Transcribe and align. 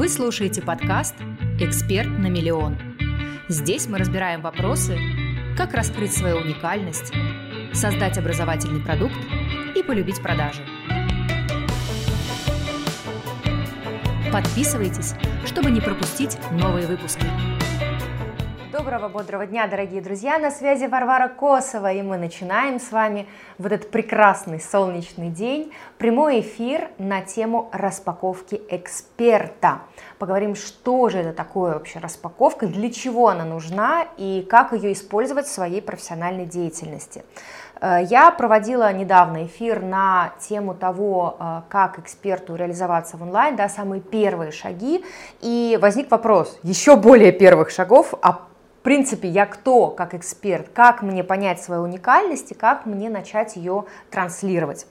Вы 0.00 0.08
слушаете 0.08 0.62
подкаст 0.62 1.14
«Эксперт 1.60 2.08
на 2.08 2.28
миллион». 2.28 2.78
Здесь 3.48 3.86
мы 3.86 3.98
разбираем 3.98 4.40
вопросы, 4.40 4.98
как 5.58 5.74
раскрыть 5.74 6.14
свою 6.14 6.38
уникальность, 6.38 7.12
создать 7.74 8.16
образовательный 8.16 8.80
продукт 8.80 9.14
и 9.76 9.82
полюбить 9.82 10.22
продажи. 10.22 10.62
Подписывайтесь, 14.32 15.12
чтобы 15.44 15.70
не 15.70 15.82
пропустить 15.82 16.38
новые 16.50 16.86
выпуски. 16.86 17.26
Доброго, 18.90 19.08
бодрого 19.08 19.46
дня, 19.46 19.68
дорогие 19.68 20.02
друзья! 20.02 20.36
На 20.40 20.50
связи 20.50 20.86
Варвара 20.86 21.28
Косова, 21.28 21.92
и 21.92 22.02
мы 22.02 22.16
начинаем 22.16 22.80
с 22.80 22.90
вами 22.90 23.28
в 23.56 23.66
этот 23.66 23.88
прекрасный 23.92 24.58
солнечный 24.58 25.28
день 25.28 25.72
прямой 25.96 26.40
эфир 26.40 26.88
на 26.98 27.20
тему 27.20 27.70
распаковки 27.72 28.60
эксперта. 28.68 29.82
Поговорим, 30.18 30.56
что 30.56 31.08
же 31.08 31.18
это 31.18 31.32
такое 31.32 31.74
вообще 31.74 32.00
распаковка, 32.00 32.66
для 32.66 32.90
чего 32.90 33.28
она 33.28 33.44
нужна 33.44 34.08
и 34.16 34.44
как 34.50 34.72
ее 34.72 34.92
использовать 34.92 35.46
в 35.46 35.52
своей 35.52 35.80
профессиональной 35.80 36.46
деятельности. 36.46 37.22
Э, 37.80 38.00
я 38.02 38.32
проводила 38.32 38.92
недавно 38.92 39.44
эфир 39.46 39.82
на 39.82 40.32
тему 40.40 40.74
того, 40.74 41.36
э, 41.38 41.60
как 41.68 42.00
эксперту 42.00 42.56
реализоваться 42.56 43.16
в 43.16 43.22
онлайн, 43.22 43.54
да, 43.54 43.68
самые 43.68 44.00
первые 44.00 44.50
шаги, 44.50 45.04
и 45.40 45.78
возник 45.80 46.10
вопрос 46.10 46.58
еще 46.64 46.96
более 46.96 47.30
первых 47.30 47.70
шагов, 47.70 48.14
а 48.20 48.49
в 48.80 48.82
принципе, 48.82 49.28
я 49.28 49.44
кто 49.44 49.88
как 49.88 50.14
эксперт, 50.14 50.70
как 50.72 51.02
мне 51.02 51.22
понять 51.22 51.62
свою 51.62 51.82
уникальность 51.82 52.52
и 52.52 52.54
как 52.54 52.86
мне 52.86 53.10
начать 53.10 53.56
ее 53.56 53.84
транслировать. 54.10 54.86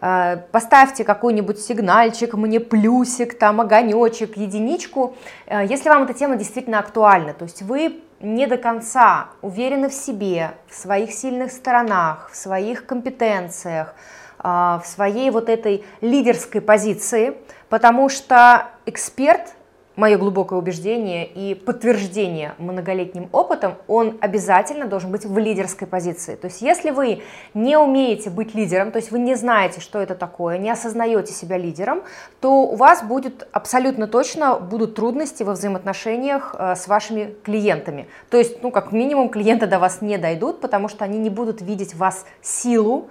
Э, 0.00 0.38
поставьте 0.52 1.04
какой-нибудь 1.04 1.60
сигнальчик, 1.60 2.32
мне 2.32 2.60
плюсик, 2.60 3.38
там 3.38 3.60
огонечек, 3.60 4.38
единичку, 4.38 5.16
э, 5.44 5.66
если 5.66 5.90
вам 5.90 6.04
эта 6.04 6.14
тема 6.14 6.36
действительно 6.36 6.78
актуальна. 6.78 7.34
То 7.34 7.44
есть 7.44 7.60
вы 7.60 8.00
не 8.20 8.46
до 8.46 8.56
конца 8.56 9.26
уверены 9.42 9.90
в 9.90 9.92
себе, 9.92 10.52
в 10.66 10.74
своих 10.74 11.12
сильных 11.12 11.52
сторонах, 11.52 12.30
в 12.32 12.36
своих 12.36 12.86
компетенциях, 12.86 13.94
э, 14.38 14.48
в 14.48 14.82
своей 14.86 15.28
вот 15.28 15.50
этой 15.50 15.84
лидерской 16.00 16.62
позиции, 16.62 17.36
потому 17.68 18.08
что 18.08 18.68
эксперт 18.86 19.55
мое 19.96 20.18
глубокое 20.18 20.58
убеждение 20.58 21.26
и 21.26 21.54
подтверждение 21.54 22.54
многолетним 22.58 23.28
опытом, 23.32 23.74
он 23.88 24.18
обязательно 24.20 24.86
должен 24.86 25.10
быть 25.10 25.24
в 25.24 25.36
лидерской 25.38 25.86
позиции. 25.88 26.36
То 26.36 26.46
есть 26.46 26.62
если 26.62 26.90
вы 26.90 27.22
не 27.54 27.76
умеете 27.76 28.30
быть 28.30 28.54
лидером, 28.54 28.92
то 28.92 28.98
есть 28.98 29.10
вы 29.10 29.18
не 29.18 29.34
знаете, 29.34 29.80
что 29.80 30.00
это 30.00 30.14
такое, 30.14 30.58
не 30.58 30.70
осознаете 30.70 31.32
себя 31.32 31.56
лидером, 31.56 32.02
то 32.40 32.62
у 32.62 32.76
вас 32.76 33.02
будет 33.02 33.48
абсолютно 33.52 34.06
точно 34.06 34.56
будут 34.56 34.94
трудности 34.94 35.42
во 35.42 35.52
взаимоотношениях 35.52 36.54
э, 36.58 36.74
с 36.76 36.86
вашими 36.86 37.34
клиентами. 37.42 38.06
То 38.30 38.36
есть, 38.36 38.62
ну, 38.62 38.70
как 38.70 38.92
минимум, 38.92 39.30
клиенты 39.30 39.66
до 39.66 39.78
вас 39.78 40.02
не 40.02 40.18
дойдут, 40.18 40.60
потому 40.60 40.88
что 40.88 41.04
они 41.04 41.18
не 41.18 41.30
будут 41.30 41.62
видеть 41.62 41.94
в 41.94 41.98
вас 41.98 42.26
силу, 42.42 43.08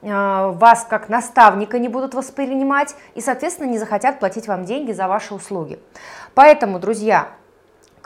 вас 0.00 0.86
как 0.88 1.08
наставника 1.08 1.78
не 1.78 1.88
будут 1.88 2.14
воспринимать 2.14 2.94
и, 3.14 3.20
соответственно, 3.20 3.66
не 3.66 3.78
захотят 3.78 4.20
платить 4.20 4.46
вам 4.46 4.64
деньги 4.64 4.92
за 4.92 5.08
ваши 5.08 5.34
услуги. 5.34 5.78
Поэтому, 6.34 6.78
друзья, 6.78 7.28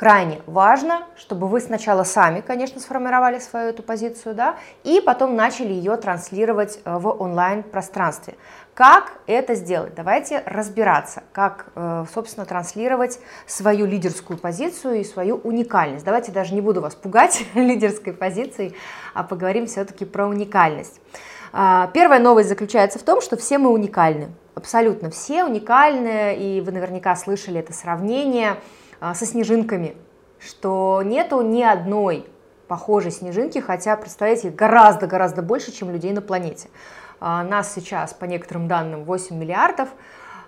крайне 0.02 0.40
важно, 0.46 1.06
чтобы 1.16 1.46
вы 1.46 1.60
сначала 1.60 2.02
сами, 2.02 2.40
конечно, 2.40 2.80
сформировали 2.80 3.38
свою 3.38 3.68
эту 3.68 3.82
позицию, 3.84 4.34
да, 4.34 4.56
и 4.82 5.00
потом 5.00 5.36
начали 5.36 5.72
ее 5.72 5.96
транслировать 5.96 6.80
э, 6.84 6.98
в 6.98 7.08
онлайн-пространстве. 7.08 8.34
Как 8.74 9.12
это 9.28 9.54
сделать? 9.54 9.94
Давайте 9.94 10.42
разбираться, 10.46 11.22
как, 11.32 11.66
э, 11.76 12.06
собственно, 12.12 12.46
транслировать 12.46 13.20
свою 13.46 13.86
лидерскую 13.86 14.38
позицию 14.38 15.00
и 15.00 15.04
свою 15.04 15.36
уникальность. 15.36 16.04
Давайте 16.04 16.32
даже 16.32 16.54
не 16.54 16.62
буду 16.62 16.80
вас 16.80 16.96
пугать 16.96 17.44
лидерской 17.54 18.12
позицией, 18.12 18.74
а 19.14 19.22
поговорим 19.22 19.66
все-таки 19.66 20.04
про 20.04 20.26
уникальность. 20.26 21.00
А, 21.52 21.88
первая 21.94 22.20
новость 22.20 22.48
заключается 22.48 22.98
в 22.98 23.02
том, 23.02 23.20
что 23.20 23.36
все 23.36 23.58
мы 23.58 23.70
уникальны 23.70 24.30
абсолютно 24.54 25.10
все 25.10 25.44
уникальные, 25.44 26.38
и 26.38 26.60
вы 26.60 26.72
наверняка 26.72 27.16
слышали 27.16 27.60
это 27.60 27.72
сравнение 27.72 28.56
а, 29.00 29.14
со 29.14 29.26
снежинками, 29.26 29.96
что 30.38 31.02
нету 31.04 31.40
ни 31.42 31.62
одной 31.62 32.26
похожей 32.68 33.10
снежинки, 33.10 33.58
хотя, 33.58 33.96
представляете, 33.96 34.50
гораздо-гораздо 34.50 35.42
больше, 35.42 35.72
чем 35.72 35.90
людей 35.90 36.12
на 36.12 36.22
планете. 36.22 36.68
А, 37.20 37.42
нас 37.44 37.72
сейчас, 37.74 38.14
по 38.14 38.24
некоторым 38.24 38.68
данным, 38.68 39.04
8 39.04 39.36
миллиардов, 39.36 39.88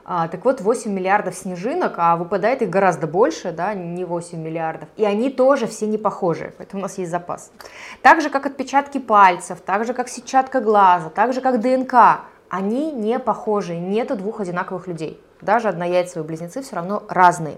а, 0.05 0.29
так 0.29 0.45
вот, 0.45 0.61
8 0.61 0.93
миллиардов 0.93 1.35
снежинок, 1.35 1.95
а 1.97 2.17
выпадает 2.17 2.61
их 2.61 2.69
гораздо 2.69 3.07
больше, 3.07 3.53
да, 3.53 3.73
не 3.75 4.05
8 4.05 4.39
миллиардов. 4.39 4.89
И 4.97 5.05
они 5.05 5.31
тоже 5.31 5.67
все 5.67 5.87
не 5.87 5.97
похожи, 5.97 6.53
поэтому 6.59 6.81
у 6.81 6.83
нас 6.83 6.99
есть 6.99 7.11
запас. 7.11 7.51
Так 8.03 8.21
же, 8.21 8.29
как 8.29 8.45
отпечатки 8.45 8.99
пальцев, 8.99 9.61
так 9.65 9.85
же, 9.87 9.95
как 9.95 10.09
сетчатка 10.09 10.61
глаза, 10.61 11.09
так 11.09 11.33
же, 11.33 11.41
как 11.41 11.61
ДНК 11.61 11.95
они 12.51 12.93
не 12.93 13.19
похожи, 13.19 13.75
нету 13.77 14.15
двух 14.15 14.41
одинаковых 14.41 14.87
людей. 14.87 15.21
Даже 15.41 15.69
однояйцевые 15.69 16.25
близнецы 16.25 16.63
все 16.63 16.77
равно 16.77 17.03
разные. 17.09 17.57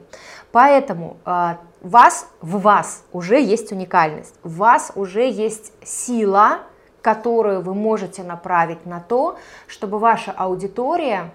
Поэтому 0.52 1.18
э, 1.26 1.56
вас, 1.82 2.28
в 2.40 2.60
вас 2.60 3.04
уже 3.12 3.40
есть 3.40 3.72
уникальность, 3.72 4.34
в 4.42 4.56
вас 4.56 4.92
уже 4.94 5.28
есть 5.28 5.72
сила, 5.84 6.60
которую 7.02 7.60
вы 7.60 7.74
можете 7.74 8.22
направить 8.22 8.86
на 8.86 9.00
то, 9.00 9.36
чтобы 9.66 9.98
ваша 9.98 10.32
аудитория 10.32 11.30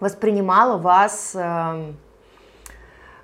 воспринимала 0.00 0.78
вас 0.78 1.32
э, 1.34 1.92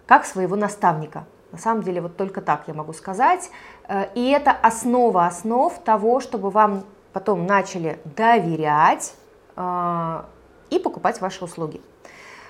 как 0.06 0.26
своего 0.26 0.56
наставника. 0.56 1.24
На 1.50 1.58
самом 1.58 1.82
деле, 1.82 2.02
вот 2.02 2.16
только 2.16 2.42
так 2.42 2.64
я 2.66 2.74
могу 2.74 2.92
сказать. 2.92 3.50
Э, 3.88 4.08
и 4.14 4.30
это 4.30 4.52
основа 4.52 5.26
основ 5.26 5.76
того, 5.82 6.20
чтобы 6.20 6.50
вам 6.50 6.84
потом 7.12 7.46
начали 7.46 7.98
доверять, 8.04 9.14
а, 9.58 10.26
и 10.68 10.78
покупать 10.78 11.22
ваши 11.22 11.42
услуги. 11.42 11.80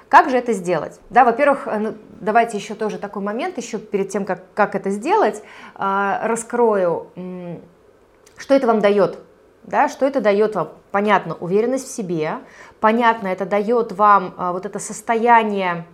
Как 0.09 0.29
же 0.29 0.37
это 0.37 0.53
сделать? 0.53 0.99
Да, 1.09 1.25
во-первых, 1.25 1.69
э, 1.69 1.79
ну, 1.79 1.95
давайте 2.21 2.57
еще 2.57 2.75
тоже 2.75 2.99
такой 2.99 3.23
момент, 3.23 3.57
еще 3.59 3.79
перед 3.79 4.09
тем, 4.09 4.25
как, 4.25 4.43
как 4.55 4.75
это 4.75 4.91
сделать, 4.91 5.41
раскрою, 5.77 7.13
что 8.37 8.55
это 8.55 8.67
вам 8.67 8.81
дает. 8.81 9.21
Да, 9.67 9.89
что 9.89 10.07
это 10.07 10.21
дает 10.21 10.55
вам? 10.55 10.69
Понятно, 10.93 11.35
уверенность 11.35 11.89
в 11.89 11.95
себе, 11.95 12.35
понятно, 12.81 13.29
это 13.29 13.45
дает 13.45 13.93
вам 13.93 14.35
а, 14.37 14.53
вот 14.53 14.65
это 14.65 14.79
состояние 14.79 15.85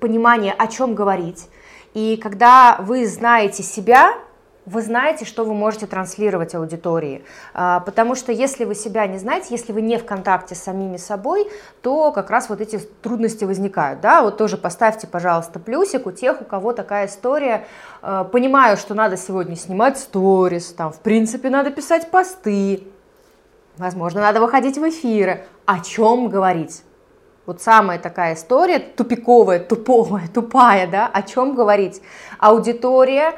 понимания, 0.00 0.52
о 0.52 0.66
чем 0.66 0.94
говорить. 0.94 1.48
И 1.92 2.18
когда 2.22 2.78
вы 2.80 3.06
знаете 3.06 3.62
себя, 3.62 4.14
вы 4.66 4.82
знаете, 4.82 5.24
что 5.24 5.44
вы 5.44 5.54
можете 5.54 5.86
транслировать 5.86 6.54
аудитории. 6.54 7.24
А, 7.54 7.80
потому 7.80 8.14
что 8.14 8.30
если 8.32 8.64
вы 8.64 8.74
себя 8.74 9.06
не 9.06 9.18
знаете, 9.18 9.48
если 9.50 9.72
вы 9.72 9.82
не 9.82 9.98
в 9.98 10.04
контакте 10.04 10.54
с 10.54 10.62
самими 10.62 10.96
собой, 10.96 11.50
то 11.82 12.12
как 12.12 12.30
раз 12.30 12.48
вот 12.48 12.60
эти 12.60 12.78
трудности 12.78 13.44
возникают. 13.44 14.00
Да? 14.00 14.22
Вот 14.22 14.36
тоже 14.36 14.56
поставьте, 14.56 15.06
пожалуйста, 15.06 15.58
плюсик 15.58 16.06
у 16.06 16.12
тех, 16.12 16.40
у 16.40 16.44
кого 16.44 16.72
такая 16.72 17.06
история. 17.06 17.66
А, 18.00 18.24
понимаю, 18.24 18.76
что 18.76 18.94
надо 18.94 19.16
сегодня 19.16 19.56
снимать 19.56 19.98
сторис, 19.98 20.72
там, 20.72 20.92
в 20.92 21.00
принципе, 21.00 21.50
надо 21.50 21.70
писать 21.70 22.10
посты, 22.10 22.84
возможно, 23.80 24.20
надо 24.20 24.40
выходить 24.40 24.78
в 24.78 24.88
эфиры. 24.88 25.44
О 25.66 25.80
чем 25.80 26.28
говорить? 26.28 26.82
Вот 27.46 27.60
самая 27.60 27.98
такая 27.98 28.34
история, 28.34 28.78
тупиковая, 28.78 29.58
туповая, 29.58 30.28
тупая, 30.34 30.86
да, 30.86 31.10
о 31.12 31.22
чем 31.22 31.54
говорить? 31.54 32.00
Аудитория 32.38 33.34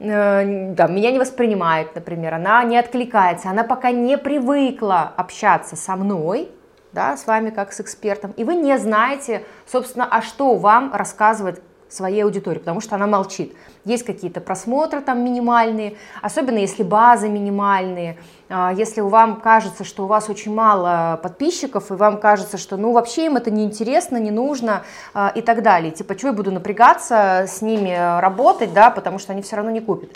Э, 0.00 0.72
да, 0.72 0.86
меня 0.86 1.10
не 1.12 1.18
воспринимает, 1.18 1.94
например, 1.94 2.34
она 2.34 2.62
не 2.64 2.76
откликается, 2.76 3.50
она 3.50 3.64
пока 3.64 3.90
не 3.90 4.18
привыкла 4.18 5.12
общаться 5.16 5.76
со 5.76 5.96
мной, 5.96 6.50
да, 6.92 7.16
с 7.16 7.26
вами 7.26 7.50
как 7.50 7.72
с 7.72 7.80
экспертом, 7.80 8.32
и 8.32 8.44
вы 8.44 8.56
не 8.56 8.76
знаете, 8.78 9.44
собственно, 9.66 10.06
а 10.10 10.20
что 10.22 10.56
вам 10.56 10.92
рассказывать 10.92 11.60
своей 11.94 12.24
аудитории, 12.24 12.58
потому 12.58 12.80
что 12.80 12.96
она 12.96 13.06
молчит. 13.06 13.54
Есть 13.84 14.04
какие-то 14.04 14.40
просмотры 14.40 15.00
там 15.00 15.24
минимальные, 15.24 15.96
особенно 16.22 16.58
если 16.58 16.82
базы 16.82 17.28
минимальные, 17.28 18.18
а, 18.48 18.72
если 18.72 19.00
вам 19.00 19.40
кажется, 19.40 19.84
что 19.84 20.04
у 20.04 20.06
вас 20.06 20.28
очень 20.28 20.54
мало 20.54 21.18
подписчиков, 21.22 21.90
и 21.90 21.94
вам 21.94 22.18
кажется, 22.18 22.58
что 22.58 22.76
ну 22.76 22.92
вообще 22.92 23.26
им 23.26 23.36
это 23.36 23.50
не 23.50 23.64
интересно, 23.64 24.16
не 24.16 24.30
нужно 24.30 24.82
а, 25.12 25.32
и 25.34 25.42
так 25.42 25.62
далее. 25.62 25.90
Типа, 25.90 26.16
что 26.16 26.28
я 26.28 26.32
буду 26.32 26.50
напрягаться 26.52 27.44
с 27.48 27.62
ними 27.62 28.20
работать, 28.20 28.72
да, 28.72 28.90
потому 28.90 29.18
что 29.18 29.32
они 29.32 29.42
все 29.42 29.56
равно 29.56 29.70
не 29.70 29.80
купят. 29.80 30.10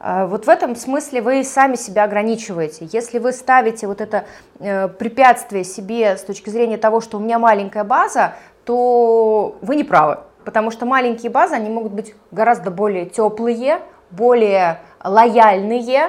А, 0.00 0.26
вот 0.26 0.46
в 0.46 0.48
этом 0.48 0.76
смысле 0.76 1.22
вы 1.22 1.44
сами 1.44 1.76
себя 1.76 2.04
ограничиваете. 2.04 2.88
Если 2.92 3.18
вы 3.18 3.32
ставите 3.32 3.86
вот 3.86 4.00
это 4.00 4.26
э, 4.58 4.88
препятствие 4.88 5.64
себе 5.64 6.16
с 6.16 6.22
точки 6.22 6.50
зрения 6.50 6.78
того, 6.78 7.00
что 7.00 7.18
у 7.18 7.20
меня 7.20 7.38
маленькая 7.38 7.84
база, 7.84 8.34
то 8.64 9.56
вы 9.60 9.76
не 9.76 9.84
правы 9.84 10.18
потому 10.48 10.70
что 10.70 10.86
маленькие 10.86 11.30
базы, 11.30 11.56
они 11.56 11.68
могут 11.68 11.92
быть 11.92 12.14
гораздо 12.30 12.70
более 12.70 13.04
теплые, 13.04 13.82
более 14.10 14.80
лояльные, 15.04 16.08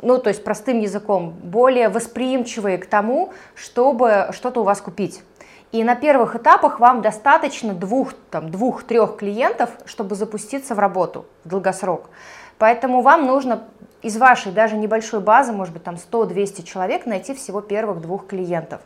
ну, 0.00 0.16
то 0.16 0.30
есть 0.30 0.42
простым 0.42 0.80
языком, 0.80 1.34
более 1.42 1.90
восприимчивые 1.90 2.78
к 2.78 2.86
тому, 2.86 3.34
чтобы 3.54 4.28
что-то 4.30 4.62
у 4.62 4.64
вас 4.64 4.80
купить. 4.80 5.22
И 5.70 5.84
на 5.84 5.96
первых 5.96 6.34
этапах 6.34 6.80
вам 6.80 7.02
достаточно 7.02 7.74
двух, 7.74 8.14
там, 8.30 8.50
двух-трех 8.50 9.18
клиентов, 9.18 9.68
чтобы 9.84 10.14
запуститься 10.14 10.74
в 10.74 10.78
работу 10.78 11.26
в 11.44 11.50
долгосрок. 11.50 12.08
Поэтому 12.56 13.02
вам 13.02 13.26
нужно 13.26 13.64
из 14.00 14.16
вашей 14.16 14.50
даже 14.50 14.78
небольшой 14.78 15.20
базы, 15.20 15.52
может 15.52 15.74
быть, 15.74 15.84
там 15.84 15.96
100-200 15.96 16.62
человек, 16.62 17.04
найти 17.04 17.34
всего 17.34 17.60
первых 17.60 18.00
двух 18.00 18.28
клиентов. 18.28 18.80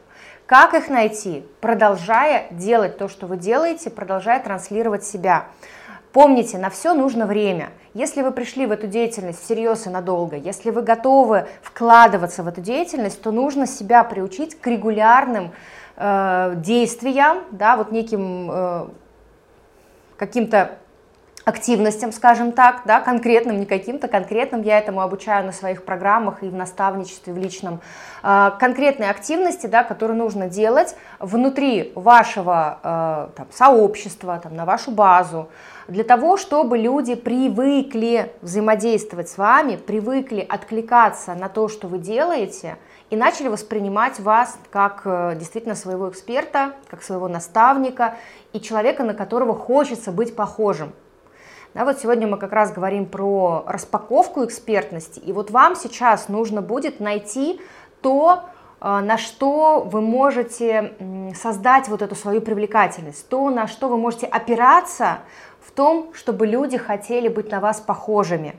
Как 0.48 0.72
их 0.72 0.88
найти? 0.88 1.44
Продолжая 1.60 2.46
делать 2.50 2.96
то, 2.96 3.08
что 3.08 3.26
вы 3.26 3.36
делаете, 3.36 3.90
продолжая 3.90 4.42
транслировать 4.42 5.04
себя. 5.04 5.44
Помните, 6.14 6.56
на 6.56 6.70
все 6.70 6.94
нужно 6.94 7.26
время. 7.26 7.68
Если 7.92 8.22
вы 8.22 8.30
пришли 8.30 8.64
в 8.64 8.72
эту 8.72 8.86
деятельность 8.86 9.44
всерьез 9.44 9.86
и 9.86 9.90
надолго, 9.90 10.36
если 10.36 10.70
вы 10.70 10.80
готовы 10.80 11.46
вкладываться 11.60 12.42
в 12.42 12.48
эту 12.48 12.62
деятельность, 12.62 13.20
то 13.20 13.30
нужно 13.30 13.66
себя 13.66 14.02
приучить 14.04 14.58
к 14.58 14.66
регулярным 14.66 15.52
э, 15.96 16.54
действиям, 16.56 17.40
да, 17.50 17.76
вот 17.76 17.92
неким 17.92 18.50
э, 18.50 18.88
каким-то 20.16 20.78
активностям, 21.48 22.12
скажем 22.12 22.52
так, 22.52 22.82
да, 22.84 23.00
конкретным, 23.00 23.58
не 23.58 23.66
каким-то 23.66 24.06
конкретным, 24.06 24.62
я 24.62 24.78
этому 24.78 25.00
обучаю 25.00 25.46
на 25.46 25.52
своих 25.52 25.84
программах 25.84 26.42
и 26.42 26.48
в 26.48 26.54
наставничестве, 26.54 27.32
в 27.32 27.38
личном, 27.38 27.80
а, 28.22 28.50
конкретные 28.50 29.08
активности, 29.08 29.66
да, 29.66 29.82
которые 29.82 30.16
нужно 30.16 30.48
делать 30.48 30.94
внутри 31.18 31.92
вашего 31.94 32.78
э, 32.82 33.28
там, 33.36 33.46
сообщества, 33.50 34.38
там, 34.42 34.54
на 34.56 34.64
вашу 34.64 34.90
базу, 34.90 35.48
для 35.88 36.04
того, 36.04 36.36
чтобы 36.36 36.76
люди 36.76 37.14
привыкли 37.14 38.30
взаимодействовать 38.42 39.30
с 39.30 39.38
вами, 39.38 39.76
привыкли 39.76 40.44
откликаться 40.46 41.34
на 41.34 41.48
то, 41.48 41.68
что 41.68 41.88
вы 41.88 41.98
делаете, 41.98 42.76
и 43.08 43.16
начали 43.16 43.48
воспринимать 43.48 44.20
вас 44.20 44.58
как 44.70 45.02
э, 45.06 45.34
действительно 45.36 45.74
своего 45.74 46.10
эксперта, 46.10 46.72
как 46.90 47.02
своего 47.02 47.26
наставника 47.26 48.16
и 48.52 48.60
человека, 48.60 49.02
на 49.02 49.14
которого 49.14 49.54
хочется 49.54 50.12
быть 50.12 50.36
похожим. 50.36 50.92
Да, 51.78 51.84
вот 51.84 52.00
сегодня 52.00 52.26
мы 52.26 52.38
как 52.38 52.52
раз 52.52 52.72
говорим 52.72 53.06
про 53.06 53.62
распаковку 53.64 54.44
экспертности, 54.44 55.20
и 55.20 55.32
вот 55.32 55.52
вам 55.52 55.76
сейчас 55.76 56.28
нужно 56.28 56.60
будет 56.60 56.98
найти 56.98 57.60
то, 58.02 58.40
э, 58.80 58.98
на 58.98 59.16
что 59.16 59.82
вы 59.82 60.00
можете 60.00 60.94
создать 61.40 61.86
вот 61.86 62.02
эту 62.02 62.16
свою 62.16 62.40
привлекательность, 62.40 63.28
то, 63.28 63.48
на 63.50 63.68
что 63.68 63.86
вы 63.86 63.96
можете 63.96 64.26
опираться 64.26 65.18
в 65.60 65.70
том, 65.70 66.12
чтобы 66.14 66.48
люди 66.48 66.76
хотели 66.76 67.28
быть 67.28 67.52
на 67.52 67.60
вас 67.60 67.78
похожими. 67.78 68.56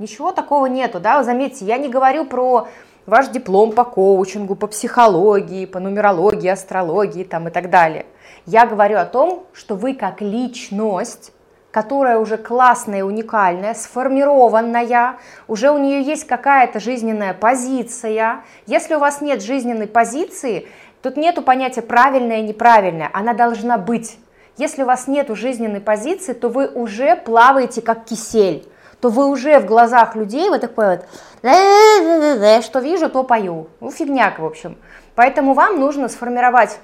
Ничего 0.00 0.32
такого 0.32 0.66
нету, 0.66 0.98
да, 0.98 1.18
вы 1.18 1.24
заметьте, 1.24 1.64
я 1.64 1.78
не 1.78 1.88
говорю 1.88 2.24
про 2.24 2.66
ваш 3.06 3.28
диплом 3.28 3.70
по 3.70 3.84
коучингу, 3.84 4.56
по 4.56 4.66
психологии, 4.66 5.66
по 5.66 5.78
нумерологии, 5.78 6.48
астрологии 6.48 7.22
там 7.22 7.46
и 7.46 7.52
так 7.52 7.70
далее. 7.70 8.06
Я 8.44 8.66
говорю 8.66 8.98
о 8.98 9.04
том, 9.04 9.46
что 9.52 9.76
вы 9.76 9.94
как 9.94 10.20
личность 10.20 11.32
которая 11.76 12.16
уже 12.18 12.38
классная, 12.38 13.04
уникальная, 13.04 13.74
сформированная, 13.74 15.16
уже 15.46 15.70
у 15.70 15.76
нее 15.76 16.00
есть 16.00 16.26
какая-то 16.26 16.80
жизненная 16.80 17.34
позиция. 17.34 18.44
Если 18.64 18.94
у 18.94 18.98
вас 18.98 19.20
нет 19.20 19.42
жизненной 19.42 19.86
позиции, 19.86 20.68
тут 21.02 21.18
нету 21.18 21.42
понятия 21.42 21.82
правильное, 21.82 22.40
неправильное, 22.40 23.10
она 23.12 23.34
должна 23.34 23.76
быть. 23.76 24.18
Если 24.56 24.84
у 24.84 24.86
вас 24.86 25.06
нет 25.06 25.28
жизненной 25.28 25.82
позиции, 25.82 26.32
то 26.32 26.48
вы 26.48 26.66
уже 26.66 27.14
плаваете 27.14 27.82
как 27.82 28.06
кисель, 28.06 28.66
то 29.02 29.10
вы 29.10 29.26
уже 29.26 29.60
в 29.60 29.66
глазах 29.66 30.16
людей 30.16 30.48
вот 30.48 30.62
такой 30.62 30.96
вот, 31.42 32.64
что 32.64 32.78
вижу, 32.78 33.10
то 33.10 33.22
пою. 33.22 33.68
Ну, 33.80 33.90
фигняк, 33.90 34.38
в 34.38 34.46
общем. 34.46 34.78
Поэтому 35.14 35.52
вам 35.52 35.78
нужно 35.78 36.08
сформировать 36.08 36.78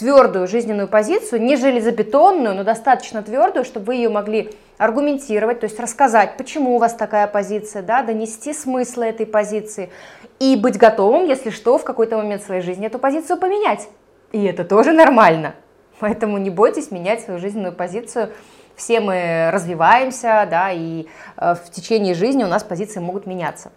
твердую 0.00 0.46
жизненную 0.46 0.88
позицию, 0.88 1.42
не 1.42 1.56
железобетонную, 1.56 2.54
но 2.54 2.64
достаточно 2.64 3.22
твердую, 3.22 3.66
чтобы 3.66 3.86
вы 3.86 3.94
ее 3.96 4.08
могли 4.08 4.50
аргументировать, 4.78 5.60
то 5.60 5.64
есть 5.64 5.78
рассказать, 5.78 6.38
почему 6.38 6.76
у 6.76 6.78
вас 6.78 6.94
такая 6.94 7.26
позиция, 7.26 7.82
да, 7.82 8.02
донести 8.02 8.54
смысл 8.54 9.02
этой 9.02 9.26
позиции 9.26 9.90
и 10.38 10.56
быть 10.56 10.78
готовым, 10.78 11.26
если 11.26 11.50
что, 11.50 11.76
в 11.76 11.84
какой-то 11.84 12.16
момент 12.16 12.42
своей 12.42 12.62
жизни 12.62 12.86
эту 12.86 12.98
позицию 12.98 13.38
поменять. 13.38 13.88
И 14.32 14.42
это 14.42 14.64
тоже 14.64 14.92
нормально. 14.92 15.54
Поэтому 15.98 16.38
не 16.38 16.48
бойтесь 16.48 16.90
менять 16.90 17.20
свою 17.20 17.38
жизненную 17.38 17.74
позицию. 17.74 18.32
Все 18.74 19.00
мы 19.00 19.50
развиваемся, 19.52 20.48
да, 20.50 20.72
и 20.72 21.08
э, 21.36 21.54
в 21.56 21.70
течение 21.70 22.14
жизни 22.14 22.42
у 22.42 22.46
нас 22.48 22.64
позиции 22.64 23.00
могут 23.00 23.26
меняться. 23.26 23.70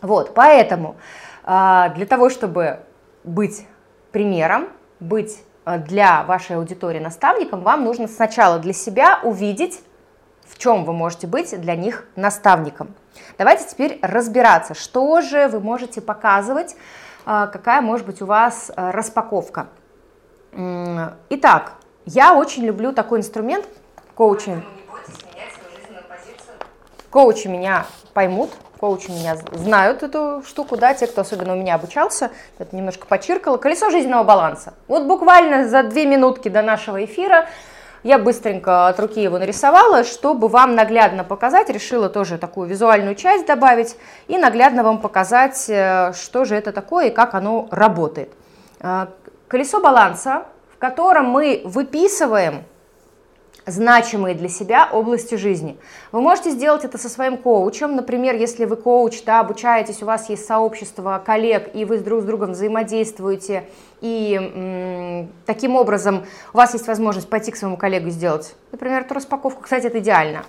Вот, 0.00 0.32
поэтому 0.32 0.96
э, 1.44 1.90
для 1.94 2.06
того, 2.06 2.30
чтобы 2.30 2.78
быть 3.22 3.66
примером, 4.12 4.68
быть 5.02 5.42
э, 5.64 5.78
для 5.78 6.22
вашей 6.22 6.56
аудитории 6.56 6.98
наставником, 6.98 7.62
вам 7.62 7.84
нужно 7.84 8.08
сначала 8.08 8.58
для 8.58 8.72
себя 8.72 9.20
увидеть, 9.22 9.80
в 10.46 10.58
чем 10.58 10.84
вы 10.84 10.92
можете 10.92 11.26
быть 11.26 11.58
для 11.60 11.76
них 11.76 12.06
наставником. 12.16 12.94
Давайте 13.38 13.68
теперь 13.68 13.98
разбираться, 14.02 14.74
что 14.74 15.20
же 15.20 15.48
вы 15.48 15.60
можете 15.60 16.00
показывать, 16.00 16.74
э, 17.26 17.48
какая 17.52 17.80
может 17.80 18.06
быть 18.06 18.22
у 18.22 18.26
вас 18.26 18.70
э, 18.74 18.90
распаковка. 18.90 19.68
Итак, 21.30 21.72
я 22.04 22.34
очень 22.34 22.64
люблю 22.64 22.92
такой 22.92 23.20
инструмент 23.20 23.66
коучинг. 24.14 24.62
Коучи 27.10 27.48
меня 27.48 27.86
поймут, 28.12 28.50
коучи 28.82 29.12
меня 29.12 29.36
знают 29.52 30.02
эту 30.02 30.42
штуку, 30.44 30.76
да, 30.76 30.92
те, 30.92 31.06
кто 31.06 31.20
особенно 31.20 31.52
у 31.52 31.56
меня 31.56 31.76
обучался, 31.76 32.32
это 32.58 32.74
немножко 32.74 33.06
почиркало. 33.06 33.56
Колесо 33.56 33.90
жизненного 33.90 34.24
баланса. 34.24 34.74
Вот 34.88 35.04
буквально 35.04 35.68
за 35.68 35.84
две 35.84 36.04
минутки 36.04 36.48
до 36.48 36.62
нашего 36.62 37.04
эфира 37.04 37.46
я 38.02 38.18
быстренько 38.18 38.88
от 38.88 38.98
руки 38.98 39.22
его 39.22 39.38
нарисовала, 39.38 40.02
чтобы 40.02 40.48
вам 40.48 40.74
наглядно 40.74 41.22
показать, 41.22 41.70
решила 41.70 42.08
тоже 42.08 42.38
такую 42.38 42.68
визуальную 42.68 43.14
часть 43.14 43.46
добавить 43.46 43.96
и 44.26 44.36
наглядно 44.36 44.82
вам 44.82 44.98
показать, 44.98 45.66
э, 45.68 46.12
что 46.14 46.44
же 46.44 46.56
это 46.56 46.72
такое 46.72 47.06
и 47.06 47.10
как 47.10 47.34
оно 47.34 47.68
работает. 47.70 48.32
Э, 48.80 49.06
колесо 49.46 49.80
баланса, 49.80 50.42
в 50.74 50.78
котором 50.78 51.26
мы 51.26 51.62
выписываем 51.64 52.64
значимые 53.66 54.34
для 54.34 54.48
себя 54.48 54.88
области 54.90 55.36
жизни. 55.36 55.76
Вы 56.10 56.20
можете 56.20 56.50
сделать 56.50 56.84
это 56.84 56.98
со 56.98 57.08
своим 57.08 57.36
коучем, 57.36 57.96
например, 57.96 58.34
если 58.36 58.64
вы 58.64 58.76
коуч, 58.76 59.22
да, 59.24 59.40
обучаетесь, 59.40 60.02
у 60.02 60.06
вас 60.06 60.28
есть 60.28 60.46
сообщество 60.46 61.22
коллег, 61.24 61.70
и 61.74 61.84
вы 61.84 61.98
друг 61.98 62.22
с 62.22 62.24
другом 62.24 62.52
взаимодействуете, 62.52 63.64
и 64.00 65.28
таким 65.46 65.76
образом 65.76 66.24
у 66.52 66.56
вас 66.56 66.72
есть 66.72 66.86
возможность 66.88 67.28
пойти 67.28 67.52
к 67.52 67.56
своему 67.56 67.76
коллегу 67.76 68.08
и 68.08 68.10
сделать, 68.10 68.54
например, 68.72 69.02
эту 69.02 69.14
распаковку, 69.14 69.62
кстати, 69.62 69.86
это 69.86 70.00
идеально. 70.00 70.44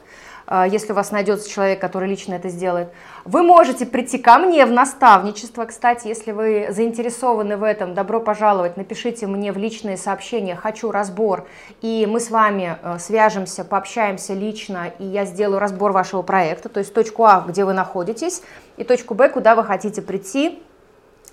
А, 0.45 0.67
если 0.67 0.91
у 0.91 0.95
вас 0.95 1.11
найдется 1.11 1.49
человек, 1.49 1.79
который 1.79 2.09
лично 2.09 2.33
это 2.33 2.49
сделает. 2.49 2.89
Вы 3.25 3.43
можете 3.43 3.85
прийти 3.85 4.17
ко 4.17 4.37
мне 4.37 4.65
в 4.65 4.71
наставничество, 4.71 5.65
кстати, 5.65 6.07
если 6.07 6.31
вы 6.31 6.67
заинтересованы 6.69 7.57
в 7.57 7.63
этом, 7.63 7.93
добро 7.93 8.19
пожаловать, 8.19 8.77
напишите 8.77 9.27
мне 9.27 9.51
в 9.51 9.57
личные 9.57 9.97
сообщения. 9.97 10.55
«хочу 10.55 10.91
разбор», 10.91 11.47
и 11.81 12.07
мы 12.09 12.19
с 12.19 12.29
вами 12.29 12.77
э, 12.81 12.97
свяжемся, 12.99 13.63
пообщаемся 13.63 14.33
лично, 14.33 14.91
и 14.99 15.05
я 15.05 15.25
сделаю 15.25 15.59
разбор 15.59 15.91
вашего 15.91 16.21
проекта, 16.21 16.69
то 16.69 16.79
есть 16.79 16.93
точку 16.93 17.23
А, 17.23 17.43
где 17.47 17.65
вы 17.65 17.73
находитесь, 17.73 18.41
и 18.77 18.83
точку 18.83 19.13
Б, 19.13 19.29
куда 19.29 19.55
вы 19.55 19.63
хотите 19.63 20.01
прийти, 20.01 20.61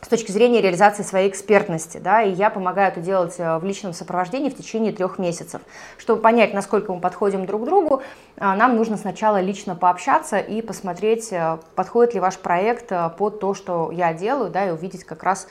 с 0.02 0.08
точки 0.08 0.32
зрения 0.32 0.60
реализации 0.60 1.02
своей 1.02 1.28
экспертности, 1.28 1.98
да, 1.98 2.22
и 2.22 2.32
я 2.32 2.50
помогаю 2.50 2.90
это 2.90 3.00
делать 3.00 3.34
э, 3.38 3.58
в 3.58 3.64
личном 3.64 3.92
сопровождении 3.92 4.48
в 4.48 4.56
течение 4.56 4.92
трех 4.92 5.18
месяцев. 5.18 5.60
Чтобы 5.98 6.22
понять, 6.22 6.54
насколько 6.54 6.92
мы 6.92 7.00
подходим 7.00 7.44
друг 7.46 7.62
к 7.62 7.64
другу, 7.66 8.02
э, 8.36 8.40
нам 8.40 8.76
нужно 8.76 8.96
сначала 8.96 9.40
лично 9.40 9.76
пообщаться 9.76 10.38
и 10.38 10.62
посмотреть, 10.62 11.32
э, 11.32 11.58
подходит 11.74 12.14
ли 12.14 12.20
ваш 12.20 12.38
проект 12.38 12.92
под 13.18 13.40
то, 13.40 13.54
что 13.54 13.90
я 13.92 14.14
делаю, 14.14 14.50
да, 14.50 14.68
и 14.68 14.70
увидеть 14.70 15.04
как 15.04 15.22
раз 15.22 15.46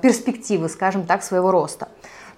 перспективы, 0.00 0.70
скажем 0.70 1.04
так, 1.04 1.22
своего 1.22 1.50
роста. 1.50 1.88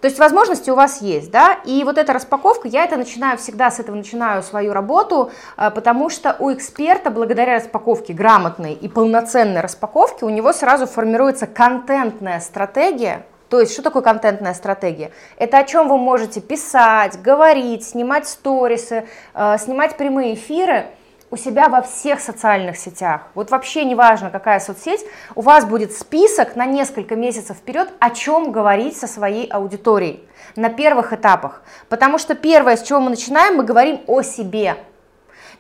То 0.00 0.07
есть 0.07 0.19
возможности 0.19 0.71
у 0.71 0.75
вас 0.75 1.02
есть, 1.02 1.30
да, 1.30 1.59
и 1.64 1.85
вот 1.85 1.99
эта 1.99 2.14
распаковка, 2.14 2.69
я 2.69 2.85
это 2.85 2.97
начинаю 2.97 3.37
всегда, 3.37 3.71
с 3.71 3.80
этого 3.80 3.97
начинаю 3.97 4.42
свою 4.42 4.73
работу, 4.73 5.30
а, 5.57 5.71
потому 5.71 6.09
что 6.09 6.37
у 6.38 6.52
эксперта, 6.52 7.11
благодаря 7.11 7.57
распаковке 7.57 8.14
грамотной 8.14 8.73
и 8.73 8.88
полноценной 8.88 9.61
распаковке, 9.61 10.25
у 10.25 10.30
него 10.30 10.52
сразу 10.54 10.87
формируется 10.87 11.47
контентная 11.47 12.40
стратегия, 12.40 13.26
то 13.50 13.61
есть, 13.61 13.73
что 13.73 13.83
такое 13.83 14.02
контентная 14.02 14.54
стратегия? 14.54 15.11
Это 15.37 15.59
о 15.59 15.64
чем 15.64 15.88
вы 15.88 15.99
можете 15.99 16.40
писать, 16.40 17.21
говорить, 17.21 17.85
снимать 17.85 18.28
сторисы, 18.28 19.07
а, 19.35 19.59
снимать 19.59 19.97
прямые 19.97 20.35
эфиры– 20.35 20.87
у 21.30 21.37
себя 21.37 21.68
во 21.68 21.82
всех 21.82 22.20
социальных 22.20 22.76
сетях. 22.76 23.22
Вот 23.34 23.50
вообще 23.50 23.84
неважно, 23.84 24.30
какая 24.30 24.60
соцсеть, 24.60 25.04
у 25.34 25.42
вас 25.42 25.64
будет 25.64 25.92
список 25.92 26.56
на 26.56 26.66
несколько 26.66 27.16
месяцев 27.16 27.56
вперед, 27.56 27.88
о 28.00 28.10
чем 28.10 28.50
говорить 28.52 28.96
со 28.96 29.06
своей 29.06 29.46
аудиторией 29.46 30.25
на 30.56 30.68
первых 30.68 31.12
этапах. 31.12 31.62
Потому 31.88 32.18
что 32.18 32.34
первое, 32.34 32.76
с 32.76 32.82
чего 32.82 33.00
мы 33.00 33.10
начинаем, 33.10 33.56
мы 33.56 33.64
говорим 33.64 34.00
о 34.06 34.22
себе. 34.22 34.76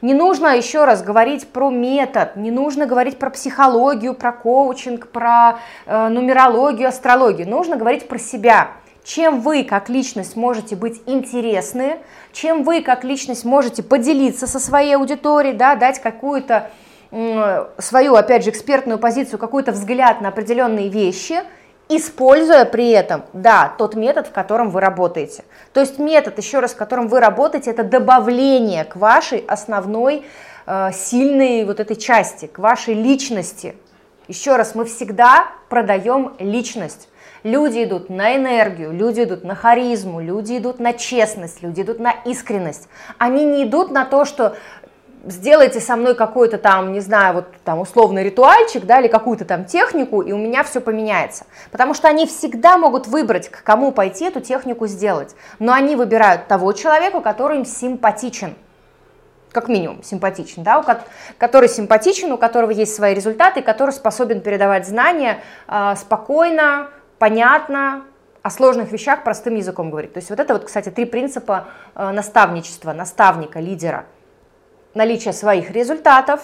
Не 0.02 0.14
нужно 0.14 0.56
еще 0.56 0.86
раз 0.86 1.02
говорить 1.02 1.46
про 1.48 1.68
метод, 1.70 2.34
не 2.34 2.50
нужно 2.50 2.86
говорить 2.86 3.18
про 3.18 3.28
психологию, 3.28 4.14
про 4.14 4.32
коучинг, 4.32 5.08
про 5.08 5.58
э, 5.84 6.08
нумерологию, 6.08 6.88
астрологию. 6.88 7.46
Нужно 7.46 7.76
говорить 7.76 8.08
про 8.08 8.18
себя. 8.18 8.68
Чем 9.04 9.40
вы 9.40 9.64
как 9.64 9.88
личность 9.88 10.36
можете 10.36 10.76
быть 10.76 11.00
интересны, 11.06 11.98
чем 12.32 12.64
вы 12.64 12.82
как 12.82 13.04
личность 13.04 13.44
можете 13.44 13.82
поделиться 13.82 14.46
со 14.46 14.58
своей 14.58 14.96
аудиторией, 14.96 15.56
да, 15.56 15.74
дать 15.74 16.00
какую-то 16.00 16.70
свою, 17.78 18.14
опять 18.14 18.44
же, 18.44 18.50
экспертную 18.50 18.98
позицию, 18.98 19.38
какой-то 19.38 19.72
взгляд 19.72 20.20
на 20.20 20.28
определенные 20.28 20.88
вещи, 20.88 21.42
используя 21.88 22.64
при 22.64 22.90
этом, 22.90 23.24
да, 23.32 23.72
тот 23.76 23.96
метод, 23.96 24.28
в 24.28 24.30
котором 24.30 24.70
вы 24.70 24.80
работаете. 24.80 25.44
То 25.72 25.80
есть 25.80 25.98
метод, 25.98 26.38
еще 26.38 26.60
раз, 26.60 26.72
в 26.72 26.76
котором 26.76 27.08
вы 27.08 27.18
работаете, 27.18 27.72
это 27.72 27.82
добавление 27.82 28.84
к 28.84 28.94
вашей 28.94 29.40
основной 29.40 30.24
э, 30.66 30.90
сильной 30.94 31.64
вот 31.64 31.80
этой 31.80 31.96
части, 31.96 32.46
к 32.46 32.60
вашей 32.60 32.94
личности. 32.94 33.74
Еще 34.30 34.54
раз, 34.54 34.76
мы 34.76 34.84
всегда 34.84 35.48
продаем 35.68 36.34
личность. 36.38 37.08
Люди 37.42 37.82
идут 37.82 38.10
на 38.10 38.36
энергию, 38.36 38.92
люди 38.92 39.24
идут 39.24 39.42
на 39.42 39.56
харизму, 39.56 40.20
люди 40.20 40.56
идут 40.58 40.78
на 40.78 40.92
честность, 40.92 41.64
люди 41.64 41.80
идут 41.80 41.98
на 41.98 42.12
искренность. 42.24 42.88
Они 43.18 43.44
не 43.44 43.64
идут 43.64 43.90
на 43.90 44.04
то, 44.04 44.24
что 44.24 44.54
сделайте 45.24 45.80
со 45.80 45.96
мной 45.96 46.14
какой-то 46.14 46.58
там, 46.58 46.92
не 46.92 47.00
знаю, 47.00 47.34
вот 47.34 47.46
там 47.64 47.80
условный 47.80 48.22
ритуальчик, 48.22 48.84
да, 48.84 49.00
или 49.00 49.08
какую-то 49.08 49.44
там 49.44 49.64
технику, 49.64 50.20
и 50.20 50.30
у 50.30 50.38
меня 50.38 50.62
все 50.62 50.80
поменяется. 50.80 51.44
Потому 51.72 51.92
что 51.92 52.06
они 52.06 52.24
всегда 52.26 52.78
могут 52.78 53.08
выбрать, 53.08 53.48
к 53.48 53.64
кому 53.64 53.90
пойти 53.90 54.26
эту 54.26 54.40
технику 54.40 54.86
сделать. 54.86 55.34
Но 55.58 55.72
они 55.72 55.96
выбирают 55.96 56.46
того 56.46 56.72
человека, 56.72 57.20
который 57.20 57.56
им 57.56 57.64
симпатичен. 57.64 58.54
Как 59.52 59.68
минимум 59.68 60.02
симпатичен, 60.02 60.62
да, 60.62 60.84
который 61.38 61.68
симпатичен, 61.68 62.32
у 62.32 62.38
которого 62.38 62.70
есть 62.70 62.94
свои 62.94 63.14
результаты, 63.14 63.62
который 63.62 63.90
способен 63.90 64.40
передавать 64.40 64.86
знания 64.86 65.38
э, 65.66 65.94
спокойно, 65.96 66.88
понятно, 67.18 68.04
о 68.42 68.50
сложных 68.50 68.92
вещах 68.92 69.24
простым 69.24 69.56
языком 69.56 69.90
говорить. 69.90 70.12
То 70.12 70.18
есть 70.18 70.30
вот 70.30 70.40
это 70.40 70.54
вот, 70.54 70.64
кстати, 70.64 70.90
три 70.90 71.04
принципа 71.04 71.68
э, 71.94 72.10
наставничества, 72.10 72.92
наставника, 72.92 73.58
лидера– 73.60 74.06
наличие 74.94 75.32
своих 75.32 75.70
результатов, 75.70 76.40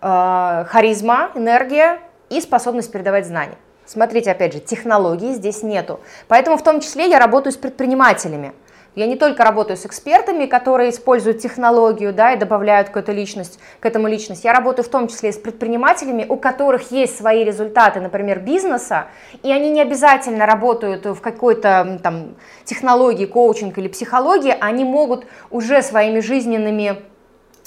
э, 0.00 0.64
харизма, 0.68 1.30
энергия 1.34 2.00
и 2.30 2.40
способность 2.40 2.90
передавать 2.90 3.26
знания. 3.26 3.56
Смотрите, 3.84 4.30
опять 4.30 4.52
же, 4.52 4.60
технологий 4.60 5.34
здесь 5.34 5.62
нету. 5.62 6.00
Поэтому 6.28 6.56
в 6.56 6.62
том 6.62 6.80
числе 6.80 7.10
я 7.10 7.18
работаю 7.18 7.52
с 7.52 7.56
предпринимателями. 7.56 8.52
Я 8.94 9.06
не 9.06 9.16
только 9.16 9.44
работаю 9.44 9.76
с 9.76 9.86
экспертами, 9.86 10.46
которые 10.46 10.90
используют 10.90 11.38
технологию 11.38 12.12
да, 12.12 12.32
и 12.32 12.38
добавляют 12.38 12.88
какую-то 12.88 13.12
личность, 13.12 13.58
к 13.80 13.86
этому 13.86 14.06
личность. 14.06 14.44
Я 14.44 14.52
работаю 14.52 14.84
в 14.84 14.88
том 14.88 15.08
числе 15.08 15.30
и 15.30 15.32
с 15.32 15.38
предпринимателями, 15.38 16.26
у 16.28 16.36
которых 16.36 16.90
есть 16.90 17.16
свои 17.16 17.44
результаты, 17.44 18.00
например, 18.00 18.40
бизнеса, 18.40 19.06
и 19.42 19.50
они 19.50 19.70
не 19.70 19.80
обязательно 19.80 20.46
работают 20.46 21.06
в 21.06 21.20
какой-то 21.20 22.00
там 22.02 22.36
технологии, 22.64 23.26
коучинг 23.26 23.78
или 23.78 23.88
психологии, 23.88 24.54
они 24.60 24.84
могут 24.84 25.24
уже 25.50 25.82
своими 25.82 26.20
жизненными 26.20 27.02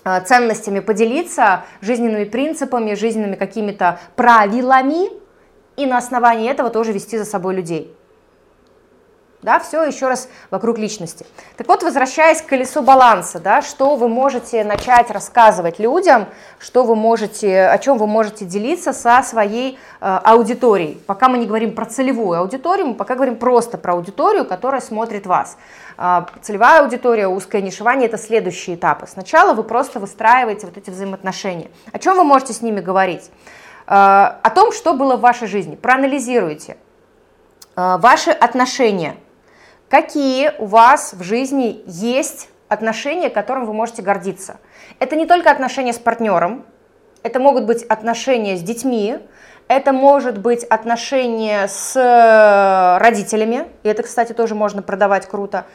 Э, 0.08 0.22
ценностями 0.24 0.82
поделиться, 0.82 1.64
жизненными 1.82 2.26
принципами, 2.26 2.94
жизненными 2.94 3.34
какими-то 3.34 4.00
правилами, 4.16 5.10
и 5.78 5.88
на 5.88 5.98
основании 5.98 6.50
этого 6.50 6.70
тоже 6.70 6.92
вести 6.92 7.18
за 7.18 7.26
собой 7.26 7.56
людей. 7.56 7.92
Да, 9.46 9.60
все 9.60 9.84
еще 9.84 10.08
раз 10.08 10.28
вокруг 10.50 10.80
личности. 10.80 11.24
Так 11.56 11.68
вот, 11.68 11.84
возвращаясь 11.84 12.42
к 12.42 12.48
колесу 12.48 12.82
баланса, 12.82 13.40
да, 13.40 13.62
что 13.62 13.96
вы 13.96 14.10
можете 14.10 14.64
начать 14.64 15.12
рассказывать 15.12 15.78
людям, 15.78 16.26
что 16.58 16.84
вы 16.84 16.96
можете, 16.96 17.68
о 17.68 17.78
чем 17.78 18.00
вы 18.00 18.08
можете 18.08 18.44
делиться 18.44 18.92
со 18.92 19.22
своей 19.22 19.78
э, 20.02 20.20
аудиторией. 20.24 21.00
Пока 21.06 21.30
мы 21.30 21.38
не 21.38 21.46
говорим 21.46 21.76
про 21.76 21.86
целевую 21.86 22.40
аудиторию, 22.40 22.88
мы 22.88 22.94
пока 22.96 23.14
говорим 23.14 23.36
просто 23.36 23.78
про 23.78 23.94
аудиторию, 23.94 24.46
которая 24.46 24.82
смотрит 24.82 25.28
вас. 25.28 25.58
А, 25.96 26.26
целевая 26.42 26.82
аудитория, 26.82 27.28
узкое 27.28 27.62
нишевание– 27.62 28.08
это 28.10 28.18
следующие 28.18 28.76
этапы. 28.76 29.06
Сначала 29.06 29.54
вы 29.54 29.62
просто 29.62 30.00
выстраиваете 30.00 30.66
вот 30.66 30.76
эти 30.76 30.90
взаимоотношения. 30.90 31.70
О 31.92 32.00
чем 32.00 32.18
вы 32.18 32.24
можете 32.24 32.54
с 32.54 32.64
ними 32.64 32.80
говорить? 32.80 33.30
А, 33.86 34.40
о 34.42 34.50
том, 34.50 34.72
что 34.72 34.96
было 34.96 35.18
в 35.18 35.20
вашей 35.20 35.48
жизни. 35.48 35.76
Проанализируйте 35.76 36.78
а, 37.76 38.00
ваши 38.00 38.32
отношения. 38.32 39.18
Какие 39.90 40.52
у 40.58 40.66
вас 40.66 41.14
в 41.14 41.24
жизни 41.24 41.84
есть 41.86 42.50
отношения, 42.68 43.30
которым 43.30 43.66
вы 43.66 43.74
можете 43.74 44.02
гордиться. 44.02 44.58
Это 45.00 45.16
не 45.16 45.26
только 45.26 45.52
отношения 45.52 45.94
с 45.94 46.00
партнером, 46.00 46.66
это 47.24 47.40
могут 47.40 47.66
быть 47.66 47.84
отношения 47.84 48.58
с 48.58 48.62
детьми, 48.62 49.20
это 49.68 49.94
может 49.94 50.38
быть 50.40 50.64
отношение 50.64 51.68
с 51.68 51.96
э, 51.96 52.98
родителями, 53.02 53.68
и 53.84 53.90
это, 53.90 54.04
кстати, 54.04 54.34
тоже 54.34 54.54
можно 54.54 54.82
продавать 54.82 55.28
круто. 55.28 55.66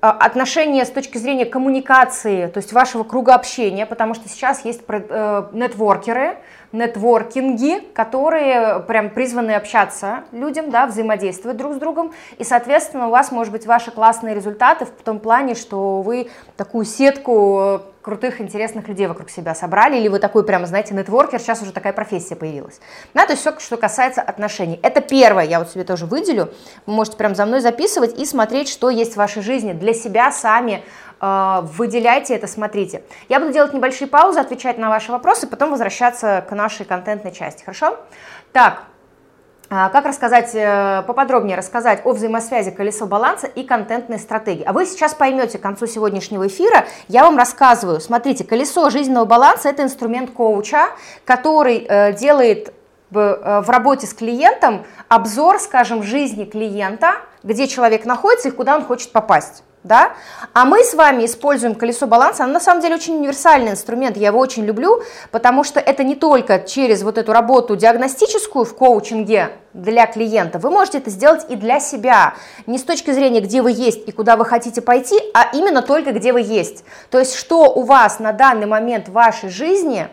А, 0.00 0.10
отношения 0.10 0.84
с 0.84 0.90
точки 0.90 1.18
зрения 1.18 1.44
коммуникации, 1.44 2.46
то 2.46 2.58
есть 2.58 2.72
вашего 2.72 3.02
круга 3.02 3.34
общения, 3.34 3.86
потому 3.86 4.14
что 4.14 4.28
сейчас 4.28 4.64
есть 4.64 4.82
э, 4.88 5.48
нетворкеры, 5.52 6.38
нетворкинги, 6.72 7.80
которые 7.94 8.80
прям 8.80 9.10
призваны 9.10 9.52
общаться 9.52 10.24
людям, 10.32 10.70
да, 10.70 10.86
взаимодействовать 10.86 11.56
друг 11.56 11.74
с 11.74 11.76
другом, 11.76 12.12
и, 12.38 12.44
соответственно, 12.44 13.08
у 13.08 13.10
вас, 13.10 13.30
может 13.30 13.52
быть, 13.52 13.66
ваши 13.66 13.90
классные 13.90 14.34
результаты 14.34 14.86
в 14.86 15.02
том 15.02 15.20
плане, 15.20 15.54
что 15.54 16.02
вы 16.02 16.30
такую 16.56 16.84
сетку 16.84 17.82
крутых, 18.02 18.40
интересных 18.40 18.88
людей 18.88 19.06
вокруг 19.06 19.30
себя 19.30 19.54
собрали, 19.54 19.96
или 19.96 20.08
вы 20.08 20.18
такой 20.18 20.44
прям, 20.44 20.66
знаете, 20.66 20.92
нетворкер, 20.92 21.38
сейчас 21.38 21.62
уже 21.62 21.72
такая 21.72 21.92
профессия 21.92 22.34
появилась. 22.34 22.80
Да, 23.14 23.24
то 23.24 23.32
есть 23.32 23.42
все, 23.42 23.58
что 23.60 23.76
касается 23.76 24.20
отношений. 24.20 24.78
Это 24.82 25.00
первое, 25.00 25.44
я 25.44 25.60
вот 25.60 25.70
себе 25.70 25.84
тоже 25.84 26.06
выделю, 26.06 26.52
вы 26.86 26.92
можете 26.94 27.16
прям 27.16 27.34
за 27.34 27.46
мной 27.46 27.60
записывать 27.60 28.18
и 28.18 28.26
смотреть, 28.26 28.68
что 28.68 28.90
есть 28.90 29.14
в 29.14 29.16
вашей 29.16 29.42
жизни 29.42 29.72
для 29.72 29.94
себя 29.94 30.32
сами, 30.32 30.82
э, 30.82 31.11
выделяйте 31.22 32.34
это, 32.34 32.48
смотрите. 32.48 33.04
Я 33.28 33.38
буду 33.38 33.52
делать 33.52 33.72
небольшие 33.72 34.08
паузы, 34.08 34.40
отвечать 34.40 34.76
на 34.76 34.88
ваши 34.88 35.12
вопросы, 35.12 35.46
потом 35.46 35.70
возвращаться 35.70 36.44
к 36.48 36.52
нашей 36.52 36.84
контентной 36.84 37.30
части, 37.30 37.62
хорошо? 37.62 37.96
Так, 38.52 38.82
а, 39.74 39.88
как 39.88 40.04
рассказать, 40.04 40.50
э, 40.54 41.02
поподробнее 41.06 41.56
рассказать 41.56 42.02
о 42.04 42.12
взаимосвязи 42.12 42.70
колесо 42.70 43.06
баланса 43.06 43.46
и 43.46 43.62
контентной 43.62 44.18
стратегии. 44.18 44.64
А 44.66 44.74
вы 44.74 44.84
сейчас 44.84 45.14
поймете 45.14 45.56
к 45.56 45.62
концу 45.62 45.86
сегодняшнего 45.86 46.46
эфира, 46.46 46.84
я 47.08 47.24
вам 47.24 47.38
рассказываю. 47.38 47.98
Смотрите, 47.98 48.44
колесо 48.44 48.90
жизненного 48.90 49.24
баланса– 49.24 49.68
это 49.70 49.82
инструмент 49.82 50.30
коуча, 50.32 50.88
который 51.24 51.86
э, 51.88 52.12
делает 52.12 52.74
э, 53.18 53.60
в 53.60 53.70
работе 53.70 54.06
с 54.06 54.14
клиентом 54.14 54.84
обзор, 55.08 55.58
скажем, 55.58 56.02
жизни 56.02 56.44
клиента, 56.44 57.16
где 57.42 57.68
человек 57.68 58.04
находится 58.04 58.48
и 58.48 58.50
куда 58.50 58.76
он 58.76 58.84
хочет 58.84 59.12
попасть 59.12 59.62
да? 59.84 60.12
А 60.52 60.64
мы 60.64 60.84
с 60.84 60.94
вами 60.94 61.24
используем 61.24 61.74
колесо 61.74 62.06
баланса, 62.06 62.44
оно 62.44 62.54
на 62.54 62.60
самом 62.60 62.82
деле 62.82 62.94
очень 62.94 63.16
универсальный 63.16 63.72
инструмент, 63.72 64.16
я 64.16 64.28
его 64.28 64.38
очень 64.38 64.64
люблю, 64.64 65.02
потому 65.30 65.64
что 65.64 65.80
это 65.80 66.04
не 66.04 66.14
только 66.14 66.60
через 66.60 67.02
вот 67.02 67.18
эту 67.18 67.32
работу 67.32 67.74
диагностическую 67.76 68.64
в 68.64 68.74
коучинге 68.76 69.50
для 69.72 70.06
клиента, 70.06 70.58
вы 70.58 70.70
можете 70.70 70.98
это 70.98 71.10
сделать 71.10 71.46
и 71.48 71.56
для 71.56 71.80
себя, 71.80 72.34
не 72.66 72.78
с 72.78 72.84
точки 72.84 73.10
зрения, 73.10 73.40
где 73.40 73.62
вы 73.62 73.72
есть 73.72 74.06
и 74.08 74.12
куда 74.12 74.36
вы 74.36 74.44
хотите 74.44 74.82
пойти, 74.82 75.18
а 75.34 75.50
именно 75.52 75.82
только 75.82 76.12
где 76.12 76.32
вы 76.32 76.42
есть. 76.42 76.84
То 77.10 77.18
есть, 77.18 77.34
что 77.34 77.72
у 77.72 77.82
вас 77.82 78.20
на 78.20 78.32
данный 78.32 78.66
момент 78.66 79.08
в 79.08 79.12
вашей 79.12 79.48
жизни 79.48 80.08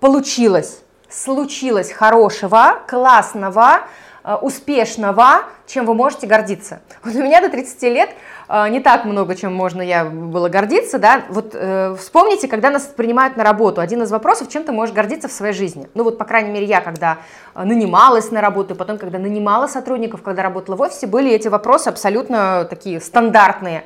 получилось, 0.00 0.80
случилось 1.12 1.92
хорошего, 1.92 2.78
классного, 2.86 3.82
э, 4.24 4.34
успешного, 4.36 5.44
чем 5.66 5.86
вы 5.86 5.94
можете 5.94 6.26
гордиться. 6.26 6.80
Вот 7.04 7.14
у 7.14 7.22
меня 7.22 7.40
до 7.40 7.48
30 7.48 7.82
лет 7.84 8.10
а, 8.54 8.68
не 8.68 8.80
так 8.80 9.06
много, 9.06 9.34
чем 9.34 9.54
можно 9.54 9.80
я 9.80 10.04
было 10.04 10.50
гордиться, 10.50 10.98
да, 10.98 11.22
вот 11.30 11.54
э, 11.54 11.96
вспомните, 11.98 12.48
когда 12.48 12.68
нас 12.68 12.82
принимают 12.82 13.34
на 13.38 13.44
работу, 13.44 13.80
один 13.80 14.02
из 14.02 14.10
вопросов, 14.10 14.50
чем 14.50 14.64
ты 14.64 14.72
можешь 14.72 14.94
гордиться 14.94 15.26
в 15.26 15.32
своей 15.32 15.54
жизни, 15.54 15.88
ну 15.94 16.04
вот, 16.04 16.18
по 16.18 16.26
крайней 16.26 16.50
мере, 16.50 16.66
я, 16.66 16.82
когда 16.82 17.16
э, 17.54 17.64
нанималась 17.64 18.30
на 18.30 18.42
работу, 18.42 18.74
потом, 18.74 18.98
когда 18.98 19.18
нанимала 19.18 19.68
сотрудников, 19.68 20.20
когда 20.20 20.42
работала 20.42 20.76
в 20.76 20.82
офисе, 20.82 21.06
были 21.06 21.30
эти 21.32 21.48
вопросы 21.48 21.88
абсолютно 21.88 22.66
такие 22.68 23.00
стандартные, 23.00 23.84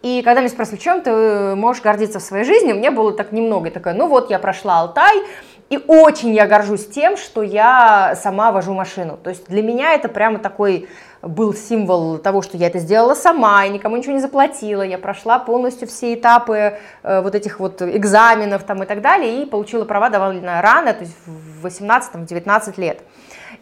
и 0.00 0.22
когда 0.22 0.40
меня 0.40 0.48
спрашивали, 0.48 0.80
чем 0.80 1.02
ты 1.02 1.54
можешь 1.54 1.82
гордиться 1.82 2.18
в 2.18 2.22
своей 2.22 2.44
жизни, 2.44 2.72
мне 2.72 2.90
было 2.90 3.12
так 3.12 3.32
немного, 3.32 3.68
и 3.68 3.70
такая, 3.70 3.92
ну 3.92 4.06
вот, 4.08 4.30
я 4.30 4.38
прошла 4.38 4.80
Алтай, 4.80 5.20
и 5.68 5.78
очень 5.78 6.32
я 6.32 6.46
горжусь 6.46 6.86
тем, 6.86 7.16
что 7.16 7.42
я 7.42 8.14
сама 8.16 8.52
вожу 8.52 8.72
машину. 8.72 9.18
То 9.22 9.30
есть 9.30 9.48
для 9.48 9.62
меня 9.62 9.94
это 9.94 10.08
прямо 10.08 10.38
такой 10.38 10.88
был 11.22 11.54
символ 11.54 12.18
того, 12.18 12.42
что 12.42 12.56
я 12.56 12.68
это 12.68 12.78
сделала 12.78 13.14
сама, 13.14 13.64
и 13.64 13.70
никому 13.70 13.96
ничего 13.96 14.12
не 14.12 14.20
заплатила, 14.20 14.82
я 14.82 14.96
прошла 14.96 15.40
полностью 15.40 15.88
все 15.88 16.14
этапы 16.14 16.78
э, 17.02 17.20
вот 17.20 17.34
этих 17.34 17.58
вот 17.58 17.82
экзаменов 17.82 18.62
там 18.62 18.82
и 18.84 18.86
так 18.86 19.00
далее, 19.00 19.42
и 19.42 19.46
получила 19.46 19.84
права 19.84 20.08
довольно 20.08 20.62
рано, 20.62 20.94
то 20.94 21.00
есть 21.00 21.16
в 21.26 21.66
18-19 21.66 22.80
лет. 22.80 23.00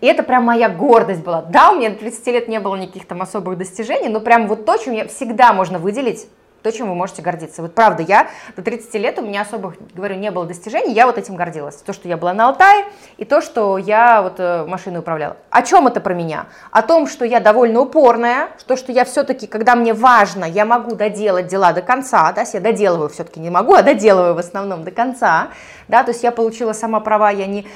И 0.01 0.07
это 0.07 0.23
прям 0.23 0.45
моя 0.45 0.69
гордость 0.69 1.23
была. 1.23 1.43
Да, 1.43 1.71
у 1.71 1.77
меня 1.77 1.91
до 1.91 1.97
30 1.97 2.27
лет 2.27 2.49
не 2.49 2.61
было 2.61 2.77
никаких 2.77 3.07
там 3.07 3.23
особых 3.23 3.57
достижений, 3.57 4.09
но 4.09 4.21
прям 4.21 4.47
вот 4.47 4.67
то, 4.67 4.77
чем 4.77 4.93
я 4.93 5.07
всегда 5.07 5.53
можно 5.55 5.79
выделить 5.79 6.27
то, 6.65 6.73
чем 6.73 6.89
вы 6.89 6.95
можете 6.95 7.21
гордиться. 7.21 7.61
Вот 7.61 7.75
правда, 7.75 8.03
я 8.03 8.29
до 8.57 8.63
30 8.63 8.95
лет, 8.95 9.19
у 9.19 9.23
меня 9.23 9.43
особых, 9.43 9.75
говорю, 9.95 10.17
не 10.17 10.31
было 10.31 10.47
достижений, 10.47 10.95
я 10.95 11.05
вот 11.07 11.19
этим 11.19 11.37
гордилась. 11.37 11.77
То, 11.77 11.93
что 11.93 12.09
я 12.09 12.17
была 12.17 12.33
на 12.33 12.49
Алтае, 12.49 12.87
и 13.19 13.27
то, 13.27 13.43
что 13.43 13.77
я 13.77 14.23
вот 14.23 14.37
э, 14.39 14.65
машиной 14.67 15.01
управляла. 15.01 15.37
О 15.51 15.61
чем 15.61 15.87
это 15.87 16.01
про 16.01 16.15
меня? 16.15 16.47
О 16.71 16.81
том, 16.81 17.07
что 17.07 17.27
я 17.27 17.41
довольно 17.41 17.81
упорная, 17.81 18.49
что, 18.59 18.77
что 18.77 18.93
я 18.93 19.05
все-таки, 19.05 19.47
когда 19.47 19.77
мне 19.77 19.93
важно, 19.93 20.47
я 20.47 20.65
могу 20.65 20.95
доделать 20.95 21.49
дела 21.49 21.75
до 21.75 21.83
конца, 21.83 22.33
да, 22.33 22.45
я 22.51 22.61
доделываю 22.61 23.11
все-таки 23.11 23.41
не 23.41 23.51
могу, 23.51 23.75
а 23.75 23.83
доделываю 23.83 24.35
в 24.35 24.39
основном 24.39 24.85
до 24.85 24.91
конца, 24.91 25.49
да, 25.89 26.03
то 26.03 26.13
есть 26.13 26.23
я 26.23 26.33
получила 26.33 26.73
сама 26.73 27.01
права, 27.01 27.31
я 27.31 27.45
не 27.45 27.67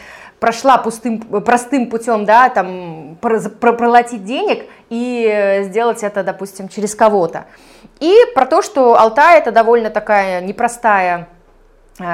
прошла 0.40 0.78
пустым, 0.78 1.21
простым 1.21 1.90
путем, 1.90 2.25
да, 2.25 2.49
там, 2.49 3.18
пролотить 3.21 4.25
денег 4.25 4.64
и 4.88 5.26
э, 5.30 5.64
сделать 5.64 6.02
это, 6.02 6.23
допустим, 6.23 6.68
через 6.68 6.95
кого-то. 6.95 7.45
И 8.00 8.17
про 8.35 8.47
то, 8.47 8.62
что 8.62 8.99
Алтай 8.99 9.38
это 9.38 9.50
довольно 9.50 9.90
такая 9.90 10.40
непростая 10.40 11.28
э, 11.99 12.05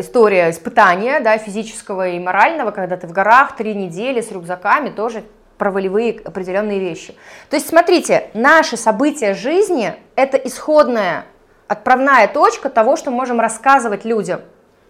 история 0.00 0.50
испытания, 0.50 1.20
да, 1.20 1.38
физического 1.38 2.08
и 2.08 2.18
морального, 2.18 2.70
когда 2.70 2.96
ты 2.96 3.06
в 3.06 3.12
горах 3.12 3.56
три 3.56 3.74
недели 3.74 4.20
с 4.20 4.30
рюкзаками, 4.30 4.90
тоже 4.90 5.24
про 5.56 5.70
волевые 5.70 6.20
определенные 6.24 6.78
вещи. 6.78 7.14
То 7.48 7.56
есть, 7.56 7.68
смотрите, 7.68 8.30
наши 8.32 8.76
события 8.76 9.34
жизни– 9.34 9.94
это 10.16 10.36
исходная, 10.38 11.26
отправная 11.68 12.28
точка 12.28 12.70
того, 12.70 12.96
что 12.96 13.10
можем 13.10 13.40
рассказывать 13.40 14.04
людям. 14.04 14.40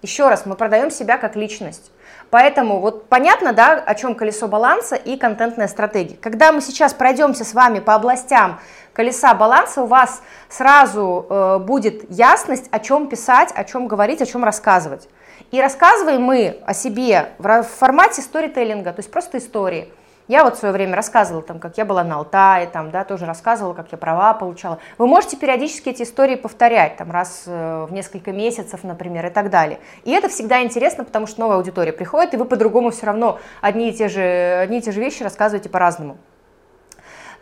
Еще 0.03 0.29
раз, 0.29 0.47
мы 0.47 0.55
продаем 0.55 0.91
себя 0.91 1.19
как 1.19 1.37
личность. 1.37 1.91
Поэтому 2.31 2.79
вот 2.79 3.09
понятно, 3.09 3.53
да, 3.53 3.75
о 3.75 3.95
чем 3.95 4.15
колесо 4.15 4.47
баланса 4.47 4.95
и 4.95 5.17
контентная 5.17 5.67
стратегия. 5.67 6.17
Когда 6.17 6.53
мы 6.53 6.61
сейчас 6.61 6.95
пройдемся 6.95 7.45
с 7.45 7.55
вами 7.55 7.81
по 7.81 7.95
областям 7.95 8.61
колеса 8.93 9.35
баланса, 9.35 9.83
у 9.83 9.87
вас 9.87 10.23
сразу 10.49 11.27
э, 11.29 11.59
будет 11.59 12.09
ясность, 12.11 12.69
о 12.71 12.79
чем 12.79 13.09
писать, 13.09 13.51
о 13.55 13.65
чем 13.65 13.89
говорить, 13.89 14.23
о 14.23 14.27
чем 14.27 14.45
рассказывать. 14.45 15.09
И 15.51 15.61
рассказываем 15.61 16.23
мы 16.23 16.59
о 16.65 16.75
себе 16.75 17.31
в 17.39 17.63
формате 17.65 18.23
сторителлинга, 18.23 18.93
то 18.93 19.01
есть 19.01 19.11
просто 19.11 19.39
истории. 19.39 19.93
Я 20.31 20.45
вот 20.45 20.55
в 20.55 20.59
свое 20.61 20.73
время 20.73 20.95
рассказывала, 20.95 21.43
там, 21.43 21.59
как 21.59 21.77
я 21.77 21.85
была 21.85 22.05
на 22.05 22.15
Алтае, 22.15 22.69
там, 22.69 22.93
да, 22.93 23.03
тоже 23.03 23.27
рассказывала, 23.27 23.75
как 23.75 23.91
я 23.91 23.99
права 23.99 24.33
получала. 24.33 24.79
Вы 24.97 25.09
можете 25.09 25.37
периодически 25.37 25.89
эти 25.89 26.05
истории 26.05 26.37
повторять, 26.37 26.97
там, 26.97 27.11
раз 27.11 27.43
э, 27.47 27.87
в 27.89 27.93
несколько 27.93 28.31
месяцев, 28.31 28.85
например, 28.85 29.27
и 29.27 29.31
так 29.31 29.51
далее. 29.51 29.81
И 30.05 30.13
это 30.13 30.29
всегда 30.29 30.63
интересно, 30.63 31.03
потому 31.03 31.27
что 31.27 31.41
новая 31.41 31.57
аудитория 31.57 31.93
приходит, 31.93 32.35
и 32.35 32.37
вы 32.37 32.45
по-другому 32.45 32.91
все 32.93 33.07
равно 33.07 33.41
одни 33.61 33.89
и 33.89 33.93
те 33.93 34.09
же, 34.09 34.23
одни 34.23 34.79
и 34.79 34.81
те 34.81 34.93
же 34.93 35.01
вещи 35.01 35.25
рассказываете 35.25 35.69
по-разному. 35.69 36.17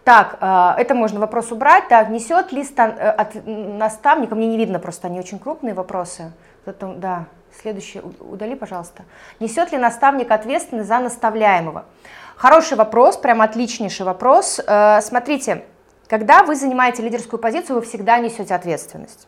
Так, 0.02 0.38
э, 0.40 0.80
это 0.80 0.95
можно 0.95 1.21
вопрос 1.21 1.52
убрать. 1.52 1.88
Так, 1.88 2.09
несет 2.09 2.52
ли 2.52 2.64
стан, 2.64 2.95
э, 2.99 3.11
от 3.11 3.35
наставника, 3.45 4.35
мне 4.35 4.47
не 4.47 4.57
видно 4.57 4.78
просто, 4.78 5.09
они 5.09 5.21
очень 5.21 5.38
крупные 5.38 5.75
вопросы. 5.75 6.33
Потом, 6.64 7.00
да, 7.00 7.26
следующее, 7.61 8.02
удали, 8.21 8.54
пожалуйста. 8.54 9.02
Несет 9.40 9.73
ли 9.73 9.78
наставник 9.78 10.30
ответственность 10.30 10.88
за 10.88 11.00
наставляемого? 11.00 11.85
Хороший 12.38 12.76
вопрос, 12.76 13.16
прям 13.16 13.42
отличнейший 13.42 14.07
вопрос. 14.07 14.61
Э, 14.64 15.00
смотрите, 15.02 15.64
когда 16.07 16.45
вы 16.45 16.54
занимаете 16.54 17.02
лидерскую 17.02 17.40
позицию, 17.40 17.75
вы 17.75 17.83
всегда 17.83 18.18
несете 18.18 18.54
ответственность. 18.54 19.26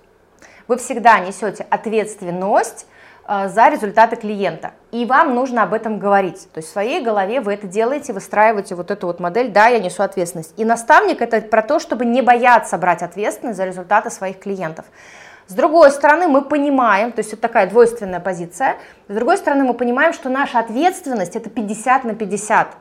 Вы 0.68 0.76
всегда 0.76 1.18
несете 1.18 1.66
ответственность 1.70 2.86
э, 3.26 3.48
за 3.48 3.68
результаты 3.68 4.14
клиента. 4.14 4.70
И 4.92 5.06
вам 5.06 5.34
нужно 5.34 5.64
об 5.64 5.74
этом 5.74 5.98
говорить. 5.98 6.48
То 6.52 6.58
есть 6.58 6.68
в 6.68 6.72
своей 6.72 7.02
голове 7.02 7.40
вы 7.40 7.54
это 7.54 7.66
делаете, 7.66 8.12
выстраиваете 8.12 8.76
вот 8.76 8.92
эту 8.92 9.08
вот 9.08 9.18
модель, 9.18 9.50
да, 9.50 9.66
я 9.66 9.80
несу 9.80 10.04
ответственность. 10.04 10.54
И 10.56 10.64
наставник 10.64 11.20
это 11.20 11.40
про 11.40 11.62
то, 11.62 11.80
чтобы 11.80 12.04
не 12.04 12.22
бояться 12.22 12.78
брать 12.78 13.02
ответственность 13.02 13.56
за 13.56 13.64
результаты 13.64 14.10
своих 14.10 14.38
клиентов. 14.38 14.84
С 15.48 15.54
другой 15.54 15.90
стороны, 15.90 16.28
мы 16.28 16.42
понимаем, 16.42 17.10
то 17.10 17.18
есть 17.18 17.32
это 17.32 17.42
такая 17.42 17.68
двойственная 17.68 18.20
позиция, 18.20 18.76
с 19.08 19.12
другой 19.12 19.36
стороны, 19.36 19.64
мы 19.64 19.74
понимаем, 19.74 20.12
что 20.12 20.28
наша 20.28 20.60
ответственность 20.60 21.34
это 21.34 21.50
50 21.50 22.04
на 22.04 22.14
50. 22.14 22.76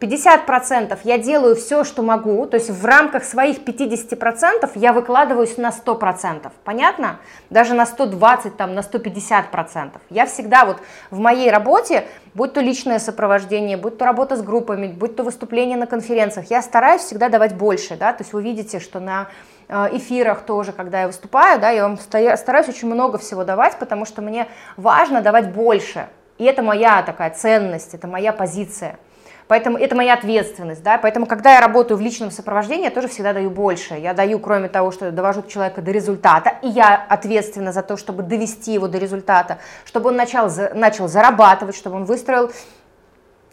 50% 0.00 0.98
я 1.04 1.18
делаю 1.18 1.56
все, 1.56 1.84
что 1.84 2.02
могу, 2.02 2.46
то 2.46 2.56
есть 2.56 2.70
в 2.70 2.84
рамках 2.84 3.24
своих 3.24 3.58
50% 3.58 4.70
я 4.74 4.92
выкладываюсь 4.92 5.56
на 5.56 5.70
100%, 5.70 6.50
понятно? 6.64 7.20
Даже 7.50 7.74
на 7.74 7.86
120, 7.86 8.56
там, 8.56 8.74
на 8.74 8.80
150%. 8.80 9.92
Я 10.10 10.26
всегда 10.26 10.64
вот 10.64 10.78
в 11.10 11.18
моей 11.18 11.50
работе, 11.50 12.06
будь 12.34 12.52
то 12.52 12.60
личное 12.60 12.98
сопровождение, 12.98 13.76
будь 13.76 13.98
то 13.98 14.04
работа 14.04 14.36
с 14.36 14.42
группами, 14.42 14.88
будь 14.88 15.16
то 15.16 15.22
выступление 15.22 15.76
на 15.76 15.86
конференциях, 15.86 16.50
я 16.50 16.62
стараюсь 16.62 17.02
всегда 17.02 17.28
давать 17.28 17.54
больше, 17.54 17.96
да, 17.96 18.12
то 18.12 18.22
есть 18.22 18.32
вы 18.32 18.42
видите, 18.42 18.80
что 18.80 19.00
на 19.00 19.28
э, 19.68 19.88
эфирах 19.92 20.42
тоже, 20.42 20.72
когда 20.72 21.02
я 21.02 21.06
выступаю, 21.06 21.60
да, 21.60 21.70
я 21.70 21.82
вам 21.82 21.98
стараюсь 21.98 22.68
очень 22.68 22.88
много 22.88 23.18
всего 23.18 23.44
давать, 23.44 23.78
потому 23.78 24.04
что 24.04 24.22
мне 24.22 24.48
важно 24.76 25.22
давать 25.22 25.52
больше, 25.52 26.08
и 26.38 26.44
это 26.44 26.62
моя 26.62 27.02
такая 27.02 27.30
ценность, 27.30 27.94
это 27.94 28.08
моя 28.08 28.32
позиция. 28.32 28.98
Поэтому 29.46 29.76
это 29.76 29.94
моя 29.94 30.14
ответственность, 30.14 30.82
да, 30.82 30.96
поэтому 30.96 31.26
когда 31.26 31.54
я 31.54 31.60
работаю 31.60 31.98
в 31.98 32.00
личном 32.00 32.30
сопровождении, 32.30 32.84
я 32.84 32.90
тоже 32.90 33.08
всегда 33.08 33.34
даю 33.34 33.50
больше. 33.50 33.94
Я 33.94 34.14
даю, 34.14 34.38
кроме 34.38 34.68
того, 34.68 34.90
что 34.90 35.10
довожу 35.12 35.42
человека 35.42 35.82
до 35.82 35.90
результата, 35.90 36.54
и 36.62 36.68
я 36.68 36.94
ответственна 37.08 37.72
за 37.72 37.82
то, 37.82 37.98
чтобы 37.98 38.22
довести 38.22 38.72
его 38.72 38.88
до 38.88 38.96
результата, 38.96 39.58
чтобы 39.84 40.08
он 40.08 40.16
начал, 40.16 40.50
начал 40.74 41.08
зарабатывать, 41.08 41.76
чтобы 41.76 41.96
он 41.96 42.04
выстроил 42.04 42.50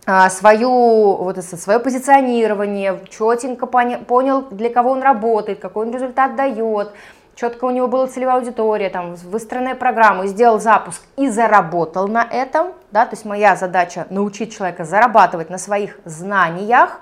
а, 0.06 0.30
свою, 0.30 1.15
вот 1.15 1.38
это, 1.38 1.58
свое 1.58 1.80
позиционирование, 1.80 3.01
четенько 3.10 3.65
понял, 3.65 4.47
для 4.49 4.69
кого 4.69 4.91
он 4.91 5.01
работает, 5.01 5.60
какой 5.60 5.88
он 5.88 5.93
результат 5.93 6.36
дает, 6.36 6.93
четко 7.41 7.65
у 7.65 7.71
него 7.71 7.88
была 7.88 8.06
целевая 8.06 8.36
аудитория, 8.36 8.91
там, 8.91 9.15
выстроенная 9.15 9.73
программа, 9.73 10.27
сделал 10.27 10.60
запуск 10.60 11.01
и 11.17 11.27
заработал 11.27 12.08
на 12.08 12.21
этом, 12.23 12.73
да, 12.91 13.08
то 13.08 13.15
есть 13.15 13.25
моя 13.25 13.56
задача 13.56 14.06
научить 14.12 14.56
человека 14.56 14.86
зарабатывать 14.86 15.49
на 15.49 15.58
своих 15.58 15.99
знаниях, 16.06 17.01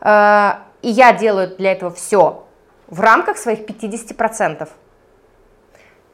э, 0.00 0.50
и 0.82 0.88
я 0.88 1.12
делаю 1.12 1.56
для 1.56 1.72
этого 1.72 1.90
все 1.92 2.44
в 2.86 3.00
рамках 3.00 3.38
своих 3.38 3.66
50%. 3.66 4.68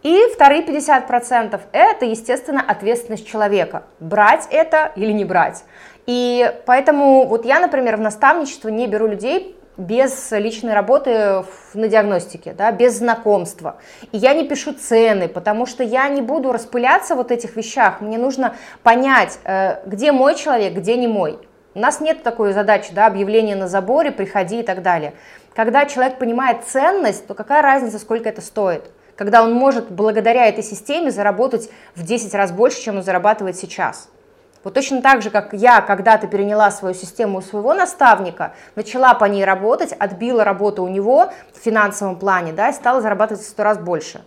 И 0.02 0.18
вторые 0.34 0.64
50% 0.64 1.60
это, 1.72 2.06
естественно, 2.06 2.64
ответственность 2.66 3.26
человека. 3.26 3.84
Брать 4.00 4.48
это 4.50 4.92
или 4.96 5.12
не 5.12 5.24
брать. 5.26 5.64
И 6.06 6.52
поэтому 6.66 7.26
вот 7.26 7.44
я, 7.44 7.60
например, 7.60 7.98
в 7.98 8.00
наставничество 8.00 8.68
не 8.68 8.88
беру 8.88 9.06
людей 9.06 9.56
без 9.76 10.30
личной 10.32 10.74
работы 10.74 11.44
на 11.74 11.88
диагностике, 11.88 12.52
да, 12.52 12.72
без 12.72 12.98
знакомства. 12.98 13.76
И 14.12 14.18
я 14.18 14.34
не 14.34 14.46
пишу 14.46 14.74
цены, 14.74 15.28
потому 15.28 15.66
что 15.66 15.82
я 15.82 16.08
не 16.08 16.20
буду 16.20 16.52
распыляться 16.52 17.14
в 17.14 17.18
вот 17.18 17.30
этих 17.30 17.56
вещах. 17.56 18.00
Мне 18.00 18.18
нужно 18.18 18.54
понять, 18.82 19.38
э, 19.44 19.80
где 19.86 20.12
мой 20.12 20.34
человек, 20.34 20.74
где 20.74 20.96
не 20.96 21.08
мой. 21.08 21.38
У 21.74 21.78
нас 21.78 22.00
нет 22.00 22.22
такой 22.22 22.52
задачи, 22.52 22.92
да, 22.92 23.06
объявление 23.06 23.56
на 23.56 23.66
заборе, 23.66 24.12
приходи 24.12 24.60
и 24.60 24.62
так 24.62 24.82
далее. 24.82 25.14
Когда 25.54 25.86
человек 25.86 26.18
понимает 26.18 26.64
ценность, 26.64 27.26
то 27.26 27.34
какая 27.34 27.62
разница, 27.62 27.98
сколько 27.98 28.28
это 28.28 28.42
стоит? 28.42 28.90
Когда 29.16 29.42
он 29.42 29.54
может 29.54 29.90
благодаря 29.90 30.46
этой 30.46 30.64
системе 30.64 31.10
заработать 31.10 31.70
в 31.94 32.02
10 32.02 32.34
раз 32.34 32.52
больше, 32.52 32.82
чем 32.82 32.96
он 32.96 33.02
зарабатывает 33.02 33.56
сейчас. 33.56 34.08
Вот 34.64 34.74
точно 34.74 35.02
так 35.02 35.22
же, 35.22 35.30
как 35.30 35.52
я 35.52 35.80
когда-то 35.80 36.26
переняла 36.28 36.70
свою 36.70 36.94
систему 36.94 37.38
у 37.38 37.42
своего 37.42 37.74
наставника, 37.74 38.54
начала 38.76 39.14
по 39.14 39.24
ней 39.24 39.44
работать, 39.44 39.92
отбила 39.92 40.44
работу 40.44 40.84
у 40.84 40.88
него 40.88 41.32
в 41.52 41.58
финансовом 41.58 42.16
плане, 42.16 42.52
да, 42.52 42.68
и 42.68 42.72
стала 42.72 43.00
зарабатывать 43.00 43.42
в 43.42 43.48
сто 43.48 43.64
раз 43.64 43.78
больше. 43.78 44.22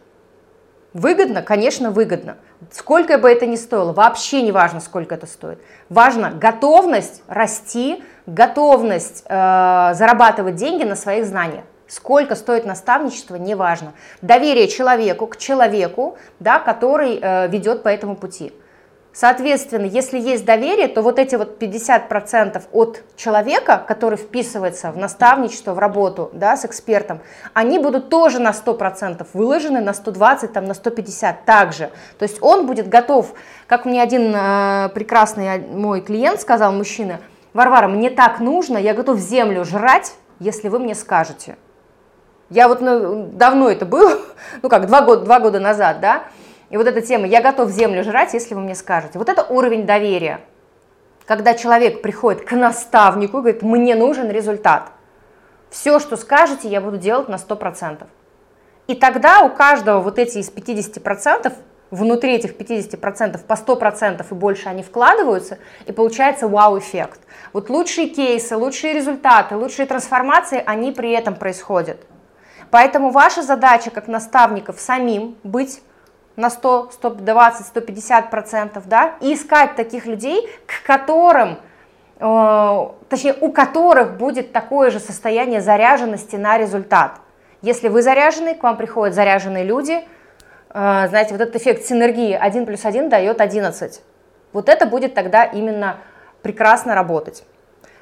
Выгодно? 0.93 1.41
Конечно, 1.41 1.91
выгодно. 1.91 2.37
Сколько 2.71 3.17
бы 3.17 3.29
это 3.29 3.45
ни 3.45 3.57
стоило, 3.57 3.91
вообще 3.91 4.41
не 4.41 4.51
важно, 4.51 4.79
сколько 4.79 5.15
это 5.15 5.27
стоит. 5.27 5.59
Важно 5.89 6.31
готовность 6.31 7.21
расти, 7.27 8.03
готовность 8.25 9.23
э, 9.27 9.91
зарабатывать 9.93 10.55
деньги 10.55 10.83
на 10.83 10.95
своих 10.95 11.25
знаниях. 11.25 11.65
Сколько 11.87 12.35
стоит 12.35 12.65
наставничество, 12.65 13.35
неважно. 13.35 13.93
Доверие 14.21 14.67
человеку 14.67 15.27
к 15.27 15.37
человеку, 15.37 16.17
да, 16.39 16.59
который 16.59 17.19
э, 17.21 17.47
ведет 17.49 17.83
по 17.83 17.89
этому 17.89 18.15
пути. 18.15 18.53
Соответственно, 19.15 19.85
если 19.85 20.19
есть 20.19 20.43
доверие, 20.43 20.89
то 20.89 21.01
вот 21.01 21.19
эти 21.19 21.35
вот 21.35 21.57
50% 21.57 22.63
от 22.73 23.01
человека, 23.15 23.81
который 23.87 24.17
вписывается 24.17 24.91
в 24.91 24.97
наставничество, 24.97 25.73
в 25.73 25.79
работу 25.79 26.29
да, 26.33 26.57
с 26.57 26.65
экспертом, 26.65 27.21
они 27.53 27.79
будут 27.79 28.09
тоже 28.09 28.39
на 28.39 28.49
100% 28.49 29.25
выложены, 29.31 29.79
на 29.79 29.93
120, 29.93 30.51
там, 30.51 30.65
на 30.65 30.73
150 30.73 31.45
также. 31.45 31.91
То 32.19 32.23
есть 32.23 32.39
он 32.41 32.67
будет 32.67 32.89
готов, 32.89 33.33
как 33.67 33.85
мне 33.85 34.01
один 34.03 34.35
э, 34.35 34.89
прекрасный 34.93 35.59
мой 35.59 36.01
клиент 36.01 36.41
сказал, 36.41 36.73
мужчина, 36.73 37.21
Варвара, 37.53 37.87
мне 37.87 38.09
так 38.09 38.41
нужно, 38.41 38.77
я 38.77 38.93
готов 38.93 39.17
землю 39.19 39.63
жрать, 39.63 40.13
если 40.39 40.67
вы 40.67 40.79
мне 40.79 40.93
скажете. 40.93 41.55
Я 42.49 42.67
вот 42.67 42.81
ну, 42.81 43.29
давно 43.31 43.69
это 43.69 43.85
было, 43.85 44.19
ну 44.61 44.67
как, 44.67 44.87
два 44.87 45.03
года, 45.03 45.23
два 45.23 45.39
года 45.39 45.61
назад, 45.61 46.01
да, 46.01 46.23
и 46.69 46.77
вот 46.77 46.87
эта 46.87 47.01
тема 47.01 47.27
«я 47.27 47.41
готов 47.41 47.69
землю 47.69 48.03
жрать, 48.03 48.33
если 48.33 48.55
вы 48.55 48.61
мне 48.61 48.75
скажете». 48.75 49.19
Вот 49.19 49.29
это 49.29 49.43
уровень 49.43 49.85
доверия. 49.85 50.41
Когда 51.25 51.53
человек 51.53 52.01
приходит 52.01 52.43
к 52.43 52.51
наставнику 52.51 53.37
и 53.37 53.41
говорит, 53.41 53.61
мне 53.61 53.95
нужен 53.95 54.29
результат. 54.29 54.91
Все, 55.69 55.99
что 55.99 56.17
скажете, 56.17 56.69
я 56.69 56.81
буду 56.81 56.97
делать 56.97 57.27
на 57.29 57.35
100%. 57.35 58.05
И 58.87 58.95
тогда 58.95 59.41
у 59.41 59.49
каждого 59.49 59.99
вот 59.99 60.19
эти 60.19 60.37
из 60.37 60.51
50%, 60.51 61.51
внутри 61.91 62.35
этих 62.35 62.55
50% 62.55 63.43
по 63.45 63.53
100% 63.53 64.25
и 64.29 64.33
больше 64.33 64.69
они 64.69 64.83
вкладываются, 64.83 65.57
и 65.85 65.91
получается 65.91 66.47
вау-эффект. 66.47 67.21
Вот 67.53 67.69
лучшие 67.69 68.09
кейсы, 68.09 68.55
лучшие 68.55 68.93
результаты, 68.93 69.55
лучшие 69.55 69.85
трансформации, 69.85 70.61
они 70.65 70.91
при 70.91 71.11
этом 71.11 71.35
происходят. 71.35 71.97
Поэтому 72.69 73.09
ваша 73.09 73.41
задача 73.41 73.89
как 73.89 74.07
наставников 74.07 74.79
самим 74.79 75.35
быть 75.43 75.81
на 76.35 76.49
100, 76.49 76.89
120, 76.93 77.65
150 77.67 78.29
процентов, 78.29 78.87
да, 78.87 79.15
и 79.21 79.33
искать 79.33 79.75
таких 79.75 80.05
людей, 80.05 80.47
к 80.65 80.85
которым, 80.85 81.59
э, 82.19 82.87
точнее, 83.09 83.35
у 83.39 83.51
которых 83.51 84.17
будет 84.17 84.51
такое 84.51 84.91
же 84.91 84.99
состояние 84.99 85.61
заряженности 85.61 86.35
на 86.35 86.57
результат. 86.57 87.19
Если 87.61 87.87
вы 87.87 88.01
заряжены, 88.01 88.55
к 88.55 88.63
вам 88.63 88.77
приходят 88.77 89.15
заряженные 89.15 89.63
люди, 89.63 89.93
э, 89.93 90.03
знаете, 91.07 91.31
вот 91.31 91.41
этот 91.41 91.55
эффект 91.55 91.85
синергии 91.85 92.33
1 92.33 92.65
плюс 92.65 92.85
1 92.85 93.09
дает 93.09 93.41
11. 93.41 94.01
Вот 94.53 94.69
это 94.69 94.85
будет 94.85 95.13
тогда 95.13 95.43
именно 95.45 95.97
прекрасно 96.41 96.95
работать. 96.95 97.43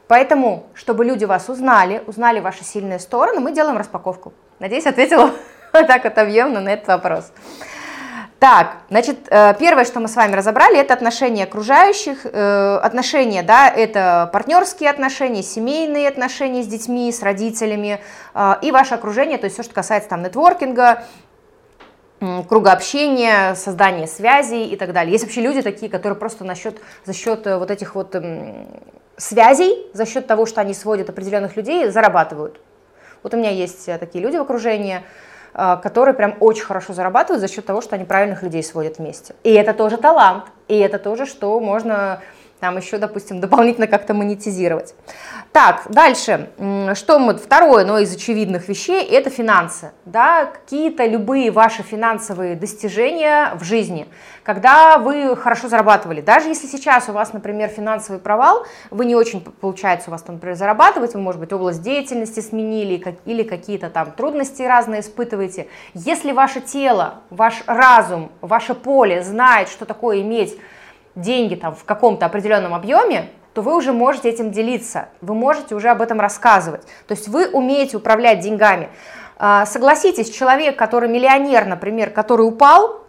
Поэтому, 0.08 0.65
чтобы 0.74 1.06
люди 1.06 1.26
вас 1.26 1.50
узнали, 1.50 2.04
узнали 2.08 2.39
ваши 2.39 2.63
сильные 2.63 3.00
стороны, 3.00 3.39
мы 3.39 3.52
делаем 3.54 3.78
распаковку. 3.78 4.34
Надеюсь, 4.60 4.86
ответила 4.86 5.32
так 5.72 6.04
вот 6.04 6.17
объемно 6.17 6.60
на 6.60 6.69
этот 6.69 6.88
вопрос. 6.88 7.32
Так, 8.43 8.79
значит, 8.89 9.19
э, 9.29 9.53
первое, 9.58 9.86
что 9.86 10.01
мы 10.01 10.10
с 10.10 10.17
вами 10.17 10.36
разобрали, 10.36 10.77
это 10.77 10.93
отношения 10.93 11.45
окружающих, 11.45 12.25
э, 12.25 12.75
отношения, 12.84 13.41
да, 13.41 13.69
это 13.69 14.29
партнерские 14.34 14.89
отношения, 14.89 15.41
семейные 15.41 16.10
отношения 16.10 16.62
с 16.62 16.67
детьми, 16.67 17.10
с 17.10 17.23
родителями 17.23 18.01
э, 18.34 18.53
и 18.62 18.73
ваше 18.73 18.95
окружение, 18.95 19.38
то 19.38 19.45
есть 19.45 19.53
все, 19.56 19.63
что 19.63 19.73
касается 19.73 20.10
там 20.10 20.23
нетворкинга, 20.23 21.06
круга 22.49 22.73
общения, 22.73 23.56
создания 23.56 24.08
связей 24.08 24.67
и 24.67 24.75
так 24.75 24.91
далее. 24.91 25.13
Есть 25.13 25.23
вообще 25.23 25.39
люди 25.39 25.62
такие, 25.62 25.89
которые 25.89 26.19
просто 26.19 26.43
на 26.43 26.56
счет, 26.56 26.82
за 27.06 27.13
счет 27.13 27.45
вот 27.45 27.71
этих 27.71 27.95
вот 27.95 28.13
связей, 29.15 29.88
за 29.93 30.06
счет 30.06 30.27
того, 30.27 30.45
что 30.45 30.60
они 30.60 30.73
сводят 30.73 31.10
определенных 31.10 31.56
людей, 31.56 31.88
зарабатывают. 31.88 32.60
Вот 33.23 33.34
у 33.34 33.38
меня 33.38 33.51
есть 33.51 33.86
такие 33.86 34.21
люди 34.21 34.36
в 34.36 34.41
окружении, 34.41 35.01
которые 35.53 36.13
прям 36.13 36.35
очень 36.39 36.63
хорошо 36.63 36.93
зарабатывают 36.93 37.41
за 37.41 37.47
счет 37.47 37.65
того, 37.65 37.81
что 37.81 37.95
они 37.95 38.05
правильных 38.05 38.43
людей 38.43 38.63
сводят 38.63 38.97
вместе. 38.97 39.35
И 39.43 39.51
это 39.51 39.73
тоже 39.73 39.97
талант, 39.97 40.45
и 40.67 40.77
это 40.77 40.99
тоже, 40.99 41.25
что 41.25 41.59
можно 41.59 42.21
там 42.63 42.78
еще, 42.78 42.97
допустим, 42.97 43.41
дополнительно 43.41 43.88
как-то 43.88 44.13
монетизировать. 44.13 44.95
Так, 45.52 45.84
дальше, 45.89 46.49
что 46.93 47.19
мы, 47.19 47.36
второе, 47.36 47.84
но 47.84 47.99
из 47.99 48.15
очевидных 48.15 48.69
вещей, 48.69 49.04
это 49.04 49.30
финансы, 49.30 49.91
да, 50.06 50.45
какие-то 50.45 51.06
любые 51.06 51.52
ваши 51.52 51.84
финансовые 51.84 52.56
достижения 52.56 53.52
в 53.56 53.65
жизни, 53.65 54.08
когда 54.43 54.97
вы 54.97 55.36
хорошо 55.36 55.67
зарабатывали, 55.67 56.21
даже 56.21 56.47
если 56.47 56.67
сейчас 56.67 57.10
у 57.10 57.12
вас, 57.12 57.34
например, 57.34 57.67
финансовый 57.67 58.19
провал, 58.19 58.65
вы 58.91 59.04
не 59.04 59.15
очень 59.15 59.41
получается 59.41 60.10
у 60.10 60.12
вас, 60.12 60.21
там, 60.21 60.36
например, 60.36 60.56
зарабатывать, 60.56 61.15
вы, 61.15 61.19
может 61.19 61.41
быть, 61.41 61.52
область 61.52 61.82
деятельности 61.82 62.39
сменили 62.39 63.17
или 63.26 63.43
какие-то 63.43 63.89
там 63.89 64.13
трудности 64.13 64.62
разные 64.62 65.02
испытываете, 65.02 65.67
если 65.93 66.32
ваше 66.32 66.62
тело, 66.62 67.15
ваш 67.30 67.62
разум, 67.67 68.32
ваше 68.39 68.73
поле 68.73 69.21
знает, 69.21 69.67
что 69.67 69.84
такое 69.84 70.21
иметь 70.21 70.58
деньги 71.15 71.56
там 71.56 71.76
в 71.76 71.84
каком-то 71.84 72.26
определенном 72.26 72.73
объеме, 72.73 73.30
то 73.54 73.62
вы 73.62 73.76
уже 73.76 73.93
можете 73.93 74.30
этим 74.30 74.52
делиться, 74.52 75.10
вы 75.21 75.36
можете 75.36 75.76
уже 75.76 75.89
об 75.89 76.02
этом 76.02 76.19
рассказывать. 76.19 76.82
То 77.08 77.13
есть 77.13 77.28
вы 77.28 77.47
умеете 77.47 77.97
управлять 77.97 78.39
деньгами. 78.39 78.89
А, 79.38 79.65
согласитесь, 79.65 80.30
человек, 80.30 80.78
который 80.78 81.10
миллионер, 81.10 81.65
например, 81.65 82.10
который 82.10 82.43
упал, 82.43 83.04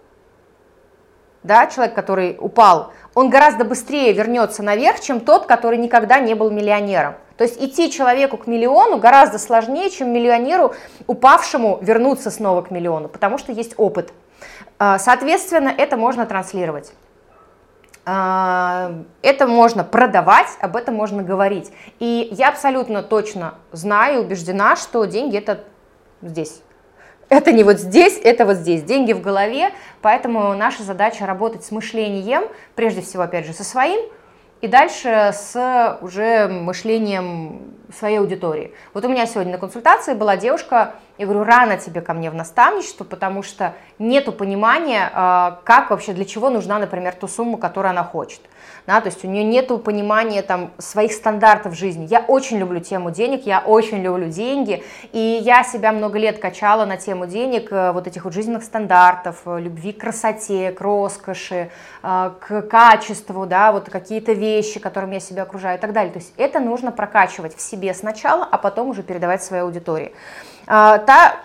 да, 1.43 1.67
человек, 1.67 1.95
который 1.95 2.37
упал, 2.41 2.93
он 3.15 3.31
гораздо 3.31 3.65
быстрее 3.65 4.13
вернется 4.13 4.63
наверх, 4.63 5.01
чем 5.01 5.21
тот, 5.21 5.47
который 5.47 5.79
никогда 5.79 6.19
не 6.19 6.35
был 6.35 6.51
миллионером. 6.51 7.15
То 7.37 7.45
есть 7.45 7.63
идти 7.63 7.91
человеку 7.91 8.37
к 8.37 8.47
миллиону 8.47 8.99
гораздо 8.99 9.39
сложнее, 9.39 9.91
чем 9.91 10.13
миллионеру, 10.13 10.75
упавшему, 11.07 11.79
вернуться 11.83 12.31
снова 12.31 12.63
к 12.63 12.71
миллиону, 12.71 13.09
потому 13.09 13.39
что 13.39 13.53
есть 13.53 13.75
опыт. 13.77 14.13
А, 14.79 14.99
соответственно, 14.99 15.73
это 15.77 15.97
можно 15.97 16.27
транслировать. 16.27 16.93
А, 18.07 18.93
это 19.23 19.47
можно 19.47 19.83
продавать, 19.83 20.49
об 20.61 20.77
этом 20.77 20.95
можно 20.95 21.23
говорить. 21.23 21.73
И 22.01 22.29
я 22.33 22.51
абсолютно 22.51 23.03
точно 23.03 23.55
знаю, 23.73 24.23
убеждена, 24.23 24.77
что 24.77 25.05
деньги 25.05 25.39
это 25.39 25.65
здесь. 26.21 26.61
Это 27.31 27.53
не 27.53 27.65
вот 27.65 27.79
здесь, 27.79 28.21
это 28.23 28.45
вот 28.45 28.57
здесь. 28.57 28.83
Деньги 28.83 29.13
в 29.15 29.23
голове, 29.23 29.71
поэтому 30.03 30.55
наша 30.55 30.83
задача 30.83 31.25
работать 31.25 31.65
с 31.65 31.71
мышлением, 31.71 32.45
прежде 32.75 33.01
всего, 33.01 33.23
опять 33.23 33.47
же, 33.47 33.55
со 33.55 33.65
своим, 33.65 34.01
и 34.61 34.69
дальше 34.69 35.31
с 35.33 35.99
уже 36.03 36.49
мышлением 36.49 37.75
своей 37.95 38.19
аудитории. 38.19 38.73
Вот 38.93 39.05
у 39.05 39.09
меня 39.09 39.27
сегодня 39.27 39.53
на 39.53 39.59
консультации 39.59 40.15
была 40.15 40.37
девушка, 40.37 40.95
я 41.19 41.27
говорю, 41.27 41.45
рано 41.45 41.77
тебе 41.77 42.01
ко 42.01 42.13
мне 42.13 42.31
в 42.31 42.35
наставничество, 42.35 43.05
потому 43.05 43.43
что 43.43 43.75
нету 43.99 44.33
понимания, 44.33 45.11
а, 45.13 45.61
как 45.65 45.91
вообще, 45.91 46.13
для 46.13 46.25
чего 46.25 46.51
нужна, 46.51 46.79
например, 46.79 47.15
ту 47.15 47.29
сумму, 47.29 47.57
которую 47.57 47.91
она 47.91 48.05
хочет 48.05 48.41
да, 48.87 49.01
то 49.01 49.09
есть 49.09 49.25
у 49.25 49.29
нее 49.29 49.45
нет 49.45 49.65
понимания 49.83 50.43
там 50.43 50.73
своих 50.79 51.13
стандартов 51.13 51.75
жизни. 51.75 52.07
Я 52.11 52.21
очень 52.21 52.59
люблю 52.59 52.81
тему 52.81 53.11
денег, 53.11 53.47
я 53.47 53.61
очень 53.61 54.03
люблю 54.03 54.29
деньги, 54.29 54.83
и 55.13 55.41
я 55.43 55.65
себя 55.65 55.93
много 55.93 56.19
лет 56.19 56.39
качала 56.39 56.85
на 56.85 56.97
тему 56.97 57.27
денег, 57.27 57.73
э, 57.73 57.93
вот 57.93 58.07
этих 58.07 58.25
вот 58.25 58.35
жизненных 58.35 58.63
стандартов, 58.63 59.43
э, 59.47 59.61
любви 59.61 59.93
к 59.93 60.01
красоте, 60.01 60.71
к 60.73 60.81
роскоши, 60.81 61.71
э, 62.03 62.31
к 62.41 62.63
качеству, 62.63 63.47
да, 63.47 63.73
вот 63.73 63.89
какие-то 63.89 64.33
вещи, 64.33 64.79
которыми 64.81 65.15
я 65.15 65.21
себя 65.21 65.43
окружаю 65.45 65.79
и 65.79 65.81
так 65.81 65.93
далее. 65.93 66.13
То 66.13 66.19
есть 66.19 66.35
это 66.37 66.61
нужно 66.61 66.93
прокачивать 66.93 67.57
в 67.57 67.61
себе 67.61 67.84
сначала, 67.93 68.49
а 68.51 68.57
потом 68.57 68.89
уже 68.89 69.03
передавать 69.03 69.43
своей 69.43 69.63
аудитории. 69.63 70.13
А, 70.67 70.99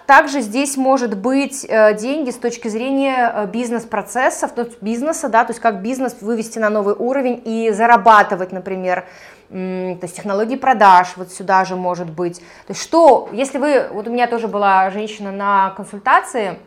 также 0.06 0.40
здесь 0.40 0.78
может 0.78 1.18
быть 1.18 1.66
э, 1.68 1.94
деньги 1.96 2.30
с 2.30 2.38
точки 2.38 2.70
зрения 2.70 3.32
э, 3.34 3.46
бизнес-процессов, 3.48 4.54
то 4.54 4.62
есть 4.62 4.82
бизнеса, 4.82 5.28
да, 5.28 5.44
то 5.44 5.52
есть 5.52 5.60
как 5.60 5.82
бизнес 5.82 6.16
вывести 6.22 6.58
на 6.60 6.70
новый 6.70 6.96
уровень 6.96 7.42
и 7.44 7.72
зарабатывать, 7.72 8.54
например, 8.54 9.06
то 9.50 10.00
есть 10.04 10.16
технологии 10.16 10.56
продаж 10.56 11.14
вот 11.16 11.32
сюда 11.32 11.66
же 11.66 11.76
может 11.76 12.10
быть. 12.10 12.40
То 12.40 12.70
есть 12.70 12.82
что, 12.82 13.30
если 13.34 13.58
вы, 13.58 13.88
вот 13.92 14.08
у 14.08 14.12
меня 14.12 14.28
тоже 14.28 14.48
была 14.48 14.90
женщина 14.92 15.32
на 15.32 15.72
консультации, 15.72 16.60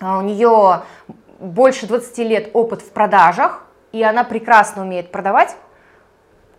а, 0.00 0.18
у 0.18 0.22
нее 0.22 0.82
больше 1.38 1.86
20 1.86 2.18
лет 2.18 2.50
опыт 2.54 2.82
в 2.82 2.90
продажах, 2.90 3.64
и 3.92 4.02
она 4.02 4.24
прекрасно 4.24 4.82
умеет 4.82 5.10
продавать, 5.10 5.56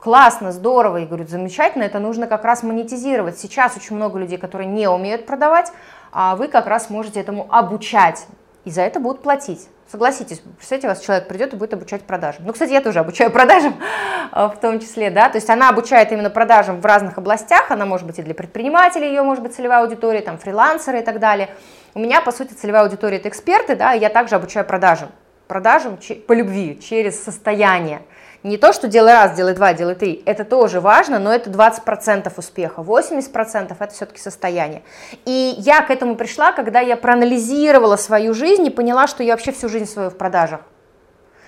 классно, 0.06 0.52
здорово, 0.52 0.98
и 0.98 1.06
говорю, 1.08 1.26
замечательно, 1.26 1.82
это 1.82 1.98
нужно 1.98 2.28
как 2.28 2.46
раз 2.46 2.62
монетизировать. 2.62 3.40
Сейчас 3.40 3.76
очень 3.76 3.96
много 3.96 4.20
людей, 4.20 4.38
которые 4.38 4.68
не 4.68 4.88
умеют 4.88 5.26
продавать, 5.26 5.72
а 6.12 6.36
вы 6.36 6.48
как 6.48 6.68
раз 6.68 6.92
можете 6.92 7.20
этому 7.20 7.48
обучать, 7.50 8.28
и 8.66 8.70
за 8.70 8.84
это 8.84 9.00
будут 9.00 9.24
платить. 9.24 9.68
Согласитесь, 9.92 10.44
представьте, 10.58 10.88
вас 10.88 11.02
человек 11.02 11.28
придет 11.28 11.54
и 11.54 11.56
будет 11.56 11.74
обучать 11.74 12.04
продажам. 12.04 12.46
Ну, 12.46 12.54
кстати, 12.54 12.72
я 12.72 12.82
тоже 12.82 13.00
обучаю 13.00 13.32
продажам 13.32 13.78
а, 14.32 14.50
в 14.50 14.60
том 14.60 14.80
числе, 14.80 15.10
да, 15.10 15.28
то 15.28 15.40
есть 15.40 15.50
она 15.50 15.70
обучает 15.70 16.12
именно 16.12 16.30
продажам 16.30 16.82
в 16.82 16.86
разных 16.86 17.18
областях, 17.18 17.72
она 17.72 17.88
может 17.88 18.06
быть 18.06 18.20
и 18.20 18.22
для 18.22 18.36
предпринимателей, 18.36 19.08
ее 19.08 19.24
может 19.24 19.42
быть 19.44 19.56
целевая 19.56 19.82
аудитория, 19.82 20.22
там, 20.22 20.38
фрилансеры 20.38 21.00
и 21.00 21.04
так 21.04 21.18
далее. 21.18 21.50
У 21.96 22.00
меня, 22.00 22.22
по 22.22 22.32
сути, 22.32 22.54
целевая 22.54 22.84
аудитория– 22.84 23.18
это 23.18 23.30
эксперты, 23.30 23.76
да, 23.76 23.96
и 23.96 24.00
я 24.00 24.10
также 24.10 24.36
обучаю 24.36 24.68
продажам. 24.68 25.10
Продажам 25.48 25.98
по 26.28 26.34
любви, 26.34 26.80
через 26.80 27.24
состояние. 27.24 28.04
Не 28.46 28.60
то, 28.60 28.74
что 28.74 28.88
делай 28.88 29.12
раз, 29.12 29.36
делай 29.36 29.56
два, 29.56 29.74
делай 29.74 29.96
три. 29.96 30.22
Это 30.28 30.46
тоже 30.46 30.80
важно, 30.80 31.18
но 31.18 31.34
это 31.34 31.50
20% 31.50 32.32
успеха. 32.38 32.82
80% 32.84 33.76
это 33.80 33.92
все-таки 33.92 34.20
состояние. 34.20 34.84
И 35.26 35.56
я 35.58 35.82
к 35.82 35.90
этому 35.90 36.16
пришла, 36.16 36.52
когда 36.52 36.80
я 36.80 36.96
проанализировала 36.96 37.96
свою 37.96 38.36
жизнь 38.36 38.68
и 38.68 38.70
поняла, 38.70 39.08
что 39.08 39.24
я 39.24 39.34
вообще 39.34 39.52
всю 39.52 39.68
жизнь 39.68 39.88
свою 39.88 40.12
в 40.12 40.18
продажах. 40.18 40.62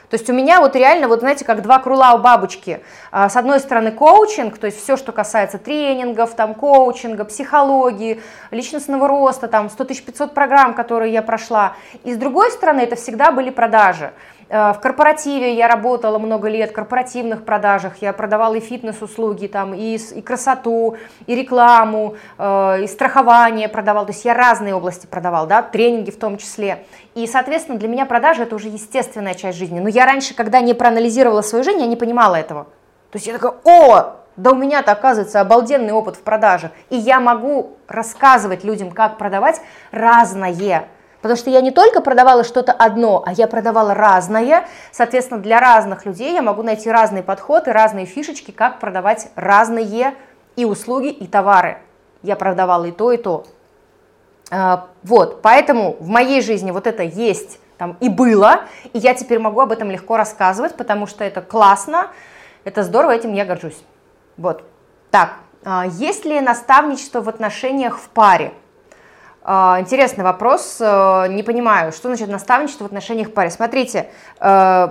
То 0.09 0.15
есть 0.15 0.27
у 0.29 0.33
меня 0.33 0.59
вот 0.59 0.75
реально, 0.75 1.07
вот 1.07 1.19
знаете, 1.19 1.45
как 1.45 1.61
два 1.61 1.77
крула 1.77 2.13
у 2.13 2.17
бабочки. 2.17 2.81
А, 3.11 3.29
с 3.29 3.35
одной 3.35 3.59
стороны 3.59 3.91
коучинг, 3.91 4.57
то 4.57 4.65
есть 4.65 4.81
все, 4.81 4.97
что 4.97 5.11
касается 5.11 5.59
тренингов, 5.59 6.33
там, 6.33 6.55
коучинга, 6.55 7.25
психологии, 7.25 8.21
личностного 8.49 9.07
роста, 9.07 9.47
там, 9.47 9.69
100 9.69 9.85
500 9.85 10.33
программ, 10.33 10.73
которые 10.73 11.13
я 11.13 11.21
прошла. 11.21 11.73
И 12.05 12.13
с 12.13 12.17
другой 12.17 12.49
стороны, 12.49 12.81
это 12.81 12.95
всегда 12.95 13.31
были 13.31 13.51
продажи. 13.51 14.13
Э, 14.49 14.73
в 14.73 14.79
корпоративе 14.79 15.55
я 15.55 15.67
работала 15.67 16.17
много 16.19 16.47
лет, 16.47 16.71
в 16.71 16.73
корпоративных 16.73 17.43
продажах. 17.43 17.97
Я 18.01 18.13
продавала 18.13 18.55
и 18.55 18.59
фитнес-услуги, 18.59 19.47
там, 19.47 19.73
и, 19.73 19.95
и 19.97 20.21
красоту, 20.21 20.97
и 21.25 21.35
рекламу, 21.35 22.15
э, 22.37 22.83
и 22.83 22.87
страхование 22.87 23.67
продавала. 23.67 24.05
То 24.05 24.13
есть 24.13 24.25
я 24.25 24.33
разные 24.33 24.73
области 24.75 25.05
продавала, 25.05 25.47
да, 25.47 25.61
тренинги 25.61 26.11
в 26.11 26.17
том 26.17 26.37
числе. 26.37 26.85
И, 27.15 27.27
соответственно, 27.27 27.77
для 27.77 27.87
меня 27.87 28.05
продажи 28.05 28.43
это 28.43 28.55
уже 28.55 28.69
естественная 28.69 29.33
часть 29.33 29.57
жизни. 29.57 29.79
Но 29.79 29.89
я 29.89 30.05
раньше, 30.05 30.33
когда 30.33 30.61
не 30.61 30.73
проанализировала 30.73 31.41
свою 31.41 31.63
жизнь, 31.63 31.79
я 31.79 31.87
не 31.87 31.95
понимала 31.95 32.35
этого. 32.35 32.65
То 33.11 33.17
есть 33.17 33.27
я 33.27 33.33
такая, 33.33 33.53
о, 33.63 34.17
Да 34.35 34.51
у 34.51 34.55
меня-то 34.55 34.91
оказывается 34.91 35.41
обалденный 35.41 35.93
опыт 35.93 36.15
в 36.15 36.21
продажах, 36.21 36.71
и 36.91 36.95
я 36.95 37.19
могу 37.19 37.77
рассказывать 37.87 38.63
людям, 38.63 38.91
как 38.91 39.17
продавать 39.17 39.61
разное. 39.91 40.87
Потому 41.27 41.39
что 41.39 41.49
я 41.49 41.59
не 41.59 41.71
только 41.71 41.99
продавала 41.99 42.45
что-то 42.45 42.71
одно, 42.71 43.21
а 43.25 43.33
я 43.33 43.47
продавала 43.47 43.93
разное. 43.93 44.65
Соответственно, 44.93 45.41
для 45.41 45.59
разных 45.59 46.05
людей 46.05 46.31
я 46.33 46.41
могу 46.41 46.63
найти 46.63 46.89
разный 46.89 47.21
подход 47.21 47.67
и 47.67 47.71
разные 47.71 48.05
фишечки, 48.05 48.51
как 48.51 48.79
продавать 48.79 49.27
разные 49.35 50.13
и 50.55 50.63
услуги, 50.63 51.09
и 51.09 51.27
товары. 51.27 51.79
Я 52.21 52.37
продавала 52.37 52.85
и 52.85 52.93
то, 52.93 53.11
и 53.11 53.17
то. 53.17 53.45
А, 54.51 54.87
вот, 55.03 55.41
поэтому 55.41 55.97
в 55.99 56.07
моей 56.07 56.41
жизни 56.41 56.71
вот 56.71 56.87
это 56.87 57.03
есть 57.03 57.59
там 57.77 57.97
и 57.99 58.07
было, 58.07 58.61
и 58.93 58.97
я 58.97 59.13
теперь 59.13 59.39
могу 59.39 59.59
об 59.59 59.73
этом 59.73 59.91
легко 59.91 60.15
рассказывать, 60.15 60.77
потому 60.77 61.07
что 61.07 61.25
это 61.25 61.41
классно, 61.41 62.07
это 62.63 62.83
здорово, 62.83 63.11
этим 63.11 63.33
я 63.33 63.43
горжусь. 63.43 63.83
Вот. 64.37 64.63
Так, 65.11 65.33
а, 65.65 65.87
есть 65.87 66.23
ли 66.23 66.39
наставничество 66.39 67.19
в 67.19 67.27
отношениях 67.27 67.97
в 67.97 68.07
паре? 68.07 68.53
А, 69.49 69.77
интересный 69.79 70.25
вопрос, 70.25 70.75
э, 70.81 71.27
не 71.29 71.41
понимаю, 71.41 71.93
что 71.93 72.09
значит 72.09 72.27
наставничество 72.27 72.83
в 72.83 72.87
отношениях 72.87 73.29
в 73.29 73.33
паре. 73.33 73.49
Смотрите, 73.49 74.09
э, 74.41 74.87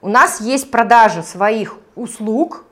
у 0.00 0.08
нас 0.08 0.40
есть 0.40 0.72
продажи 0.72 1.22
своих 1.22 1.76
услуг, 1.94 2.64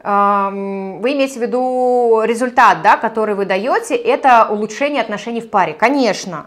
вы 0.00 1.12
имеете 1.12 1.40
в 1.40 1.42
виду 1.42 2.22
результат, 2.24 2.82
да, 2.82 2.96
который 2.96 3.34
вы 3.34 3.46
даете, 3.46 3.96
это 3.96 4.46
улучшение 4.48 5.02
отношений 5.02 5.40
в 5.40 5.50
паре. 5.50 5.74
Конечно, 5.74 6.46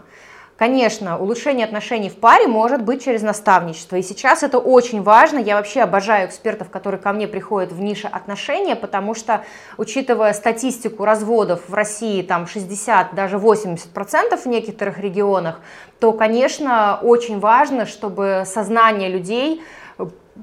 Конечно, 0.62 1.18
улучшение 1.18 1.64
отношений 1.64 2.08
в 2.08 2.14
паре 2.14 2.46
может 2.46 2.82
быть 2.84 3.04
через 3.04 3.22
наставничество. 3.22 3.96
И 3.96 4.02
сейчас 4.02 4.44
это 4.44 4.58
очень 4.58 5.02
важно. 5.02 5.40
Я 5.40 5.56
вообще 5.56 5.80
обожаю 5.80 6.28
экспертов, 6.28 6.70
которые 6.70 7.00
ко 7.00 7.12
мне 7.12 7.26
приходят 7.26 7.72
в 7.72 7.80
нише 7.80 8.06
отношения, 8.06 8.76
потому 8.76 9.16
что, 9.16 9.42
учитывая 9.76 10.32
статистику 10.32 11.04
разводов 11.04 11.62
в 11.66 11.74
России, 11.74 12.22
там 12.22 12.46
60, 12.46 13.12
даже 13.12 13.38
80% 13.38 14.36
в 14.36 14.46
некоторых 14.46 14.98
регионах, 14.98 15.58
то, 15.98 16.12
конечно, 16.12 17.00
очень 17.02 17.40
важно, 17.40 17.84
чтобы 17.84 18.44
сознание 18.46 19.08
людей 19.08 19.64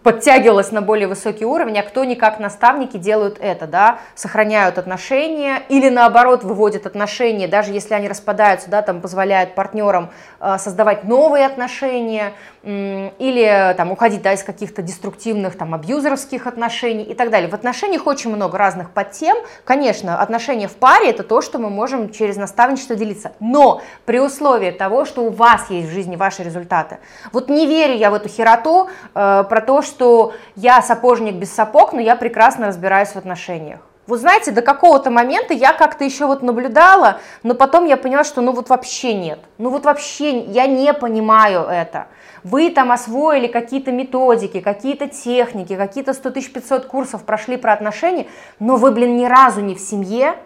подтягивалась 0.04 0.72
на 0.72 0.82
более 0.82 1.08
высокий 1.08 1.46
уровень, 1.46 1.80
а 1.80 1.84
кто 1.84 2.04
никак 2.04 2.40
наставники 2.40 2.98
делают 2.98 3.38
это, 3.40 3.66
да, 3.66 4.00
сохраняют 4.16 4.78
отношения 4.78 5.64
или 5.68 5.90
наоборот 5.90 6.44
выводят 6.44 6.86
отношения, 6.86 7.48
даже 7.48 7.72
если 7.74 7.96
они 7.96 8.08
распадаются, 8.08 8.70
да, 8.70 8.82
там 8.82 9.02
позволяют 9.02 9.56
партнерам 9.56 10.12
э, 10.40 10.58
создавать 10.60 11.04
новые 11.04 11.46
отношения 11.46 12.34
или 12.62 13.74
там 13.78 13.92
уходить, 13.92 14.22
да, 14.22 14.34
из 14.34 14.44
каких-то 14.44 14.82
деструктивных 14.82 15.58
там 15.58 15.74
абьюзеровских 15.74 16.46
отношений 16.46 17.04
и 17.04 17.14
так 17.14 17.30
далее. 17.30 17.50
В 17.50 17.54
отношениях 17.54 18.06
очень 18.06 18.36
много 18.36 18.58
разных 18.58 18.92
подтем, 18.92 19.38
конечно, 19.64 20.22
отношения 20.22 20.68
в 20.68 20.76
паре 20.76 21.12
это 21.12 21.24
то, 21.24 21.42
что 21.42 21.58
мы 21.58 21.70
можем 21.70 22.12
через 22.12 22.36
наставничество 22.36 22.98
делиться, 22.98 23.32
но 23.40 23.82
при 24.06 24.20
условии 24.20 24.72
того, 24.72 25.06
что 25.06 25.24
у 25.24 25.30
вас 25.30 25.70
есть 25.70 25.88
в 25.88 25.94
жизни 25.94 26.18
ваши 26.18 26.44
результаты. 26.44 26.98
Вот 27.32 27.48
не 27.48 27.66
верю 27.66 27.96
я 27.96 28.12
в 28.12 28.14
эту 28.14 28.28
хероту 28.28 28.90
э, 29.16 29.44
про 29.48 29.62
то, 29.62 29.79
что 29.82 30.34
я 30.56 30.82
сапожник 30.82 31.36
без 31.36 31.54
сапог, 31.54 31.94
но 31.94 32.02
я 32.02 32.16
прекрасно 32.16 32.68
разбираюсь 32.68 33.10
в 33.10 33.16
отношениях. 33.16 33.80
Вот 34.10 34.22
знаете, 34.22 34.50
до 34.50 34.64
какого-то 34.64 35.12
момента 35.12 35.54
я 35.54 35.72
как-то 35.72 36.04
еще 36.04 36.26
вот 36.26 36.42
наблюдала, 36.42 37.20
но 37.44 37.54
потом 37.54 37.86
я 37.86 37.96
поняла, 37.96 38.24
что 38.24 38.42
ну 38.42 38.54
вот 38.54 38.70
вообще 38.70 39.14
нет. 39.14 39.40
Ну 39.60 39.70
вот 39.70 39.86
вообще 39.86 40.40
я 40.40 40.66
не 40.66 40.92
понимаю 40.96 41.62
это. 41.62 42.08
Вы 42.44 42.72
там 42.72 42.92
освоили 42.92 43.46
какие-то 43.46 43.92
методики, 43.92 44.62
какие-то 44.62 45.08
техники, 45.08 45.76
какие-то 45.76 46.14
100 46.14 46.32
500 46.32 46.86
курсов 46.88 47.24
прошли 47.24 47.56
про 47.58 47.72
отношения, 47.72 48.26
но 48.58 48.78
вы, 48.78 48.90
блин, 48.92 49.16
ни 49.16 49.26
разу 49.26 49.62
не 49.62 49.76
в 49.76 49.80
семье. 49.80 50.38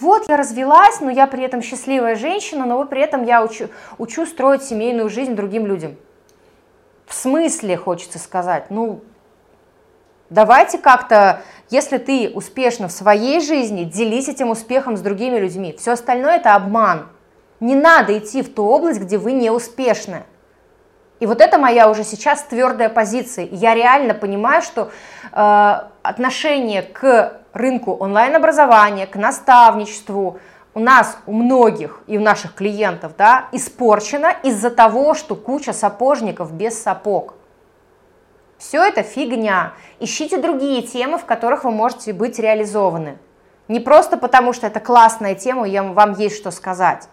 Вот 0.00 0.26
я 0.30 0.38
развелась, 0.38 1.02
но 1.02 1.10
я 1.10 1.26
при 1.26 1.44
этом 1.44 1.60
счастливая 1.60 2.16
женщина, 2.16 2.64
но 2.64 2.82
при 2.86 3.02
этом 3.02 3.24
я 3.24 3.44
учу, 3.44 3.68
учу 3.98 4.24
строить 4.24 4.62
семейную 4.62 5.10
жизнь 5.10 5.34
другим 5.34 5.66
людям. 5.66 5.96
В 7.06 7.14
смысле, 7.14 7.76
хочется 7.76 8.18
сказать, 8.18 8.70
ну, 8.70 9.02
давайте 10.30 10.78
как-то, 10.78 11.42
если 11.70 11.98
ты 11.98 12.30
успешна 12.34 12.88
в 12.88 12.92
своей 12.92 13.40
жизни, 13.40 13.84
делись 13.84 14.28
этим 14.28 14.50
успехом 14.50 14.96
с 14.96 15.00
другими 15.00 15.38
людьми. 15.38 15.74
Все 15.78 15.92
остальное 15.92 16.36
это 16.36 16.54
обман. 16.54 17.08
Не 17.60 17.74
надо 17.74 18.18
идти 18.18 18.42
в 18.42 18.52
ту 18.52 18.64
область, 18.64 19.00
где 19.00 19.18
вы 19.18 19.32
не 19.32 19.50
успешны. 19.50 20.24
И 21.20 21.26
вот 21.26 21.40
это 21.40 21.56
моя 21.56 21.88
уже 21.88 22.02
сейчас 22.02 22.42
твердая 22.42 22.88
позиция. 22.88 23.46
Я 23.52 23.74
реально 23.74 24.12
понимаю, 24.12 24.60
что 24.60 24.90
э, 25.32 25.74
отношение 26.02 26.82
к 26.82 27.40
рынку 27.52 27.92
онлайн-образования, 27.92 29.06
к 29.06 29.14
наставничеству, 29.14 30.40
у 30.74 30.80
нас, 30.80 31.18
у 31.26 31.32
многих 31.32 32.00
и 32.06 32.16
у 32.18 32.20
наших 32.20 32.54
клиентов, 32.54 33.12
да, 33.16 33.48
испорчено 33.52 34.34
из-за 34.42 34.70
того, 34.70 35.14
что 35.14 35.34
куча 35.34 35.72
сапожников 35.72 36.52
без 36.52 36.80
сапог. 36.80 37.34
Все 38.58 38.82
это 38.82 39.02
фигня. 39.02 39.72
Ищите 39.98 40.38
другие 40.38 40.82
темы, 40.82 41.18
в 41.18 41.24
которых 41.24 41.64
вы 41.64 41.72
можете 41.72 42.12
быть 42.12 42.38
реализованы. 42.38 43.18
Не 43.68 43.80
просто 43.80 44.16
потому, 44.16 44.52
что 44.52 44.66
это 44.66 44.80
классная 44.80 45.34
тема, 45.34 45.68
и 45.68 45.78
вам 45.78 46.12
есть 46.12 46.36
что 46.36 46.50
сказать, 46.50 47.08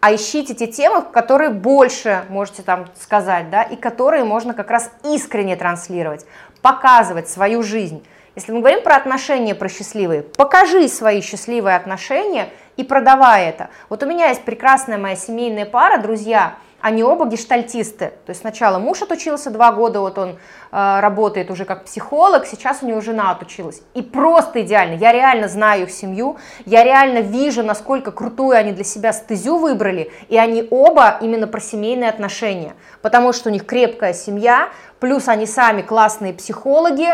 а 0.00 0.14
ищите 0.14 0.54
те 0.54 0.66
темы, 0.66 1.02
которые 1.02 1.50
больше 1.50 2.24
можете 2.28 2.62
там 2.62 2.86
сказать, 3.00 3.50
да, 3.50 3.62
и 3.62 3.76
которые 3.76 4.24
можно 4.24 4.52
как 4.52 4.70
раз 4.70 4.90
искренне 5.04 5.56
транслировать, 5.56 6.26
показывать 6.60 7.28
свою 7.28 7.62
жизнь. 7.62 8.04
Если 8.34 8.50
мы 8.50 8.60
говорим 8.60 8.82
про 8.82 8.96
отношения, 8.96 9.54
про 9.54 9.68
счастливые, 9.68 10.22
покажи 10.22 10.88
свои 10.88 11.20
счастливые 11.20 11.76
отношения 11.76 12.48
и 12.76 12.84
продавай 12.84 13.46
это. 13.46 13.70
Вот 13.88 14.02
у 14.02 14.06
меня 14.06 14.28
есть 14.28 14.44
прекрасная 14.44 14.98
моя 14.98 15.16
семейная 15.16 15.66
пара, 15.66 15.98
друзья, 15.98 16.56
они 16.82 17.04
оба 17.04 17.26
гештальтисты. 17.26 18.12
То 18.26 18.30
есть 18.30 18.40
сначала 18.40 18.78
муж 18.78 19.02
отучился 19.02 19.50
два 19.50 19.70
года, 19.72 20.00
вот 20.00 20.18
он 20.18 20.30
э, 20.30 21.00
работает 21.00 21.50
уже 21.50 21.64
как 21.64 21.84
психолог, 21.84 22.44
сейчас 22.44 22.82
у 22.82 22.86
него 22.86 23.00
жена 23.00 23.30
отучилась. 23.30 23.82
И 23.94 24.02
просто 24.02 24.62
идеально. 24.62 24.94
Я 24.94 25.12
реально 25.12 25.48
знаю 25.48 25.84
их 25.84 25.92
семью, 25.92 26.38
я 26.66 26.82
реально 26.82 27.20
вижу, 27.20 27.62
насколько 27.62 28.10
крутую 28.10 28.56
они 28.56 28.72
для 28.72 28.84
себя 28.84 29.12
стезю 29.12 29.58
выбрали, 29.58 30.10
и 30.28 30.36
они 30.36 30.66
оба 30.70 31.18
именно 31.20 31.46
про 31.46 31.60
семейные 31.60 32.10
отношения. 32.10 32.74
Потому 33.00 33.32
что 33.32 33.48
у 33.48 33.52
них 33.52 33.64
крепкая 33.64 34.12
семья, 34.12 34.70
плюс 34.98 35.28
они 35.28 35.46
сами 35.46 35.82
классные 35.82 36.34
психологи, 36.34 37.08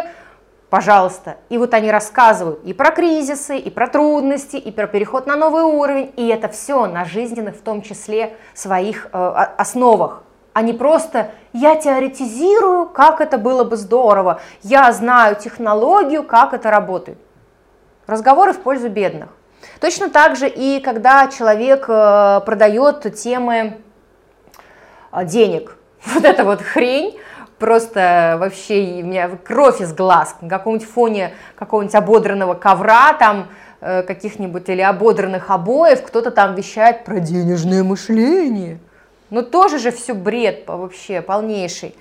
Пожалуйста. 0.70 1.38
И 1.48 1.56
вот 1.56 1.72
они 1.72 1.90
рассказывают 1.90 2.60
и 2.64 2.74
про 2.74 2.90
кризисы, 2.90 3.56
и 3.56 3.70
про 3.70 3.88
трудности, 3.88 4.56
и 4.56 4.70
про 4.70 4.86
переход 4.86 5.26
на 5.26 5.34
новый 5.34 5.62
уровень. 5.62 6.12
И 6.16 6.28
это 6.28 6.48
все 6.48 6.86
на 6.86 7.04
жизненных, 7.06 7.56
в 7.56 7.62
том 7.62 7.80
числе, 7.80 8.36
своих 8.54 9.06
э, 9.12 9.18
основах. 9.56 10.22
А 10.52 10.62
не 10.62 10.74
просто 10.74 11.30
я 11.52 11.76
теоретизирую, 11.76 12.86
как 12.86 13.20
это 13.20 13.38
было 13.38 13.64
бы 13.64 13.76
здорово, 13.76 14.40
я 14.62 14.90
знаю 14.92 15.36
технологию, 15.36 16.22
как 16.22 16.52
это 16.52 16.70
работает. 16.70 17.18
Разговоры 18.06 18.52
в 18.52 18.60
пользу 18.60 18.88
бедных. 18.88 19.28
Точно 19.80 20.10
так 20.10 20.36
же 20.36 20.48
и 20.48 20.80
когда 20.80 21.28
человек 21.28 21.86
э, 21.88 22.40
продает 22.44 23.14
темы 23.14 23.78
э, 25.12 25.24
денег. 25.24 25.76
Вот 26.14 26.24
эта 26.24 26.44
вот 26.44 26.60
хрень, 26.60 27.18
просто 27.58 28.36
вообще 28.38 29.00
у 29.02 29.06
меня 29.06 29.30
кровь 29.44 29.80
из 29.80 29.92
глаз, 29.92 30.36
на 30.40 30.48
каком-нибудь 30.48 30.88
фоне 30.88 31.32
какого-нибудь 31.56 31.94
ободранного 31.94 32.54
ковра 32.54 33.12
там, 33.14 33.48
э, 33.80 34.02
каких-нибудь 34.02 34.68
или 34.68 34.80
ободранных 34.80 35.50
обоев, 35.50 36.02
кто-то 36.02 36.30
там 36.30 36.54
вещает 36.54 37.04
про 37.04 37.20
денежное 37.20 37.84
мышление. 37.84 38.78
Ну 39.30 39.42
тоже 39.42 39.78
же 39.78 39.90
все 39.90 40.14
бред 40.14 40.64
вообще 40.66 41.20
полнейший. 41.20 41.94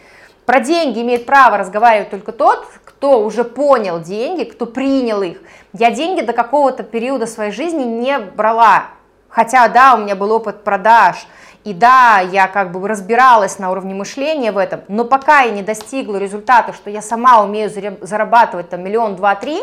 Про 0.45 0.61
деньги 0.61 1.01
имеет 1.01 1.25
право 1.25 1.57
разговаривать 1.57 2.09
только 2.09 2.31
тот, 2.31 2.65
кто 2.85 3.21
уже 3.23 3.43
понял 3.43 3.99
деньги, 3.99 4.45
кто 4.45 4.65
принял 4.65 5.21
их. 5.21 5.39
Я 5.73 5.91
деньги 5.91 6.21
до 6.21 6.31
какого-то 6.31 6.83
периода 6.83 7.27
своей 7.27 7.51
жизни 7.51 7.83
не 7.83 8.17
брала. 8.17 8.85
Хотя, 9.27 9.67
да, 9.67 9.95
у 9.95 9.97
меня 9.99 10.15
был 10.15 10.31
опыт 10.31 10.63
продаж, 10.63 11.27
и 11.63 11.73
да, 11.73 12.19
я 12.19 12.47
как 12.47 12.71
бы 12.71 12.87
разбиралась 12.87 13.59
на 13.59 13.71
уровне 13.71 13.93
мышления 13.93 14.51
в 14.51 14.57
этом, 14.57 14.81
но 14.87 15.03
пока 15.03 15.41
я 15.41 15.51
не 15.51 15.63
достигла 15.63 16.17
результата, 16.17 16.73
что 16.73 16.89
я 16.89 17.01
сама 17.01 17.43
умею 17.43 17.69
зарабатывать 18.01 18.69
там 18.69 18.83
миллион, 18.83 19.15
два, 19.15 19.35
три, 19.35 19.59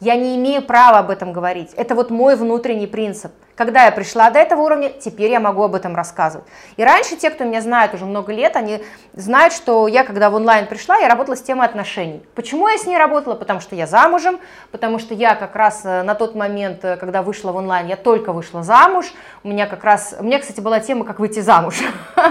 я 0.00 0.16
не 0.16 0.36
имею 0.36 0.62
права 0.62 0.98
об 0.98 1.10
этом 1.10 1.32
говорить. 1.32 1.72
Это 1.76 1.94
вот 1.94 2.10
мой 2.10 2.36
внутренний 2.36 2.86
принцип. 2.86 3.32
Когда 3.56 3.84
я 3.84 3.92
пришла 3.92 4.30
до 4.30 4.40
этого 4.40 4.62
уровня, 4.62 4.90
теперь 4.90 5.30
я 5.30 5.38
могу 5.38 5.62
об 5.62 5.76
этом 5.76 5.94
рассказывать. 5.94 6.44
И 6.76 6.82
раньше 6.82 7.14
те, 7.14 7.30
кто 7.30 7.44
меня 7.44 7.60
знает 7.60 7.94
уже 7.94 8.04
много 8.04 8.32
лет, 8.32 8.56
они 8.56 8.82
знают, 9.12 9.52
что 9.52 9.86
я, 9.86 10.02
когда 10.02 10.28
в 10.30 10.34
онлайн 10.34 10.66
пришла, 10.66 10.96
я 10.96 11.08
работала 11.08 11.36
с 11.36 11.42
темой 11.42 11.66
отношений. 11.66 12.20
Почему 12.34 12.66
я 12.66 12.76
с 12.76 12.84
ней 12.84 12.98
работала? 12.98 13.36
Потому 13.36 13.60
что 13.60 13.76
я 13.76 13.86
замужем, 13.86 14.40
потому 14.72 14.98
что 14.98 15.14
я 15.14 15.36
как 15.36 15.54
раз 15.54 15.82
э, 15.84 16.02
на 16.02 16.16
тот 16.16 16.34
момент, 16.34 16.84
э, 16.84 16.96
когда 16.96 17.22
вышла 17.22 17.52
в 17.52 17.56
онлайн, 17.56 17.86
я 17.86 17.96
только 17.96 18.32
вышла 18.32 18.64
замуж. 18.64 19.12
У 19.44 19.48
меня 19.48 19.66
как 19.66 19.84
раз, 19.84 20.16
у 20.18 20.24
меня, 20.24 20.40
кстати, 20.40 20.60
была 20.60 20.80
тема, 20.80 21.04
как 21.04 21.20
выйти 21.20 21.38
замуж. 21.38 21.80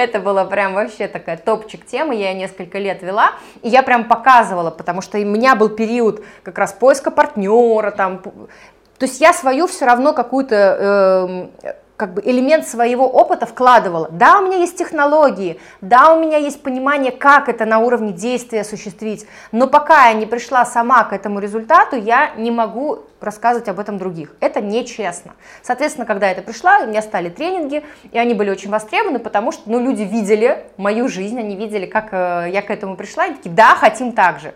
Это 0.00 0.18
была 0.18 0.46
прям 0.46 0.74
вообще 0.74 1.08
такая 1.08 1.36
топчик 1.36 1.84
темы, 1.84 2.14
я 2.14 2.32
несколько 2.32 2.78
лет 2.78 3.02
вела, 3.02 3.32
и 3.62 3.68
я 3.68 3.82
прям 3.82 4.04
показывала, 4.04 4.70
потому 4.70 5.02
что 5.02 5.18
у 5.18 5.24
меня 5.24 5.54
был 5.54 5.68
период 5.68 6.24
как 6.42 6.56
раз 6.56 6.72
поиска 6.72 7.10
партнера, 7.10 7.90
там, 7.90 8.22
то 8.22 9.06
есть 9.06 9.20
я 9.20 9.34
свою 9.34 9.66
все 9.66 9.84
равно 9.84 10.14
какую-то 10.14 11.48
э, 11.62 11.74
как 12.00 12.14
бы 12.14 12.22
элемент 12.24 12.66
своего 12.66 13.06
опыта 13.06 13.44
вкладывала. 13.44 14.08
Да, 14.10 14.38
у 14.38 14.46
меня 14.46 14.56
есть 14.56 14.78
технологии, 14.78 15.60
да, 15.82 16.14
у 16.14 16.18
меня 16.18 16.38
есть 16.38 16.62
понимание, 16.62 17.12
как 17.12 17.50
это 17.50 17.66
на 17.66 17.78
уровне 17.78 18.10
действия 18.12 18.62
осуществить, 18.62 19.26
но 19.52 19.66
пока 19.66 20.08
я 20.08 20.14
не 20.14 20.24
пришла 20.24 20.64
сама 20.64 21.04
к 21.04 21.12
этому 21.12 21.40
результату, 21.40 21.96
я 21.96 22.30
не 22.36 22.50
могу 22.50 23.00
рассказывать 23.20 23.68
об 23.68 23.78
этом 23.78 23.98
других. 23.98 24.34
Это 24.40 24.62
нечестно. 24.62 25.34
Соответственно, 25.60 26.06
когда 26.06 26.30
это 26.30 26.40
пришла, 26.40 26.78
у 26.78 26.86
меня 26.86 27.02
стали 27.02 27.28
тренинги, 27.28 27.84
и 28.12 28.18
они 28.18 28.32
были 28.32 28.48
очень 28.48 28.70
востребованы, 28.70 29.18
потому 29.18 29.52
что 29.52 29.64
ну, 29.66 29.78
люди 29.78 30.00
видели 30.00 30.64
мою 30.78 31.06
жизнь, 31.06 31.38
они 31.38 31.54
видели, 31.54 31.84
как 31.84 32.08
э, 32.12 32.48
я 32.50 32.62
к 32.62 32.70
этому 32.70 32.96
пришла, 32.96 33.26
и 33.26 33.34
такие, 33.34 33.54
да, 33.54 33.74
хотим 33.74 34.12
так 34.12 34.40
же. 34.40 34.54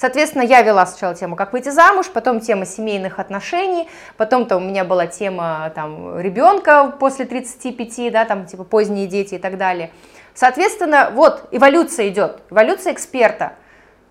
Соответственно, 0.00 0.44
я 0.44 0.62
вела 0.62 0.86
сначала 0.86 1.14
тему 1.14 1.36
«Как 1.36 1.52
выйти 1.52 1.68
замуж», 1.68 2.06
потом 2.10 2.40
тема 2.40 2.64
семейных 2.64 3.18
отношений, 3.18 3.86
потом-то 4.16 4.56
у 4.56 4.60
меня 4.60 4.82
была 4.82 5.06
тема 5.06 5.70
там, 5.74 6.18
ребенка 6.18 6.94
после 6.98 7.26
35, 7.26 8.10
да, 8.10 8.24
там 8.24 8.46
типа 8.46 8.64
поздние 8.64 9.06
дети 9.06 9.34
и 9.34 9.38
так 9.38 9.58
далее. 9.58 9.90
Соответственно, 10.32 11.10
вот 11.12 11.48
эволюция 11.50 12.08
идет, 12.08 12.40
эволюция 12.50 12.94
эксперта. 12.94 13.52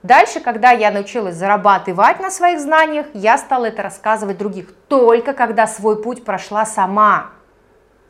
Дальше, 0.04 0.42
когда 0.42 0.70
я 0.70 0.92
научилась 0.92 1.34
зарабатывать 1.34 2.20
на 2.20 2.30
своих 2.30 2.60
знаниях, 2.60 3.08
я 3.16 3.40
стала 3.40 3.66
это 3.66 3.82
рассказывать 3.82 4.38
других, 4.38 4.72
только 4.90 5.34
когда 5.34 5.66
свой 5.66 6.04
путь 6.04 6.24
прошла 6.24 6.68
сама. 6.68 7.32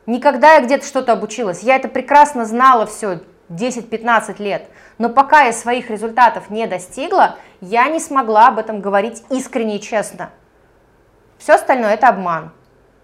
Никогда 0.04 0.56
я 0.56 0.60
где-то 0.60 0.84
что-то 0.84 1.12
обучилась, 1.12 1.62
я 1.62 1.76
это 1.76 1.88
прекрасно 1.88 2.44
знала 2.44 2.84
все 2.84 3.20
10-15 3.48 4.42
лет, 4.42 4.68
но 5.00 5.08
пока 5.08 5.44
я 5.44 5.54
своих 5.54 5.88
результатов 5.88 6.50
не 6.50 6.66
достигла, 6.66 7.36
я 7.62 7.88
не 7.88 8.00
смогла 8.00 8.48
об 8.48 8.58
этом 8.58 8.82
говорить 8.82 9.22
искренне 9.30 9.78
и 9.78 9.80
честно. 9.80 10.28
Все 11.38 11.54
остальное 11.54 11.94
это 11.94 12.08
обман. 12.08 12.50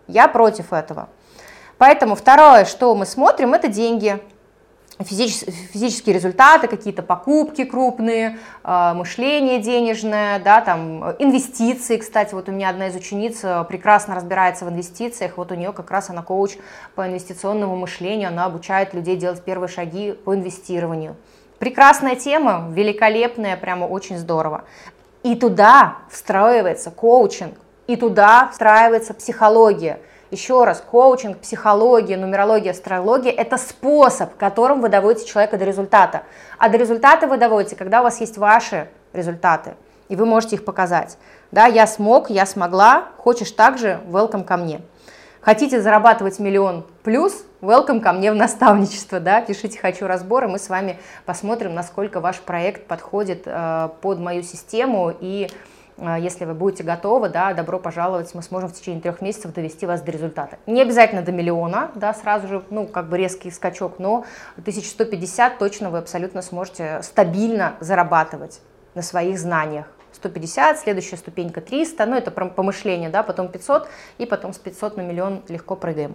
Я 0.06 0.28
против 0.28 0.74
этого. 0.74 1.08
Поэтому 1.78 2.14
второе, 2.14 2.66
что 2.66 2.94
мы 2.94 3.06
смотрим, 3.06 3.54
это 3.54 3.68
деньги, 3.68 4.22
физические 5.00 6.14
результаты, 6.14 6.68
какие-то 6.68 7.02
покупки 7.02 7.64
крупные, 7.64 8.40
а, 8.62 8.92
мышление 8.92 9.58
денежное, 9.58 10.38
да, 10.38 10.60
там, 10.60 11.12
инвестиции, 11.18 11.96
кстати, 11.96 12.34
вот 12.34 12.50
у 12.50 12.52
меня 12.52 12.68
одна 12.68 12.88
из 12.88 12.94
учениц 12.94 13.40
э, 13.42 13.64
прекрасно 13.64 14.14
разбирается 14.14 14.66
в 14.66 14.68
инвестициях, 14.68 15.38
вот 15.38 15.50
у 15.50 15.54
нее 15.54 15.72
как 15.72 15.90
раз 15.90 16.10
она 16.10 16.22
коуч 16.22 16.58
по 16.94 17.06
инвестиционному 17.06 17.74
мышлению, 17.74 18.28
она 18.28 18.44
обучает 18.44 18.92
людей 18.92 19.16
делать 19.16 19.42
первые 19.42 19.68
шаги 19.68 20.12
по 20.12 20.34
инвестированию. 20.34 21.16
Прекрасная 21.58 22.16
тема, 22.16 22.66
великолепная, 22.70 23.56
прямо 23.56 23.86
очень 23.86 24.18
здорово. 24.18 24.64
И 25.22 25.34
туда 25.34 25.96
встраивается 26.10 26.90
коучинг, 26.90 27.54
и 27.86 27.96
туда 27.96 28.50
встраивается 28.52 29.14
психология. 29.14 29.98
Еще 30.30 30.64
раз, 30.64 30.82
коучинг, 30.82 31.38
психология, 31.38 32.16
нумерология, 32.16 32.72
астрология– 32.72 33.32
это 33.36 33.56
способ, 33.56 34.36
которым 34.36 34.82
вы 34.82 34.88
доводите 34.88 35.26
человека 35.26 35.56
до 35.56 35.64
результата. 35.64 36.24
А 36.58 36.68
до 36.68 36.76
результата 36.76 37.26
вы 37.26 37.38
доводите, 37.38 37.74
когда 37.74 38.00
у 38.00 38.04
вас 38.04 38.20
есть 38.20 38.36
ваши 38.36 38.88
результаты, 39.14 39.74
и 40.08 40.16
вы 40.16 40.26
можете 40.26 40.56
их 40.56 40.64
показать. 40.64 41.16
Да, 41.52 41.66
я 41.66 41.86
смог, 41.86 42.28
я 42.28 42.44
смогла, 42.44 43.04
хочешь 43.16 43.52
так 43.52 43.78
же, 43.78 44.00
welcome 44.08 44.44
ко 44.44 44.56
мне. 44.56 44.82
Хотите 45.46 45.80
зарабатывать 45.80 46.40
миллион 46.40 46.84
плюс, 47.04 47.44
welcome 47.60 48.00
ко 48.00 48.12
мне 48.12 48.32
в 48.32 48.34
наставничество, 48.34 49.20
да, 49.20 49.40
пишите 49.40 49.78
«хочу 49.78 50.08
разбор», 50.08 50.42
и 50.42 50.48
мы 50.48 50.58
с 50.58 50.68
вами 50.68 50.98
посмотрим, 51.24 51.72
насколько 51.72 52.18
ваш 52.18 52.40
проект 52.40 52.88
подходит 52.88 53.42
э, 53.46 53.88
под 54.00 54.18
мою 54.18 54.42
систему, 54.42 55.14
и 55.20 55.48
э, 55.98 56.16
если 56.18 56.46
вы 56.46 56.54
будете 56.54 56.82
готовы, 56.82 57.28
да, 57.28 57.54
добро 57.54 57.78
пожаловать, 57.78 58.34
мы 58.34 58.42
сможем 58.42 58.70
в 58.70 58.72
течение 58.72 59.00
трех 59.00 59.20
месяцев 59.20 59.52
довести 59.54 59.86
вас 59.86 60.02
до 60.02 60.10
результата. 60.10 60.58
Не 60.66 60.82
обязательно 60.82 61.22
до 61.22 61.30
миллиона, 61.30 61.92
да, 61.94 62.12
сразу 62.12 62.48
же, 62.48 62.64
ну, 62.70 62.88
как 62.88 63.08
бы 63.08 63.16
резкий 63.16 63.52
скачок, 63.52 64.00
но 64.00 64.24
1150 64.56 65.58
точно 65.58 65.90
вы 65.90 65.98
абсолютно 65.98 66.42
сможете 66.42 67.02
стабильно 67.04 67.74
зарабатывать 67.78 68.60
на 68.96 69.02
своих 69.02 69.38
знаниях. 69.38 69.86
150, 70.16 70.80
следующая 70.80 71.16
ступенька 71.16 71.60
300, 71.60 72.06
ну 72.06 72.16
это 72.16 72.30
помышление, 72.30 73.08
да, 73.08 73.22
потом 73.22 73.48
500, 73.48 73.88
и 74.18 74.26
потом 74.26 74.52
с 74.52 74.58
500 74.58 74.96
на 74.96 75.02
миллион 75.02 75.42
легко 75.48 75.76
прыгаем. 75.76 76.14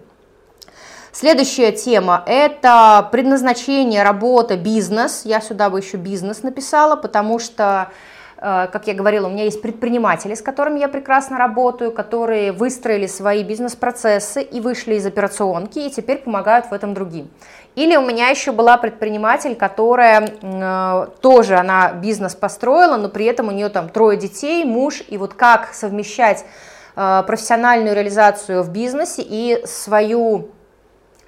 Следующая 1.13 1.73
тема– 1.73 2.23
это 2.25 3.09
предназначение, 3.11 4.01
работа, 4.03 4.55
бизнес. 4.55 5.23
Я 5.25 5.41
сюда 5.41 5.69
бы 5.69 5.79
еще 5.79 5.97
бизнес 5.97 6.41
написала, 6.41 6.95
потому 6.95 7.37
что 7.37 7.91
как 8.41 8.87
я 8.87 8.95
говорила, 8.95 9.27
у 9.27 9.29
меня 9.29 9.43
есть 9.43 9.61
предприниматели, 9.61 10.33
с 10.33 10.41
которыми 10.41 10.79
я 10.79 10.87
прекрасно 10.87 11.37
работаю, 11.37 11.91
которые 11.91 12.51
выстроили 12.51 13.05
свои 13.05 13.43
бизнес-процессы 13.43 14.41
и 14.41 14.59
вышли 14.59 14.95
из 14.95 15.05
операционки, 15.05 15.77
и 15.77 15.91
теперь 15.91 16.17
помогают 16.17 16.65
в 16.65 16.73
этом 16.73 16.95
другим. 16.95 17.29
Или 17.75 17.95
у 17.95 18.01
меня 18.01 18.27
еще 18.27 18.51
была 18.51 18.77
предприниматель, 18.77 19.55
которая 19.55 20.27
э, 20.41 21.07
тоже, 21.21 21.55
она 21.55 21.93
бизнес 21.93 22.35
построила, 22.35 22.97
но 22.97 23.07
при 23.07 23.25
этом 23.25 23.47
у 23.47 23.51
нее 23.51 23.69
там 23.69 23.89
трое 23.89 24.17
детей, 24.17 24.65
муж, 24.65 25.03
и 25.07 25.17
вот 25.17 25.35
как 25.35 25.73
совмещать 25.73 26.43
э, 26.95 27.23
профессиональную 27.25 27.95
реализацию 27.95 28.63
в 28.63 28.71
бизнесе 28.71 29.23
и 29.25 29.65
свою 29.65 30.49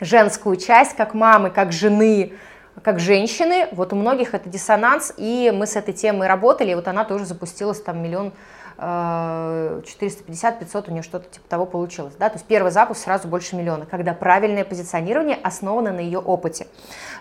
женскую 0.01 0.57
часть, 0.57 0.97
как 0.97 1.13
мамы, 1.13 1.49
как 1.49 1.71
жены, 1.71 2.33
как 2.81 2.99
женщины, 2.99 3.67
вот 3.71 3.93
у 3.93 3.95
многих 3.95 4.33
это 4.33 4.49
диссонанс, 4.49 5.13
и 5.17 5.51
мы 5.53 5.67
с 5.67 5.75
этой 5.75 5.93
темой 5.93 6.27
работали, 6.27 6.71
и 6.71 6.75
вот 6.75 6.87
она 6.87 7.05
тоже 7.05 7.25
запустилась, 7.25 7.81
там 7.81 8.01
миллион 8.01 8.33
450-500 8.77 9.83
э, 9.85 10.83
у 10.87 10.91
нее 10.91 11.03
что-то 11.03 11.29
типа 11.29 11.47
того 11.47 11.65
получилось, 11.65 12.15
да, 12.17 12.29
то 12.29 12.35
есть 12.35 12.45
первый 12.45 12.71
запуск 12.71 13.01
сразу 13.01 13.27
больше 13.27 13.55
миллиона, 13.55 13.85
когда 13.85 14.13
правильное 14.13 14.65
позиционирование 14.65 15.37
основано 15.43 15.91
на 15.91 15.99
ее 15.99 16.19
опыте. 16.19 16.67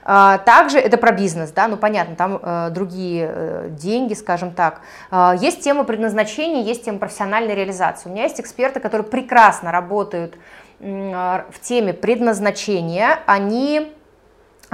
А, 0.02 0.38
также 0.38 0.78
это 0.78 0.96
про 0.96 1.12
бизнес, 1.12 1.52
да, 1.52 1.68
ну 1.68 1.76
понятно, 1.76 2.16
там 2.16 2.40
э, 2.42 2.70
другие 2.70 3.30
э, 3.32 3.68
деньги, 3.70 4.14
скажем 4.14 4.52
так. 4.52 4.80
А, 5.10 5.34
есть 5.38 5.62
тема 5.62 5.84
предназначения, 5.84 6.62
есть 6.62 6.84
тема 6.84 6.98
профессиональной 6.98 7.54
реализации. 7.54 8.08
У 8.08 8.12
меня 8.12 8.24
есть 8.24 8.40
эксперты, 8.40 8.80
которые 8.80 9.06
прекрасно 9.06 9.70
работают 9.72 10.34
в 10.80 11.60
теме 11.60 11.92
предназначения, 11.92 13.20
они 13.26 13.94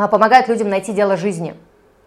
помогают 0.07 0.47
людям 0.47 0.69
найти 0.69 0.93
дело 0.93 1.17
жизни. 1.17 1.57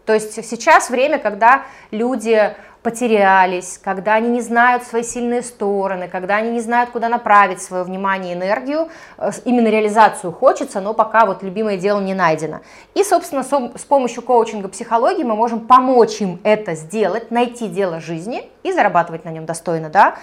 То 0.05 0.13
есть 0.13 0.33
сейчас 0.45 0.89
время, 0.89 1.19
когда 1.19 1.63
люди 1.91 2.55
потерялись, 2.83 3.79
когда 3.83 4.15
они 4.15 4.29
не 4.29 4.41
знают 4.41 4.83
свои 4.83 5.03
сильные 5.03 5.43
стороны, 5.43 6.07
когда 6.07 6.37
они 6.37 6.51
не 6.51 6.61
знают, 6.61 6.89
куда 6.89 7.09
направить 7.09 7.61
свое 7.61 7.83
внимание 7.83 8.33
и 8.33 8.35
энергию, 8.35 8.89
э, 9.17 9.29
именно 9.45 9.67
реализацию 9.67 10.33
хочется, 10.33 10.81
но 10.81 10.93
пока 10.93 11.25
вот 11.25 11.43
любимое 11.43 11.77
дело 11.77 11.99
не 11.99 12.15
найдено. 12.15 12.61
И, 12.95 13.03
собственно, 13.03 13.43
с 13.43 13.85
помощью 13.85 14.23
коучинга 14.23 14.67
психологии 14.67 15.23
мы 15.23 15.35
можем 15.35 15.67
помочь 15.67 16.21
им 16.21 16.39
это 16.43 16.73
сделать, 16.73 17.29
найти 17.29 17.67
дело 17.67 17.99
жизни 17.99 18.49
и 18.63 18.71
зарабатывать 18.71 19.25
на 19.25 19.29
нем 19.29 19.45
достойно, 19.45 19.89
да, 19.89 20.15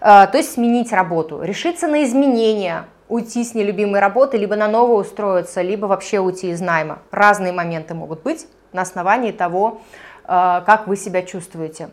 э, 0.00 0.26
то 0.26 0.38
есть 0.38 0.54
сменить 0.54 0.92
работу, 0.92 1.42
решиться 1.42 1.86
на 1.86 2.02
изменения, 2.02 2.86
уйти 3.08 3.44
с 3.44 3.54
нелюбимой 3.54 4.00
работы, 4.00 4.36
либо 4.36 4.56
на 4.56 4.68
новую 4.68 4.98
устроиться, 4.98 5.62
либо 5.62 5.86
вообще 5.86 6.20
уйти 6.20 6.50
из 6.50 6.60
найма. 6.60 6.98
Разные 7.10 7.52
моменты 7.52 7.94
могут 7.94 8.22
быть 8.22 8.46
на 8.72 8.82
основании 8.82 9.32
того, 9.32 9.80
э, 10.24 10.62
как 10.66 10.86
вы 10.86 10.96
себя 10.96 11.22
чувствуете. 11.22 11.90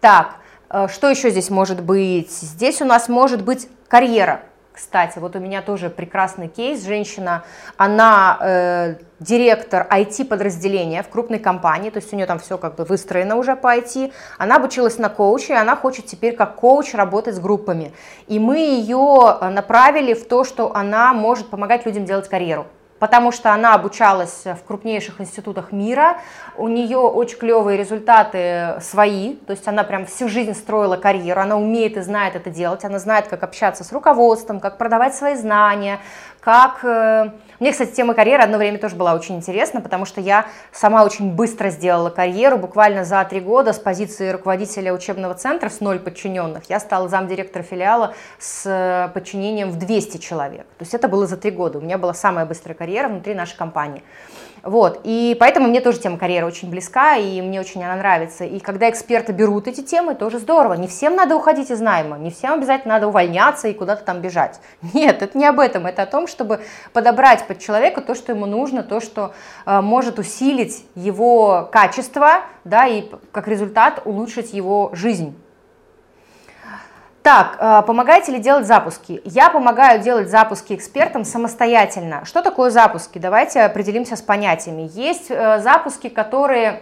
Так, 0.00 0.36
э, 0.70 0.88
что 0.88 1.08
еще 1.08 1.30
здесь 1.30 1.50
может 1.50 1.82
быть? 1.82 2.30
Здесь 2.30 2.80
у 2.80 2.84
нас 2.84 3.08
может 3.08 3.44
быть 3.44 3.68
карьера. 3.88 4.42
Кстати, 4.78 5.18
вот 5.18 5.34
у 5.34 5.40
меня 5.40 5.60
тоже 5.60 5.90
прекрасный 5.90 6.46
кейс. 6.46 6.84
Женщина, 6.84 7.42
она 7.76 8.38
э, 8.40 8.94
директор 9.18 9.84
IT-подразделения 9.90 11.02
в 11.02 11.08
крупной 11.08 11.40
компании, 11.40 11.90
то 11.90 11.96
есть 11.96 12.12
у 12.12 12.16
нее 12.16 12.26
там 12.26 12.38
все 12.38 12.58
как 12.58 12.76
бы 12.76 12.84
выстроено 12.84 13.34
уже 13.34 13.56
по 13.56 13.76
IT. 13.76 14.12
Она 14.38 14.54
обучилась 14.54 14.96
на 14.98 15.08
коуче, 15.08 15.54
и 15.54 15.56
она 15.56 15.74
хочет 15.74 16.06
теперь 16.06 16.36
как 16.36 16.54
коуч 16.54 16.94
работать 16.94 17.34
с 17.34 17.40
группами. 17.40 17.92
И 18.28 18.38
мы 18.38 18.58
ее 18.58 19.36
э, 19.40 19.48
направили 19.48 20.14
в 20.14 20.28
то, 20.28 20.44
что 20.44 20.72
она 20.72 21.12
может 21.12 21.50
помогать 21.50 21.84
людям 21.84 22.04
делать 22.04 22.28
карьеру 22.28 22.68
потому 22.98 23.32
что 23.32 23.52
она 23.52 23.74
обучалась 23.74 24.44
в 24.44 24.66
крупнейших 24.66 25.20
институтах 25.20 25.72
мира, 25.72 26.18
у 26.56 26.68
нее 26.68 26.98
очень 26.98 27.38
клевые 27.38 27.78
результаты 27.78 28.76
свои, 28.80 29.34
то 29.34 29.52
есть 29.52 29.66
она 29.68 29.84
прям 29.84 30.06
всю 30.06 30.28
жизнь 30.28 30.54
строила 30.54 30.96
карьеру, 30.96 31.40
она 31.40 31.56
умеет 31.56 31.96
и 31.96 32.00
знает 32.00 32.36
это 32.36 32.50
делать, 32.50 32.84
она 32.84 32.98
знает, 32.98 33.28
как 33.28 33.42
общаться 33.42 33.84
с 33.84 33.92
руководством, 33.92 34.60
как 34.60 34.78
продавать 34.78 35.14
свои 35.14 35.34
знания, 35.34 36.00
как... 36.40 36.84
Мне, 37.60 37.72
кстати, 37.72 37.90
тема 37.90 38.14
карьеры 38.14 38.44
одно 38.44 38.56
время 38.56 38.78
тоже 38.78 38.94
была 38.94 39.14
очень 39.14 39.36
интересна, 39.36 39.80
потому 39.80 40.04
что 40.04 40.20
я 40.20 40.46
сама 40.70 41.04
очень 41.04 41.32
быстро 41.32 41.70
сделала 41.70 42.08
карьеру, 42.08 42.56
буквально 42.56 43.04
за 43.04 43.24
три 43.24 43.40
года 43.40 43.72
с 43.72 43.80
позиции 43.80 44.30
руководителя 44.30 44.94
учебного 44.94 45.34
центра 45.34 45.68
с 45.68 45.80
ноль 45.80 45.98
подчиненных. 45.98 46.70
Я 46.70 46.78
стала 46.78 47.08
замдиректора 47.08 47.64
филиала 47.64 48.14
с 48.38 48.62
э, 48.64 49.12
подчинением 49.12 49.70
в 49.70 49.78
200 49.78 50.18
человек. 50.18 50.66
То 50.78 50.82
есть 50.82 50.94
это 50.94 51.08
было 51.08 51.26
за 51.26 51.36
три 51.36 51.50
года. 51.50 51.78
У 51.78 51.80
меня 51.80 51.98
была 51.98 52.14
самая 52.14 52.46
быстрая 52.46 52.76
карьера 52.76 53.08
внутри 53.08 53.34
нашей 53.34 53.56
компании. 53.56 54.04
Вот, 54.68 55.00
и 55.02 55.34
поэтому 55.40 55.66
мне 55.66 55.80
тоже 55.80 55.98
тема 55.98 56.18
карьеры 56.18 56.46
очень 56.46 56.68
близка, 56.68 57.16
и 57.16 57.40
мне 57.40 57.58
очень 57.58 57.82
она 57.82 57.96
нравится. 57.96 58.44
И 58.44 58.58
когда 58.58 58.90
эксперты 58.90 59.32
берут 59.32 59.66
эти 59.66 59.80
темы, 59.80 60.14
тоже 60.14 60.38
здорово. 60.38 60.74
Не 60.74 60.86
всем 60.86 61.16
надо 61.16 61.36
уходить 61.36 61.70
из 61.70 61.80
найма, 61.80 62.18
не 62.18 62.30
всем 62.30 62.52
обязательно 62.52 62.94
надо 62.94 63.08
увольняться 63.08 63.68
и 63.68 63.72
куда-то 63.72 64.04
там 64.04 64.20
бежать. 64.20 64.60
Нет, 64.92 65.22
это 65.22 65.38
не 65.38 65.46
об 65.46 65.58
этом, 65.58 65.86
это 65.86 66.02
о 66.02 66.06
том, 66.06 66.26
чтобы 66.26 66.60
подобрать 66.92 67.46
под 67.46 67.60
человека 67.60 68.02
то, 68.02 68.14
что 68.14 68.32
ему 68.32 68.44
нужно, 68.44 68.82
то, 68.82 69.00
что 69.00 69.32
э, 69.64 69.80
может 69.80 70.18
усилить 70.18 70.84
его 70.94 71.66
качество, 71.72 72.42
да, 72.64 72.86
и 72.86 73.10
как 73.32 73.48
результат 73.48 74.02
улучшить 74.04 74.52
его 74.52 74.90
жизнь. 74.92 75.34
Так, 77.28 77.58
э, 77.60 77.82
помогаете 77.86 78.32
ли 78.32 78.38
делать 78.38 78.66
запуски? 78.66 79.20
Я 79.22 79.50
помогаю 79.50 80.00
делать 80.00 80.30
запуски 80.30 80.72
экспертам 80.72 81.26
самостоятельно. 81.26 82.24
Что 82.24 82.40
такое 82.40 82.70
запуски? 82.70 83.18
Давайте 83.18 83.60
определимся 83.60 84.16
с 84.16 84.22
понятиями. 84.22 84.88
Есть 84.94 85.26
э, 85.28 85.58
запуски, 85.58 86.08
которые 86.08 86.80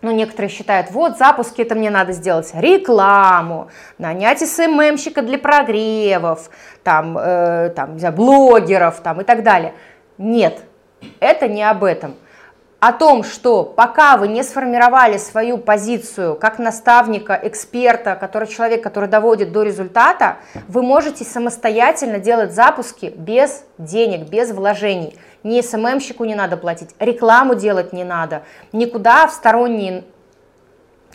ну, 0.00 0.10
некоторые 0.10 0.48
считают, 0.48 0.90
вот, 0.90 1.18
запуски, 1.18 1.60
это 1.60 1.74
мне 1.74 1.90
надо 1.90 2.12
сделать 2.12 2.50
рекламу, 2.54 3.68
нанять 3.98 4.40
СММщика 4.40 5.20
для 5.20 5.36
прогревов, 5.36 6.48
там, 6.82 7.18
э, 7.18 7.68
там, 7.76 7.98
знаю, 7.98 8.14
блогеров, 8.14 9.00
там, 9.00 9.20
и 9.20 9.24
так 9.24 9.42
далее. 9.42 9.74
Нет, 10.16 10.62
это 11.20 11.46
не 11.46 11.62
об 11.62 11.84
этом 11.84 12.14
о 12.86 12.92
том, 12.92 13.24
что 13.24 13.64
пока 13.64 14.18
вы 14.18 14.28
не 14.28 14.42
сформировали 14.42 15.16
свою 15.16 15.56
позицию 15.56 16.36
как 16.36 16.58
наставника, 16.58 17.32
эксперта, 17.42 18.14
который 18.14 18.46
человек, 18.46 18.82
который 18.82 19.08
доводит 19.08 19.52
до 19.52 19.62
результата, 19.62 20.36
вы 20.68 20.82
можете 20.82 21.24
самостоятельно 21.24 22.18
делать 22.18 22.52
запуски 22.52 23.10
без 23.16 23.64
денег, 23.78 24.28
без 24.28 24.50
вложений. 24.50 25.16
Ни 25.44 25.62
СММщику 25.62 26.24
не 26.24 26.34
надо 26.34 26.58
платить, 26.58 26.90
рекламу 26.98 27.54
делать 27.54 27.94
не 27.94 28.04
надо, 28.04 28.42
никуда 28.72 29.28
в 29.28 29.32
сторонние 29.32 30.04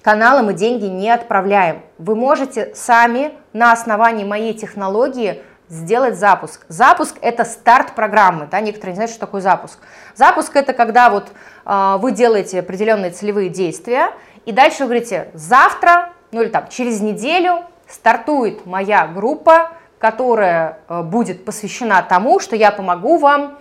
каналы 0.01 0.41
мы 0.41 0.53
деньги 0.55 0.85
не 0.85 1.11
отправляем. 1.11 1.83
Вы 1.99 2.15
можете 2.15 2.73
сами 2.73 3.31
на 3.53 3.73
основании 3.73 4.23
моей 4.23 4.55
технологии 4.55 5.43
сделать 5.69 6.17
запуск. 6.17 6.65
Запуск– 6.67 7.17
это 7.21 7.45
старт 7.45 7.93
программы, 7.93 8.47
да, 8.49 8.59
некоторые 8.59 8.91
не 8.91 8.95
знают, 8.95 9.11
что 9.11 9.19
такое 9.19 9.41
запуск. 9.41 9.79
Запуск– 10.15 10.55
это 10.55 10.73
когда 10.73 11.09
вот 11.09 11.31
э, 11.65 11.97
вы 11.99 12.11
делаете 12.11 12.59
определенные 12.59 13.11
целевые 13.11 13.49
действия, 13.49 14.11
и 14.45 14.51
дальше 14.51 14.79
вы 14.79 14.85
говорите, 14.85 15.29
завтра, 15.33 16.09
ну 16.31 16.41
или 16.41 16.49
там 16.49 16.67
через 16.69 17.01
неделю 17.01 17.63
стартует 17.87 18.65
моя 18.65 19.07
группа, 19.07 19.71
которая 19.99 20.79
э, 20.87 21.03
будет 21.03 21.45
посвящена 21.45 22.01
тому, 22.01 22.39
что 22.39 22.55
я 22.55 22.71
помогу 22.71 23.17
вам 23.17 23.59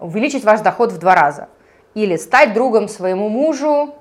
увеличить 0.00 0.44
ваш 0.44 0.60
доход 0.60 0.92
в 0.92 0.98
два 0.98 1.14
раза. 1.14 1.48
Или 1.94 2.16
стать 2.16 2.54
другом 2.54 2.88
своему 2.88 3.28
мужу, 3.28 3.94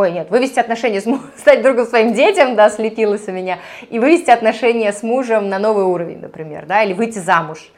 ой, 0.00 0.12
нет, 0.12 0.30
вывести 0.30 0.58
отношения 0.58 1.00
с 1.00 1.06
мужем, 1.06 1.30
стать 1.36 1.62
другом 1.62 1.86
своим 1.86 2.14
детям, 2.14 2.56
да, 2.56 2.70
слепилось 2.70 3.28
у 3.28 3.32
меня, 3.32 3.58
и 3.90 3.98
вывести 3.98 4.30
отношения 4.30 4.92
с 4.92 5.02
мужем 5.02 5.48
на 5.48 5.58
новый 5.58 5.84
уровень, 5.84 6.20
например, 6.20 6.66
да, 6.66 6.82
или 6.82 6.94
выйти 6.94 7.18
замуж. 7.18 7.70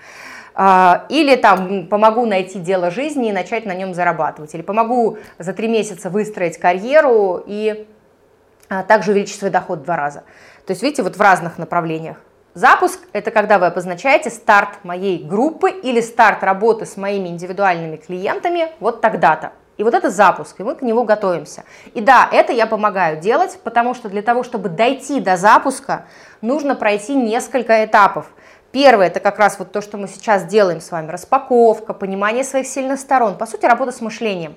А, 0.55 1.07
или 1.09 1.35
там 1.37 1.87
помогу 1.87 2.27
найти 2.27 2.59
дело 2.59 2.91
жизни 2.91 3.31
и 3.31 3.33
начать 3.33 3.65
на 3.65 3.75
нем 3.75 3.95
зарабатывать. 3.95 4.55
Или 4.55 4.61
помогу 4.61 5.17
за 5.39 5.55
три 5.55 5.67
месяца 5.67 6.11
выстроить 6.11 6.59
карьеру 6.59 7.43
и 7.47 7.87
а, 8.69 8.83
также 8.83 9.13
увеличить 9.13 9.39
свой 9.39 9.51
доход 9.51 9.81
в 9.81 9.85
два 9.85 9.97
раза. 9.97 10.25
То 10.67 10.73
есть, 10.73 10.83
видите, 10.83 11.03
вот 11.03 11.17
в 11.17 11.21
разных 11.21 11.57
направлениях. 11.57 12.19
Запуск– 12.55 13.01
это 13.15 13.31
когда 13.31 13.59
вы 13.59 13.67
обозначаете 13.67 14.29
старт 14.29 14.85
моей 14.85 15.25
группы 15.25 15.71
или 15.71 16.03
старт 16.03 16.43
работы 16.43 16.85
с 16.85 16.99
моими 16.99 17.29
индивидуальными 17.29 17.97
клиентами 17.97 18.69
вот 18.79 19.01
тогда-то. 19.01 19.53
И 19.79 19.85
вот 19.85 19.95
это 19.95 20.11
запуск, 20.11 20.61
и 20.61 20.63
мы 20.63 20.75
к 20.75 20.83
нему 20.83 21.05
готовимся. 21.05 21.65
И 21.95 22.01
да, 22.01 22.29
это 22.31 22.53
я 22.53 22.67
помогаю 22.67 23.21
делать, 23.21 23.59
потому 23.65 23.95
что 23.95 24.09
для 24.09 24.23
того, 24.23 24.43
чтобы 24.43 24.69
дойти 24.69 25.21
до 25.21 25.37
запуска, 25.37 26.07
нужно 26.41 26.75
пройти 26.75 27.15
несколько 27.15 27.85
этапов. 27.85 28.27
Первое, 28.71 29.09
это 29.09 29.21
как 29.21 29.39
раз 29.39 29.59
вот 29.59 29.73
то, 29.73 29.81
что 29.81 29.99
мы 29.99 30.09
сейчас 30.09 30.45
делаем 30.45 30.81
с 30.81 30.91
вами, 30.91 31.11
распаковка, 31.11 31.95
понимание 31.95 32.45
своих 32.45 32.67
сильных 32.67 33.01
сторон, 33.01 33.37
по 33.37 33.47
сути, 33.47 33.67
работа 33.67 33.93
с 33.93 34.01
мышлением. 34.01 34.55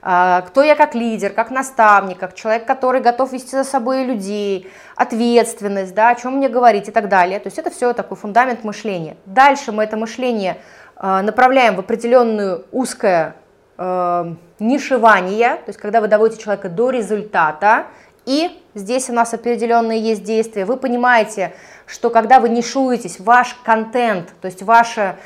А, 0.00 0.42
кто 0.42 0.62
я 0.62 0.76
как 0.76 0.94
лидер, 0.94 1.32
как 1.32 1.50
наставник, 1.50 2.18
как 2.18 2.34
человек, 2.34 2.66
который 2.66 3.00
готов 3.00 3.32
вести 3.32 3.50
за 3.50 3.64
собой 3.64 4.04
людей, 4.04 4.70
ответственность, 4.96 5.94
да, 5.94 6.10
о 6.10 6.14
чем 6.14 6.36
мне 6.36 6.48
говорить 6.48 6.88
и 6.88 6.92
так 6.92 7.08
далее. 7.08 7.40
То 7.40 7.48
есть 7.48 7.58
это 7.58 7.70
все 7.70 7.92
такой 7.92 8.16
фундамент 8.16 8.64
мышления. 8.64 9.16
Дальше 9.26 9.72
мы 9.72 9.84
это 9.84 9.96
мышление 9.96 10.58
а, 10.96 11.22
направляем 11.22 11.76
в 11.76 11.80
определенную 11.80 12.64
узкое 12.70 13.34
э, 13.78 14.34
нишевания, 14.58 15.56
то 15.56 15.68
есть 15.68 15.78
когда 15.78 16.00
вы 16.00 16.08
доводите 16.08 16.42
человека 16.42 16.68
до 16.68 16.90
результата, 16.90 17.86
и 18.26 18.60
здесь 18.74 19.08
у 19.08 19.14
нас 19.14 19.32
определенные 19.32 20.00
есть 20.00 20.22
действия, 20.22 20.66
вы 20.66 20.76
понимаете, 20.76 21.54
что 21.86 22.10
когда 22.10 22.40
вы 22.40 22.50
нишуетесь, 22.50 23.20
ваш 23.20 23.54
контент, 23.64 24.34
то 24.42 24.46
есть 24.46 24.62
ваши 24.62 25.16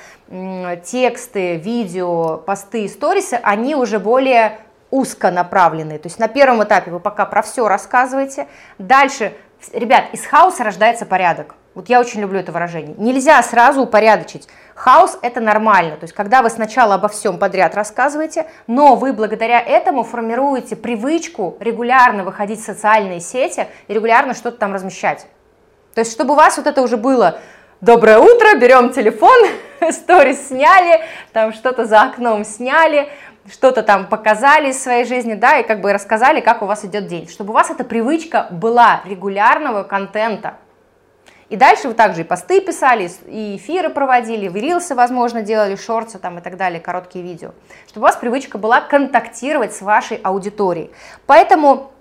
тексты, 0.84 1.57
видео, 1.57 2.38
посты, 2.38 2.88
сторисы, 2.88 3.40
они 3.42 3.74
уже 3.74 3.98
более 3.98 4.59
узко 4.92 5.30
направленные. 5.30 5.98
То 5.98 6.07
есть 6.07 6.18
на 6.18 6.28
первом 6.28 6.62
этапе 6.62 6.90
вы 6.90 7.00
пока 7.00 7.26
про 7.26 7.42
все 7.42 7.66
рассказываете. 7.66 8.46
Дальше, 8.78 9.32
ребят, 9.72 10.06
из 10.12 10.24
хаоса 10.26 10.64
рождается 10.64 11.06
порядок. 11.06 11.54
Вот 11.74 11.88
я 11.88 12.00
очень 12.00 12.20
люблю 12.20 12.38
это 12.38 12.52
выражение. 12.52 12.94
Нельзя 12.98 13.42
сразу 13.42 13.82
упорядочить. 13.82 14.46
Хаос– 14.74 15.18
это 15.22 15.40
нормально. 15.40 15.96
То 15.96 16.04
есть, 16.04 16.12
когда 16.14 16.42
вы 16.42 16.50
сначала 16.50 16.96
обо 16.96 17.08
всем 17.08 17.38
подряд 17.38 17.74
рассказываете, 17.74 18.46
но 18.66 18.94
вы 18.94 19.12
благодаря 19.12 19.60
этому 19.60 20.02
формируете 20.02 20.76
привычку 20.76 21.56
регулярно 21.60 22.24
выходить 22.24 22.60
в 22.60 22.64
социальные 22.64 23.20
сети 23.20 23.66
и 23.88 23.94
регулярно 23.94 24.34
что-то 24.34 24.58
там 24.58 24.74
размещать. 24.74 25.26
То 25.94 26.00
есть, 26.00 26.12
чтобы 26.12 26.34
у 26.34 26.36
вас 26.36 26.56
вот 26.56 26.66
это 26.66 26.82
уже 26.82 26.96
было 26.96 27.38
«Доброе 27.80 28.18
утро, 28.18 28.54
берем 28.56 28.90
телефон, 28.90 29.38
сторис 29.90 30.48
сняли, 30.48 31.00
там 31.32 31.52
что-то 31.52 31.84
за 31.84 32.02
окном 32.02 32.44
сняли, 32.44 33.08
что-то 33.51 33.82
там 33.82 34.07
показали 34.07 34.70
из 34.70 34.82
своей 34.82 35.05
жизни, 35.05 35.34
да, 35.34 35.59
и 35.59 35.66
как 35.66 35.80
бы 35.80 35.93
рассказали, 35.93 36.40
как 36.40 36.62
у 36.62 36.66
вас 36.66 36.84
идет 36.84 37.07
день. 37.07 37.28
Чтобы 37.28 37.51
у 37.51 37.55
вас 37.55 37.70
эта 37.70 37.84
привычка 37.84 38.47
была 38.51 39.01
регулярного 39.05 39.82
контента– 39.82 40.55
и 41.53 41.57
дальше 41.57 41.88
вы 41.88 41.93
также 41.93 42.22
и 42.22 42.24
посты 42.24 42.62
писали, 42.62 43.11
и 43.26 43.57
эфиры 43.57 43.90
проводили, 43.90 44.47
и 44.47 44.59
рилсы, 44.59 44.95
возможно, 44.95 45.43
делали, 45.43 45.76
шорты 45.76 46.18
там 46.18 46.38
и 46.38 46.40
так 46.40 46.57
далее, 46.57 46.80
короткие 46.80 47.22
видео. 47.22 47.51
Чтобы 47.88 48.05
у 48.05 48.09
вас 48.09 48.16
привычка 48.16 48.57
была 48.57 48.80
контактировать 48.80 49.74
с 49.74 49.82
вашей 49.82 50.16
аудиторией. 50.16 50.90
Поэтому 51.26 51.93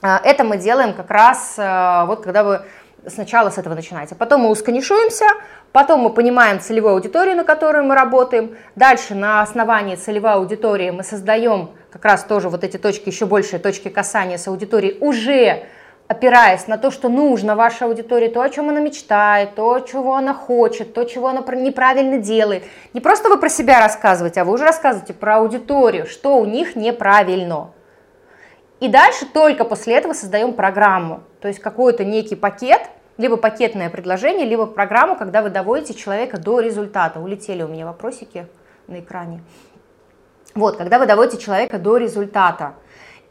э, 0.00 0.06
это 0.24 0.44
мы 0.44 0.56
делаем 0.56 0.94
как 0.94 1.10
раз 1.10 1.56
э, 1.58 2.04
вот 2.06 2.22
когда 2.22 2.42
вы 2.42 2.62
сначала 3.08 3.50
с 3.50 3.58
этого 3.58 3.74
начинаете. 3.74 4.14
Потом 4.14 4.42
мы 4.42 4.50
усконишуемся, 4.50 5.26
потом 5.72 6.00
мы 6.00 6.10
понимаем 6.10 6.60
целевую 6.60 6.94
аудиторию, 6.94 7.36
на 7.36 7.44
которую 7.44 7.84
мы 7.84 7.94
работаем. 7.94 8.56
Дальше 8.74 9.14
на 9.14 9.42
основании 9.42 9.96
целевой 9.96 10.32
аудитории 10.32 10.90
мы 10.90 11.02
создаем 11.02 11.70
как 11.90 12.04
раз 12.04 12.24
тоже 12.24 12.48
вот 12.48 12.64
эти 12.64 12.76
точки, 12.76 13.08
еще 13.08 13.26
большие 13.26 13.58
точки 13.58 13.88
касания 13.88 14.38
с 14.38 14.48
аудиторией 14.48 14.98
уже 15.00 15.66
опираясь 16.08 16.68
на 16.68 16.78
то, 16.78 16.90
что 16.90 17.08
нужно 17.08 17.56
вашей 17.56 17.84
аудитории, 17.84 18.28
то, 18.28 18.40
о 18.40 18.48
чем 18.48 18.68
она 18.68 18.80
мечтает, 18.80 19.54
то, 19.54 19.80
чего 19.80 20.14
она 20.14 20.34
хочет, 20.34 20.94
то, 20.94 21.04
чего 21.04 21.28
она 21.28 21.40
неправильно 21.56 22.18
делает. 22.18 22.64
Не 22.94 23.00
просто 23.00 23.28
вы 23.28 23.38
про 23.38 23.48
себя 23.48 23.80
рассказываете, 23.80 24.40
а 24.40 24.44
вы 24.44 24.52
уже 24.52 24.64
рассказываете 24.64 25.14
про 25.14 25.38
аудиторию, 25.38 26.06
что 26.06 26.38
у 26.38 26.44
них 26.44 26.76
неправильно. 26.76 27.70
И 28.78 28.88
дальше 28.88 29.26
только 29.26 29.64
после 29.64 29.94
этого 29.94 30.12
создаем 30.12 30.52
программу, 30.52 31.22
то 31.40 31.48
есть 31.48 31.60
какой-то 31.60 32.04
некий 32.04 32.36
пакет, 32.36 32.82
либо 33.18 33.36
пакетное 33.36 33.90
предложение, 33.90 34.46
либо 34.46 34.66
программу, 34.66 35.16
когда 35.16 35.42
вы 35.42 35.50
доводите 35.50 35.94
человека 35.94 36.38
до 36.38 36.60
результата. 36.60 37.20
Улетели 37.20 37.62
у 37.62 37.68
меня 37.68 37.86
вопросики 37.86 38.46
на 38.86 39.00
экране. 39.00 39.40
Вот, 40.54 40.76
когда 40.76 40.98
вы 40.98 41.06
доводите 41.06 41.42
человека 41.42 41.78
до 41.78 41.96
результата. 41.96 42.74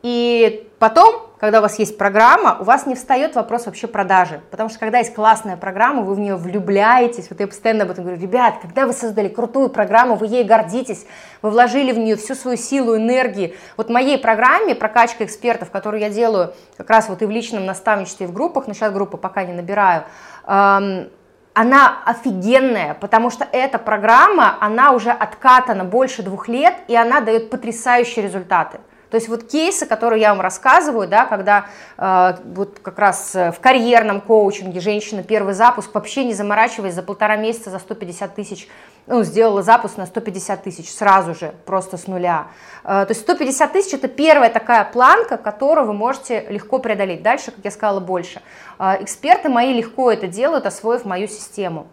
И 0.06 0.70
потом 0.78 1.26
когда 1.38 1.60
у 1.60 1.62
вас 1.62 1.78
есть 1.80 1.98
программа, 1.98 2.58
у 2.60 2.64
вас 2.64 2.86
не 2.86 2.96
встает 2.96 3.36
вопрос 3.36 3.66
вообще 3.66 3.88
продажи. 3.88 4.42
Потому 4.52 4.70
что 4.70 4.80
когда 4.80 5.00
есть 5.00 5.14
классная 5.14 5.58
программа, 5.58 6.02
вы 6.02 6.16
в 6.16 6.20
нее 6.20 6.38
влюбляетесь. 6.38 7.30
Вот 7.30 7.40
я 7.40 7.48
постоянно 7.48 7.84
об 7.84 7.92
этом 7.92 8.06
говорю. 8.06 8.22
Ребят, 8.22 8.56
когда 8.62 8.88
вы 8.88 8.94
создали 8.94 9.28
крутую 9.28 9.70
программу, 9.70 10.16
вы 10.16 10.28
ей 10.28 10.44
гордитесь, 10.44 11.06
вы 11.42 11.50
вложили 11.50 11.92
в 11.92 12.00
нее 12.00 12.16
всю 12.16 12.36
свою 12.36 12.58
силу, 12.58 12.96
энергии. 12.96 13.54
Вот 13.78 13.90
моей 13.90 14.18
программе 14.18 14.76
«Прокачка 14.76 15.26
экспертов», 15.26 15.72
которую 15.72 16.02
я 16.02 16.10
делаю 16.10 16.54
как 16.78 16.90
раз 16.90 17.10
вот 17.10 17.22
и 17.22 17.26
в 17.26 17.30
личном 17.30 17.66
наставничестве, 17.66 18.26
и 18.26 18.30
в 18.30 18.34
группах, 18.34 18.68
но 18.68 18.74
сейчас 18.74 18.94
группы 18.94 19.18
пока 19.18 19.44
не 19.44 19.54
набираю, 19.54 20.06
она 20.46 22.04
офигенная, 22.06 22.96
потому 22.96 23.30
что 23.30 23.48
эта 23.52 23.78
программа, 23.78 24.58
она 24.60 24.92
уже 24.92 25.12
откатана 25.12 25.84
больше 25.84 26.24
двух 26.24 26.48
лет, 26.48 26.76
и 26.88 26.96
она 26.96 27.22
дает 27.22 27.50
потрясающие 27.50 28.24
результаты. 28.24 28.80
То 29.10 29.16
есть 29.16 29.30
вот 29.30 29.44
кейсы, 29.44 29.86
которые 29.86 30.22
я 30.22 30.30
вам 30.30 30.42
рассказываю, 30.42 31.08
да, 31.08 31.26
когда 31.26 31.68
э, 31.98 32.36
вот 32.54 32.80
как 32.82 33.00
раз 33.00 33.36
э, 33.36 33.52
в 33.52 33.60
карьерном 33.60 34.22
коучинге 34.22 34.80
женщина 34.80 35.24
первый 35.24 35.54
запуск, 35.54 35.94
вообще 35.94 36.24
не 36.24 36.34
заморачиваясь, 36.34 36.94
за 36.94 37.04
полтора 37.04 37.36
месяца 37.36 37.70
за 37.70 37.80
150 37.80 38.36
тысяч, 38.36 38.68
ну, 39.08 39.24
сделала 39.24 39.62
запуск 39.62 39.98
на 39.98 40.06
150 40.06 40.64
тысяч 40.64 40.92
сразу 40.92 41.36
же, 41.36 41.54
просто 41.66 41.98
с 41.98 42.08
нуля. 42.08 42.48
Э, 42.84 43.06
то 43.06 43.08
есть 43.10 43.22
150 43.22 43.72
тысяч 43.72 43.94
это 43.94 44.08
первая 44.08 44.50
такая 44.50 44.86
планка, 44.86 45.38
которую 45.38 45.88
вы 45.88 45.94
можете 45.94 46.46
легко 46.50 46.80
преодолеть. 46.80 47.22
Дальше, 47.22 47.52
как 47.52 47.64
я 47.64 47.72
сказала, 47.72 48.00
больше. 48.00 48.42
Э, 48.80 48.98
эксперты 49.00 49.50
мои 49.50 49.74
легко 49.74 50.12
это 50.12 50.28
делают, 50.28 50.66
освоив 50.66 51.06
мою 51.06 51.28
систему. 51.28 51.88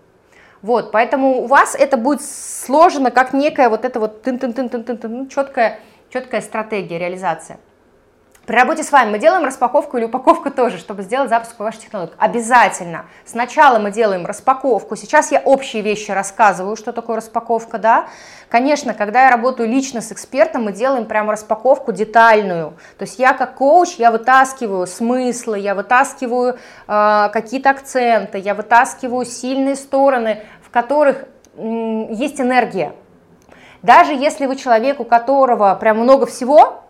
Вот, 0.62 0.92
поэтому 0.92 1.42
у 1.42 1.46
вас 1.46 1.74
это 1.74 1.96
будет 1.96 2.22
сложено 2.22 3.10
как 3.10 3.32
некая 3.32 3.68
вот 3.68 3.84
эта 3.84 3.98
вот 3.98 4.22
тын-тын-тын-тын-тын, 4.22 5.28
четкая 5.28 5.80
четкая 6.12 6.40
стратегия, 6.42 6.98
реализация. 6.98 7.58
При 8.46 8.56
работе 8.56 8.82
с 8.82 8.90
вами 8.90 9.12
мы 9.12 9.18
делаем 9.20 9.44
распаковку 9.44 9.96
или 9.98 10.06
упаковку 10.06 10.50
тоже, 10.50 10.76
чтобы 10.76 11.04
сделать 11.04 11.30
запуск 11.30 11.54
по 11.54 11.62
вашей 11.62 11.82
технологии. 11.82 12.12
Обязательно. 12.18 13.06
Сначала 13.24 13.78
мы 13.78 13.92
делаем 13.92 14.26
распаковку. 14.26 14.96
Сейчас 14.96 15.30
я 15.30 15.40
общие 15.40 15.80
вещи 15.80 16.10
рассказываю, 16.10 16.74
что 16.74 16.92
такое 16.92 17.18
распаковка, 17.18 17.78
да. 17.78 18.08
Конечно, 18.48 18.94
когда 18.94 19.26
я 19.26 19.30
работаю 19.30 19.68
лично 19.68 20.00
с 20.00 20.10
экспертом, 20.10 20.64
мы 20.64 20.72
делаем 20.72 21.06
прямо 21.06 21.32
распаковку 21.32 21.92
детальную. 21.92 22.70
То 22.98 23.04
есть 23.04 23.20
я 23.20 23.32
как 23.32 23.54
коуч, 23.54 23.94
я 23.98 24.10
вытаскиваю 24.10 24.88
смыслы, 24.88 25.60
я 25.60 25.76
вытаскиваю 25.76 26.58
э, 26.88 27.28
какие-то 27.32 27.70
акценты, 27.70 28.38
я 28.38 28.56
вытаскиваю 28.56 29.24
сильные 29.24 29.76
стороны, 29.76 30.42
в 30.62 30.70
которых 30.70 31.26
есть 31.54 32.40
энергия. 32.40 32.92
Даже 33.82 34.12
если 34.12 34.46
вы 34.46 34.56
человек, 34.56 35.00
у 35.00 35.04
которого 35.04 35.74
прям 35.74 35.98
много 35.98 36.26
всего, 36.26 36.82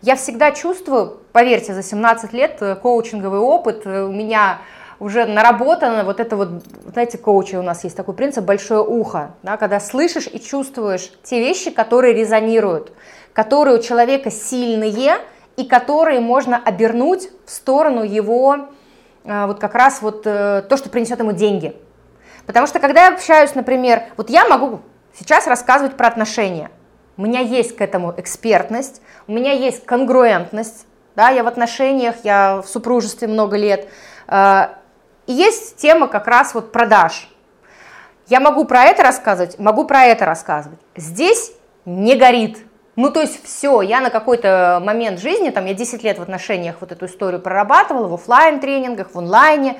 я 0.00 0.16
всегда 0.16 0.52
чувствую, 0.52 1.18
поверьте, 1.32 1.74
за 1.74 1.82
17 1.82 2.32
лет 2.32 2.56
э, 2.60 2.74
коучинговый 2.76 3.40
опыт, 3.40 3.82
э, 3.84 4.02
у 4.04 4.10
меня 4.10 4.58
уже 4.98 5.26
наработано 5.26 6.04
вот 6.04 6.20
это 6.20 6.36
вот, 6.36 6.48
знаете, 6.92 7.18
коучи 7.18 7.56
у 7.56 7.62
нас 7.62 7.84
есть 7.84 7.96
такой 7.96 8.14
принцип 8.14 8.44
большое 8.44 8.82
ухо, 8.82 9.32
да, 9.42 9.58
когда 9.58 9.78
слышишь 9.80 10.26
и 10.26 10.40
чувствуешь 10.40 11.12
те 11.22 11.40
вещи, 11.40 11.70
которые 11.70 12.14
резонируют, 12.14 12.92
которые 13.34 13.78
у 13.78 13.82
человека 13.82 14.30
сильные 14.30 15.18
и 15.56 15.64
которые 15.64 16.20
можно 16.20 16.56
обернуть 16.56 17.28
в 17.44 17.50
сторону 17.50 18.02
его 18.02 18.68
э, 19.24 19.46
вот 19.46 19.58
как 19.58 19.74
раз 19.74 20.00
вот 20.00 20.22
то, 20.22 20.76
что 20.76 20.88
принесет 20.88 21.18
ему 21.18 21.32
деньги. 21.32 21.76
Потому 22.46 22.66
что 22.66 22.78
когда 22.78 23.08
я 23.08 23.12
общаюсь, 23.12 23.54
например, 23.54 24.04
вот 24.16 24.30
я 24.30 24.48
могу 24.48 24.80
сейчас 25.20 25.46
рассказывать 25.46 25.96
про 25.96 26.08
отношения. 26.08 26.70
У 27.16 27.22
меня 27.22 27.40
есть 27.40 27.76
к 27.76 27.82
этому 27.82 28.14
экспертность, 28.16 29.02
у 29.28 29.32
меня 29.32 29.52
есть 29.52 29.84
конгруентность, 29.84 30.86
да, 31.14 31.28
я 31.28 31.44
в 31.44 31.46
отношениях, 31.46 32.16
я 32.24 32.62
в 32.62 32.66
супружестве 32.66 33.28
много 33.28 33.56
лет. 33.56 33.88
Э, 34.26 34.68
и 35.26 35.32
есть 35.32 35.76
тема 35.76 36.08
как 36.08 36.26
раз 36.26 36.54
вот 36.54 36.72
продаж. 36.72 37.28
Я 38.28 38.40
могу 38.40 38.64
про 38.64 38.84
это 38.84 39.02
рассказывать, 39.02 39.58
могу 39.58 39.84
про 39.84 40.04
это 40.04 40.24
рассказывать. 40.24 40.78
Здесь 40.96 41.52
не 41.84 42.16
горит. 42.16 42.58
Ну, 42.96 43.10
то 43.10 43.20
есть 43.20 43.44
все, 43.44 43.82
я 43.82 44.00
на 44.00 44.10
какой-то 44.10 44.80
момент 44.82 45.20
жизни, 45.20 45.50
там 45.50 45.66
я 45.66 45.74
10 45.74 46.02
лет 46.02 46.18
в 46.18 46.22
отношениях 46.22 46.76
вот 46.80 46.92
эту 46.92 47.06
историю 47.06 47.40
прорабатывала, 47.40 48.08
в 48.08 48.14
офлайн 48.14 48.60
тренингах 48.60 49.10
в 49.12 49.18
онлайне, 49.18 49.78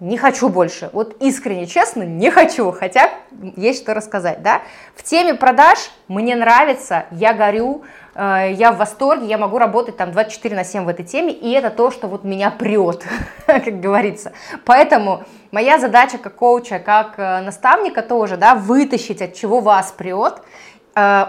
не 0.00 0.16
хочу 0.16 0.48
больше. 0.48 0.90
Вот 0.92 1.16
искренне, 1.20 1.66
честно, 1.66 2.04
не 2.04 2.30
хочу, 2.30 2.70
хотя 2.70 3.10
есть 3.56 3.82
что 3.82 3.94
рассказать, 3.94 4.42
да. 4.42 4.62
В 4.94 5.02
теме 5.02 5.34
продаж 5.34 5.78
мне 6.08 6.36
нравится, 6.36 7.06
я 7.10 7.32
горю, 7.32 7.82
э, 8.14 8.52
я 8.52 8.72
в 8.72 8.78
восторге, 8.78 9.26
я 9.26 9.38
могу 9.38 9.58
работать 9.58 9.96
там 9.96 10.12
24 10.12 10.56
на 10.56 10.64
7 10.64 10.84
в 10.84 10.88
этой 10.88 11.04
теме, 11.04 11.32
и 11.32 11.50
это 11.52 11.70
то, 11.70 11.90
что 11.90 12.08
вот 12.08 12.24
меня 12.24 12.50
прет, 12.50 13.04
как 13.46 13.80
говорится. 13.80 14.32
Поэтому 14.64 15.24
моя 15.50 15.78
задача 15.78 16.18
как 16.18 16.36
коуча, 16.36 16.78
как 16.78 17.18
э, 17.18 17.40
наставника 17.40 18.02
тоже, 18.02 18.36
да, 18.36 18.54
вытащить 18.54 19.22
от 19.22 19.34
чего 19.34 19.60
вас 19.60 19.92
прет, 19.92 20.42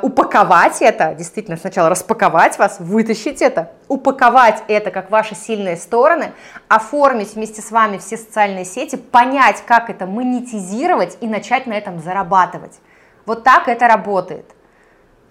упаковать 0.02 0.82
это, 0.82 1.14
действительно 1.16 1.58
сначала 1.58 1.90
распаковать 1.90 2.58
вас, 2.58 2.78
вытащить 2.80 3.42
это, 3.42 3.72
упаковать 3.88 4.64
это 4.68 4.92
как 4.92 5.12
ваши 5.12 5.36
сильные 5.36 5.76
стороны, 5.76 6.32
оформить 6.68 7.36
вместе 7.36 7.62
с 7.62 7.72
вами 7.72 7.98
все 7.98 8.18
социальные 8.18 8.66
сети, 8.66 8.96
понять, 8.96 9.64
как 9.66 9.90
это 9.90 10.06
монетизировать 10.06 11.18
и 11.22 11.28
начать 11.28 11.68
на 11.68 11.74
этом 11.74 12.00
зарабатывать. 12.00 12.80
Вот 13.26 13.44
так 13.44 13.68
это 13.68 13.88
работает. 13.88 14.46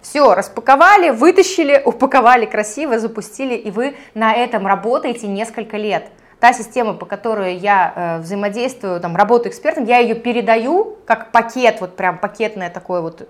Все, 0.01 0.33
распаковали, 0.33 1.09
вытащили, 1.09 1.81
упаковали 1.83 2.45
красиво, 2.45 2.99
запустили, 2.99 3.55
и 3.55 3.69
вы 3.69 3.97
на 4.13 4.33
этом 4.33 4.65
работаете 4.65 5.27
несколько 5.27 5.75
лет. 5.75 6.07
Та 6.39 6.53
система, 6.53 6.93
по 6.93 7.05
которой 7.05 7.55
я 7.57 7.93
э, 7.93 8.17
взаимодействую, 8.19 9.01
там, 9.01 9.17
работаю 9.17 9.51
экспертом, 9.51 9.83
я 9.83 9.97
ее 9.97 10.15
передаю 10.15 10.97
как 11.05 11.33
пакет, 11.33 11.81
вот 11.81 11.97
прям 11.97 12.17
пакетное 12.17 12.69
такое 12.69 13.01
вот 13.01 13.27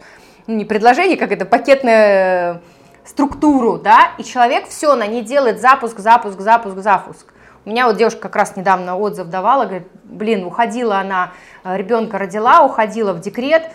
ну, 0.50 0.56
не 0.56 0.66
предложение, 0.66 1.16
как 1.16 1.32
это, 1.32 1.46
пакетную 1.46 1.96
э, 1.96 2.60
структуру, 3.06 3.78
да, 3.78 4.14
и 4.18 4.24
человек 4.24 4.68
все 4.68 4.96
на 4.96 5.06
ней 5.06 5.22
делает 5.22 5.62
запуск, 5.62 6.00
запуск, 6.00 6.40
запуск, 6.40 6.80
запуск. 6.80 7.32
У 7.66 7.70
меня 7.70 7.86
вот 7.86 7.98
девушка 7.98 8.22
как 8.22 8.36
раз 8.36 8.56
недавно 8.56 8.98
отзыв 8.98 9.28
давала, 9.28 9.66
говорит, 9.66 9.88
блин, 10.06 10.44
уходила 10.44 10.98
она, 10.98 11.34
э, 11.64 11.78
ребенка 11.78 12.18
родила, 12.18 12.66
уходила 12.66 13.14
в 13.14 13.20
декрет, 13.20 13.70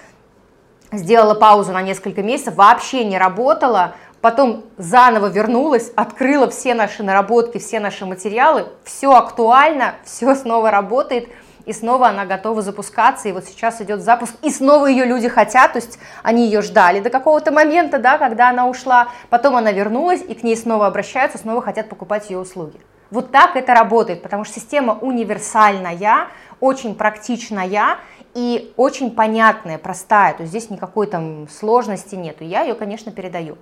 сделала 0.91 1.35
паузу 1.35 1.71
на 1.71 1.81
несколько 1.81 2.25
месяцев, 2.25 2.57
вообще 2.57 3.05
не 3.05 3.19
работала, 3.19 3.95
потом 4.21 4.65
заново 4.77 5.29
вернулась, 5.29 5.93
открыла 5.95 6.51
все 6.51 6.75
наши 6.75 7.05
наработки, 7.05 7.59
все 7.59 7.79
наши 7.79 8.05
материалы, 8.05 8.67
все 8.83 9.13
актуально, 9.13 9.95
все 10.05 10.35
снова 10.35 10.73
работает– 10.73 11.29
и 11.67 11.73
снова 11.73 12.09
она 12.09 12.25
готова 12.25 12.63
запускаться, 12.63 13.29
и 13.29 13.33
вот 13.33 13.45
сейчас 13.45 13.81
идет 13.81 14.03
запуск, 14.03 14.35
и 14.43 14.51
снова 14.51 14.87
ее 14.87 15.05
люди 15.05 15.29
хотят, 15.29 15.73
то 15.73 15.79
есть 15.79 15.99
они 16.23 16.45
ее 16.45 16.63
ждали 16.63 17.01
до 17.01 17.11
какого-то 17.11 17.53
момента, 17.53 17.99
да, 17.99 18.19
когда 18.19 18.51
она 18.51 18.69
ушла, 18.69 19.09
потом 19.31 19.57
она 19.57 19.73
вернулась, 19.73 20.23
и 20.23 20.35
к 20.35 20.43
ней 20.43 20.57
снова 20.57 20.87
обращаются, 20.87 21.39
снова 21.39 21.63
хотят 21.63 21.89
покупать 21.89 22.31
ее 22.31 22.39
услуги. 22.39 22.81
Вот 23.11 23.31
так 23.31 23.57
это 23.57 23.75
работает, 23.75 24.23
потому 24.23 24.45
что 24.45 24.55
система 24.59 24.95
универсальная, 24.95 26.29
очень 26.61 26.95
практичная 26.95 27.99
и 28.35 28.73
очень 28.77 29.11
понятная, 29.11 29.79
простая, 29.79 30.35
то 30.35 30.43
есть 30.43 30.51
здесь 30.51 30.71
никакой 30.71 31.07
там 31.07 31.49
сложности 31.49 32.15
нету, 32.15 32.45
я 32.45 32.63
ее, 32.63 32.75
конечно, 32.75 33.13
передаю. 33.13 33.57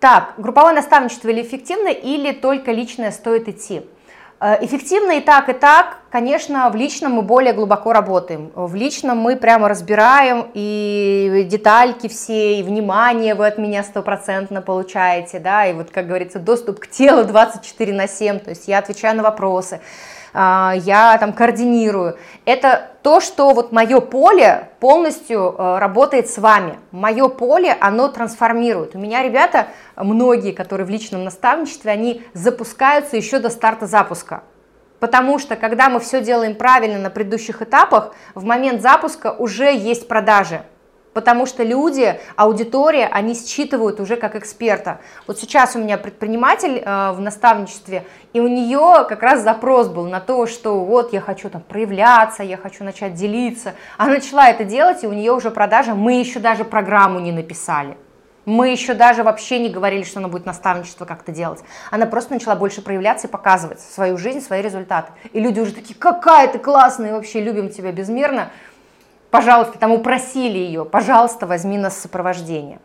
Так, 0.00 0.32
групповое 0.38 0.74
наставничество 0.74 1.28
или 1.28 1.42
эффективно, 1.42 1.88
или 1.88 2.32
только 2.32 2.72
личное 2.72 3.10
стоит 3.10 3.48
идти? 3.48 3.82
Э, 4.42 4.56
эффективно 4.62 5.18
и 5.18 5.20
так, 5.20 5.50
и 5.50 5.52
так, 5.52 5.98
конечно, 6.10 6.70
в 6.70 6.74
личном 6.74 7.12
мы 7.12 7.22
более 7.22 7.52
глубоко 7.52 7.92
работаем. 7.92 8.50
В 8.54 8.74
личном 8.74 9.18
мы 9.18 9.36
прямо 9.36 9.68
разбираем 9.68 10.50
и 10.54 11.46
детальки 11.46 12.08
все, 12.08 12.58
и 12.58 12.62
внимание 12.62 13.34
вы 13.34 13.46
от 13.46 13.58
меня 13.58 13.84
стопроцентно 13.84 14.62
получаете, 14.62 15.40
да, 15.40 15.66
и 15.66 15.74
вот, 15.74 15.90
как 15.90 16.06
говорится, 16.06 16.38
доступ 16.38 16.80
к 16.80 16.86
телу 16.86 17.24
24 17.24 17.92
на 17.92 18.08
7, 18.08 18.38
то 18.38 18.50
есть 18.50 18.66
я 18.66 18.78
отвечаю 18.78 19.14
на 19.16 19.22
вопросы. 19.22 19.80
А, 20.32 20.74
я 20.76 21.16
там 21.18 21.32
координирую. 21.32 22.16
Это 22.44 22.90
то, 23.02 23.20
что 23.20 23.52
вот 23.52 23.72
мое 23.72 24.00
поле 24.00 24.68
полностью 24.78 25.54
э, 25.56 25.78
работает 25.78 26.28
с 26.28 26.38
вами. 26.38 26.78
Мое 26.92 27.28
поле, 27.28 27.76
оно 27.80 28.08
трансформирует. 28.08 28.94
У 28.94 28.98
меня 28.98 29.22
ребята, 29.22 29.68
многие, 29.96 30.52
которые 30.52 30.86
в 30.86 30.90
личном 30.90 31.24
наставничестве, 31.24 31.90
они 31.90 32.22
запускаются 32.34 33.16
еще 33.16 33.38
до 33.38 33.50
старта 33.50 33.86
запуска. 33.86 34.42
Потому 35.00 35.38
что 35.38 35.56
когда 35.56 35.88
мы 35.88 35.98
все 35.98 36.20
делаем 36.20 36.54
правильно 36.54 36.98
на 36.98 37.10
предыдущих 37.10 37.62
этапах, 37.62 38.14
в 38.34 38.44
момент 38.44 38.82
запуска 38.82 39.32
уже 39.32 39.74
есть 39.74 40.08
продажи. 40.08 40.62
Потому 41.12 41.44
что 41.44 41.64
люди, 41.64 42.20
аудитория, 42.36 43.08
они 43.10 43.34
считывают 43.34 43.98
уже 43.98 44.16
как 44.16 44.36
эксперта. 44.36 45.00
Вот 45.26 45.40
сейчас 45.40 45.74
у 45.74 45.80
меня 45.80 45.98
предприниматель 45.98 46.78
э, 46.78 47.10
в 47.12 47.20
наставничестве, 47.20 48.04
и 48.32 48.38
у 48.38 48.46
нее 48.46 49.04
как 49.08 49.22
раз 49.22 49.42
запрос 49.42 49.88
был 49.88 50.06
на 50.06 50.20
то, 50.20 50.46
что 50.46 50.84
вот 50.84 51.12
я 51.12 51.20
хочу 51.20 51.50
там 51.50 51.62
проявляться, 51.62 52.44
я 52.44 52.56
хочу 52.56 52.84
начать 52.84 53.14
делиться. 53.14 53.74
Она 53.98 54.14
начала 54.14 54.48
это 54.48 54.62
делать, 54.64 55.02
и 55.02 55.08
у 55.08 55.12
нее 55.12 55.32
уже 55.32 55.50
продажа, 55.50 55.94
мы 55.94 56.20
еще 56.20 56.38
даже 56.38 56.64
программу 56.64 57.18
не 57.18 57.32
написали. 57.32 57.96
Мы 58.46 58.70
еще 58.70 58.94
даже 58.94 59.22
вообще 59.22 59.58
не 59.58 59.68
говорили, 59.68 60.02
что 60.02 60.18
она 60.18 60.28
будет 60.28 60.46
наставничество 60.46 61.04
как-то 61.04 61.30
делать. 61.30 61.60
Она 61.90 62.06
просто 62.06 62.32
начала 62.32 62.56
больше 62.56 62.82
проявляться 62.82 63.26
и 63.26 63.30
показывать 63.30 63.80
свою 63.80 64.16
жизнь, 64.16 64.40
свои 64.40 64.62
результаты. 64.62 65.12
И 65.32 65.40
люди 65.40 65.60
уже 65.60 65.72
такие, 65.72 65.94
какая 65.94 66.48
ты 66.48 66.58
классная, 66.58 67.12
вообще 67.12 67.40
любим 67.40 67.68
тебя 67.68 67.92
безмерно 67.92 68.50
пожалуйста, 69.30 69.78
там 69.78 69.92
упросили 69.92 70.58
ее, 70.58 70.84
пожалуйста, 70.84 71.46
возьми 71.46 71.78
нас 71.78 71.98
сопровождение. 71.98 72.78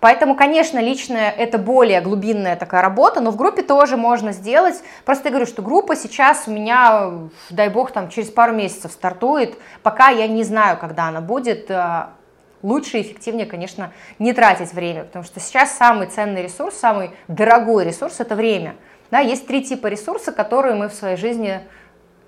Поэтому, 0.00 0.36
конечно, 0.36 0.80
личная 0.80 1.30
это 1.30 1.56
более 1.56 2.02
глубинная 2.02 2.56
такая 2.56 2.82
работа, 2.82 3.20
но 3.20 3.30
в 3.30 3.36
группе 3.36 3.62
тоже 3.62 3.96
можно 3.96 4.32
сделать. 4.32 4.82
Просто 5.06 5.28
я 5.28 5.30
говорю, 5.30 5.46
что 5.46 5.62
группа 5.62 5.96
сейчас 5.96 6.44
у 6.46 6.50
меня, 6.50 7.10
дай 7.48 7.70
бог, 7.70 7.90
там 7.90 8.10
через 8.10 8.28
пару 8.28 8.52
месяцев 8.52 8.92
стартует, 8.92 9.56
пока 9.82 10.10
я 10.10 10.28
не 10.28 10.44
знаю, 10.44 10.76
когда 10.76 11.04
она 11.08 11.22
будет. 11.22 11.70
Э, 11.70 12.08
лучше 12.62 12.98
и 12.98 13.00
эффективнее, 13.00 13.46
конечно, 13.46 13.92
не 14.18 14.34
тратить 14.34 14.74
время, 14.74 15.04
потому 15.04 15.24
что 15.24 15.40
сейчас 15.40 15.72
самый 15.74 16.08
ценный 16.08 16.42
ресурс, 16.42 16.74
самый 16.76 17.12
дорогой 17.28 17.84
ресурс– 17.84 18.16
это 18.20 18.34
время. 18.34 18.74
Да, 19.10 19.20
есть 19.20 19.46
три 19.46 19.64
типа 19.64 19.86
ресурса, 19.86 20.32
которые 20.32 20.74
мы 20.74 20.88
в 20.88 20.92
своей 20.92 21.16
жизни 21.16 21.60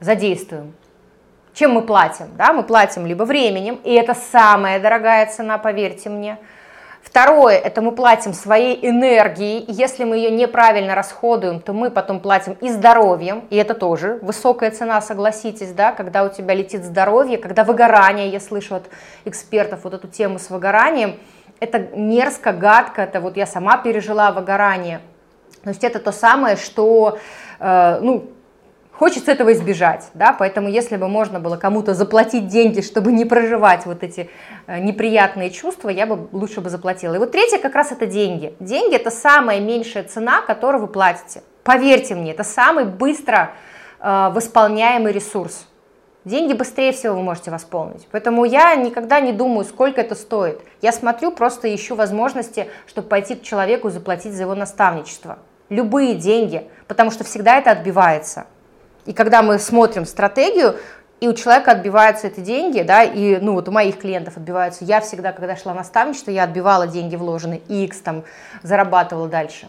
задействуем. 0.00 0.74
Чем 1.56 1.72
мы 1.72 1.82
платим? 1.82 2.26
Да, 2.36 2.52
мы 2.52 2.62
платим 2.62 3.06
либо 3.06 3.24
временем, 3.24 3.80
и 3.82 3.94
это 3.94 4.14
самая 4.14 4.78
дорогая 4.78 5.26
цена, 5.26 5.58
поверьте 5.58 6.10
мне– 6.10 6.38
Второе, 7.06 7.56
это 7.56 7.82
мы 7.82 7.92
платим 7.92 8.34
своей 8.34 8.84
энергией, 8.84 9.64
если 9.68 10.02
мы 10.02 10.16
ее 10.16 10.30
неправильно 10.30 10.96
расходуем, 10.96 11.60
то 11.60 11.72
мы 11.72 11.90
потом 11.92 12.18
платим 12.18 12.54
и 12.60 12.68
здоровьем, 12.68 13.44
и 13.48 13.56
это 13.56 13.74
тоже 13.74 14.18
высокая 14.22 14.72
цена, 14.72 15.00
согласитесь, 15.00 15.70
да, 15.70 15.92
когда 15.92 16.24
у 16.24 16.28
тебя 16.28 16.52
летит 16.52 16.84
здоровье, 16.84 17.38
когда 17.38 17.62
выгорание, 17.62 18.28
я 18.28 18.40
слышу 18.40 18.74
от 18.74 18.90
экспертов 19.24 19.84
вот 19.84 19.94
эту 19.94 20.08
тему 20.08 20.40
с 20.40 20.50
выгоранием, 20.50 21.14
это 21.60 21.78
мерзко, 21.78 22.52
гадко, 22.52 23.02
это 23.02 23.20
вот 23.20 23.36
я 23.36 23.46
сама 23.46 23.76
пережила 23.76 24.32
выгорание, 24.32 25.00
то 25.62 25.70
есть 25.70 25.84
это 25.84 26.00
то 26.00 26.10
самое, 26.10 26.56
что, 26.56 27.18
э, 27.60 27.98
ну, 28.02 28.30
Хочется 28.98 29.30
этого 29.30 29.52
избежать, 29.52 30.08
да, 30.14 30.32
поэтому 30.32 30.68
если 30.70 30.96
бы 30.96 31.06
можно 31.06 31.38
было 31.38 31.58
кому-то 31.58 31.92
заплатить 31.92 32.48
деньги, 32.48 32.80
чтобы 32.80 33.12
не 33.12 33.26
проживать 33.26 33.84
вот 33.84 34.02
эти 34.02 34.30
э, 34.66 34.78
неприятные 34.78 35.50
чувства, 35.50 35.90
я 35.90 36.06
бы 36.06 36.28
лучше 36.32 36.62
бы 36.62 36.70
заплатила. 36.70 37.14
И 37.14 37.18
вот 37.18 37.30
третье 37.30 37.58
как 37.58 37.74
раз 37.74 37.92
это 37.92 38.06
деньги. 38.06 38.54
Деньги 38.58 38.96
это 38.96 39.10
самая 39.10 39.60
меньшая 39.60 40.04
цена, 40.04 40.40
которую 40.40 40.80
вы 40.80 40.88
платите. 40.88 41.42
Поверьте 41.62 42.14
мне, 42.14 42.30
это 42.30 42.42
самый 42.42 42.86
быстро 42.86 43.52
э, 44.00 44.30
восполняемый 44.32 45.12
ресурс. 45.12 45.66
Деньги 46.24 46.54
быстрее 46.54 46.92
всего 46.92 47.16
вы 47.16 47.22
можете 47.22 47.50
восполнить. 47.50 48.08
Поэтому 48.10 48.46
я 48.46 48.74
никогда 48.76 49.20
не 49.20 49.32
думаю, 49.32 49.66
сколько 49.66 50.00
это 50.00 50.14
стоит. 50.14 50.62
Я 50.80 50.92
смотрю, 50.92 51.32
просто 51.32 51.72
ищу 51.72 51.96
возможности, 51.96 52.68
чтобы 52.86 53.08
пойти 53.08 53.34
к 53.34 53.42
человеку 53.42 53.88
и 53.88 53.90
заплатить 53.90 54.32
за 54.32 54.44
его 54.44 54.54
наставничество. 54.54 55.38
Любые 55.68 56.14
деньги, 56.14 56.66
потому 56.88 57.10
что 57.10 57.24
всегда 57.24 57.58
это 57.58 57.72
отбивается. 57.72 58.46
И 59.06 59.12
когда 59.12 59.42
мы 59.42 59.58
смотрим 59.58 60.04
стратегию, 60.04 60.76
и 61.20 61.28
у 61.28 61.32
человека 61.32 61.70
отбиваются 61.70 62.26
эти 62.26 62.40
деньги, 62.40 62.82
да, 62.82 63.02
и, 63.02 63.38
ну, 63.38 63.54
вот 63.54 63.68
у 63.68 63.72
моих 63.72 63.98
клиентов 63.98 64.36
отбиваются. 64.36 64.84
Я 64.84 65.00
всегда, 65.00 65.32
когда 65.32 65.56
шла 65.56 65.72
на 65.72 65.78
наставничество, 65.78 66.30
я 66.30 66.44
отбивала 66.44 66.86
деньги 66.86 67.16
вложенные, 67.16 67.62
и 67.68 67.84
X 67.84 68.00
там 68.00 68.24
зарабатывала 68.62 69.28
дальше. 69.28 69.68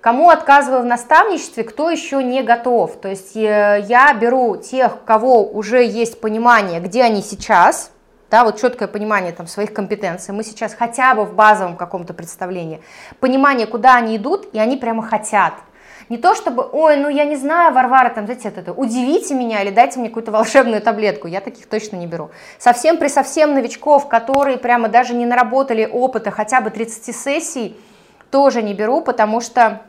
Кому 0.00 0.30
отказываю 0.30 0.82
в 0.82 0.86
наставничестве, 0.86 1.64
кто 1.64 1.90
еще 1.90 2.22
не 2.22 2.44
готов. 2.44 3.00
То 3.00 3.08
есть 3.08 3.34
э, 3.34 3.84
я 3.88 4.14
беру 4.14 4.56
тех, 4.56 4.94
у 4.94 5.04
кого 5.04 5.44
уже 5.44 5.84
есть 5.84 6.20
понимание, 6.20 6.78
где 6.78 7.02
они 7.02 7.20
сейчас, 7.22 7.90
да, 8.30 8.44
вот 8.44 8.60
четкое 8.60 8.86
понимание 8.86 9.32
там 9.32 9.48
своих 9.48 9.74
компетенций, 9.74 10.32
мы 10.32 10.44
сейчас 10.44 10.74
хотя 10.74 11.16
бы 11.16 11.24
в 11.24 11.34
базовом 11.34 11.76
каком-то 11.76 12.14
представлении, 12.14 12.80
понимание, 13.18 13.66
куда 13.66 13.96
они 13.96 14.16
идут, 14.16 14.48
и 14.52 14.60
они 14.60 14.76
прямо 14.76 15.02
хотят– 15.02 15.54
не 16.08 16.16
то 16.16 16.34
чтобы, 16.34 16.66
ой, 16.70 16.96
ну 16.96 17.08
я 17.08 17.24
не 17.24 17.36
знаю, 17.36 17.74
Варвара, 17.74 18.08
там, 18.08 18.24
знаете, 18.24 18.48
это, 18.48 18.72
удивите 18.72 19.34
меня 19.34 19.62
или 19.62 19.70
дайте 19.70 20.00
мне 20.00 20.08
какую-то 20.08 20.32
волшебную 20.32 20.80
таблетку. 20.80 21.28
Я 21.28 21.40
таких 21.40 21.66
точно 21.66 21.96
не 21.96 22.06
беру. 22.06 22.30
Совсем 22.58 22.96
при 22.96 23.08
совсем 23.08 23.54
новичков, 23.54 24.08
которые 24.08 24.56
прямо 24.56 24.88
даже 24.88 25.14
не 25.14 25.26
наработали 25.26 25.88
опыта 25.90 26.30
хотя 26.30 26.60
бы 26.60 26.70
30 26.70 27.14
сессий, 27.14 27.76
тоже 28.30 28.62
не 28.62 28.74
беру, 28.74 29.00
потому 29.00 29.40
что 29.40 29.82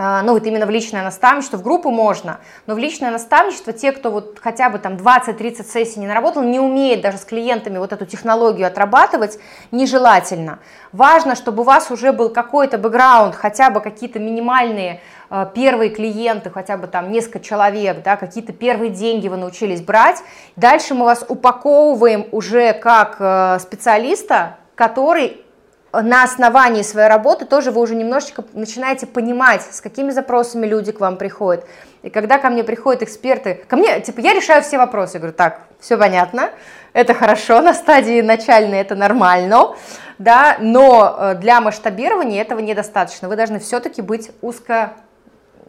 ну 0.00 0.32
вот 0.32 0.46
именно 0.46 0.64
в 0.64 0.70
личное 0.70 1.02
наставничество, 1.02 1.58
в 1.58 1.62
группу 1.62 1.90
можно, 1.90 2.40
но 2.66 2.74
в 2.74 2.78
личное 2.78 3.10
наставничество 3.10 3.74
те, 3.74 3.92
кто 3.92 4.10
вот 4.10 4.38
хотя 4.40 4.70
бы 4.70 4.78
там 4.78 4.94
20-30 4.94 5.62
сессий 5.64 6.00
не 6.00 6.06
наработал, 6.06 6.42
не 6.42 6.58
умеет 6.58 7.02
даже 7.02 7.18
с 7.18 7.24
клиентами 7.26 7.76
вот 7.76 7.92
эту 7.92 8.06
технологию 8.06 8.66
отрабатывать, 8.66 9.38
нежелательно. 9.72 10.60
Важно, 10.92 11.34
чтобы 11.34 11.62
у 11.62 11.64
вас 11.64 11.90
уже 11.90 12.12
был 12.12 12.30
какой-то 12.30 12.78
бэкграунд, 12.78 13.34
хотя 13.34 13.68
бы 13.68 13.80
какие-то 13.82 14.18
минимальные 14.18 15.02
э, 15.28 15.46
первые 15.54 15.90
клиенты, 15.90 16.48
хотя 16.48 16.78
бы 16.78 16.86
там 16.86 17.12
несколько 17.12 17.40
человек, 17.40 18.02
да, 18.02 18.16
какие-то 18.16 18.54
первые 18.54 18.90
деньги 18.90 19.28
вы 19.28 19.36
научились 19.36 19.82
брать. 19.82 20.22
Дальше 20.56 20.94
мы 20.94 21.04
вас 21.04 21.26
упаковываем 21.28 22.26
уже 22.32 22.72
как 22.72 23.16
э, 23.18 23.58
специалиста, 23.60 24.56
который 24.74 25.44
на 25.92 26.22
основании 26.22 26.82
своей 26.82 27.08
работы 27.08 27.44
тоже 27.44 27.70
вы 27.70 27.80
уже 27.80 27.94
немножечко 27.94 28.44
начинаете 28.52 29.06
понимать, 29.06 29.62
с 29.62 29.80
какими 29.80 30.10
запросами 30.10 30.66
люди 30.66 30.92
к 30.92 31.00
вам 31.00 31.16
приходят. 31.16 31.66
И 32.02 32.10
когда 32.10 32.38
ко 32.38 32.48
мне 32.48 32.64
приходят 32.64 33.02
эксперты, 33.02 33.62
ко 33.66 33.76
мне, 33.76 34.00
типа, 34.00 34.20
я 34.20 34.32
решаю 34.32 34.62
все 34.62 34.78
вопросы, 34.78 35.14
я 35.16 35.20
говорю, 35.20 35.36
так, 35.36 35.60
все 35.80 35.98
понятно, 35.98 36.50
это 36.92 37.14
хорошо, 37.14 37.60
на 37.60 37.74
стадии 37.74 38.20
начальной 38.20 38.78
это 38.78 38.94
нормально, 38.94 39.74
да, 40.18 40.56
но 40.60 41.16
э, 41.18 41.34
для 41.36 41.60
масштабирования 41.60 42.40
этого 42.40 42.60
недостаточно, 42.60 43.28
вы 43.28 43.36
должны 43.36 43.58
все-таки 43.58 44.00
быть 44.00 44.30
узко 44.40 44.92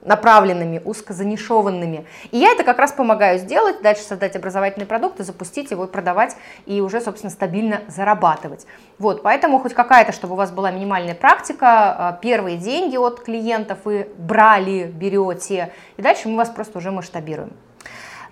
направленными, 0.04 0.82
узкозанишованными. 0.84 2.06
И 2.32 2.38
я 2.38 2.52
это 2.52 2.64
как 2.64 2.80
раз 2.80 2.91
помогаю 2.91 3.38
сделать, 3.39 3.82
дальше 3.82 4.02
создать 4.02 4.36
образовательный 4.36 4.86
продукт 4.86 5.20
и 5.20 5.24
запустить 5.24 5.72
его, 5.72 5.88
продавать, 5.88 6.36
и 6.66 6.82
уже, 6.82 7.02
собственно, 7.02 7.32
стабильно 7.32 7.82
зарабатывать. 7.88 8.66
Вот, 8.97 9.22
поэтому 9.22 9.60
хоть 9.60 9.74
какая-то, 9.74 10.12
чтобы 10.12 10.34
у 10.34 10.38
вас 10.38 10.52
была 10.52 10.72
минимальная 10.72 11.16
практика, 11.16 11.68
а, 11.68 12.20
первые 12.22 12.58
деньги 12.58 12.97
от 12.97 13.22
клиентов 13.22 13.80
вы 13.86 14.08
брали, 14.18 14.86
берете, 14.86 15.72
и 15.97 16.02
дальше 16.02 16.30
мы 16.30 16.38
вас 16.38 16.49
просто 16.49 16.80
уже 16.80 16.91
масштабируем. 16.91 17.52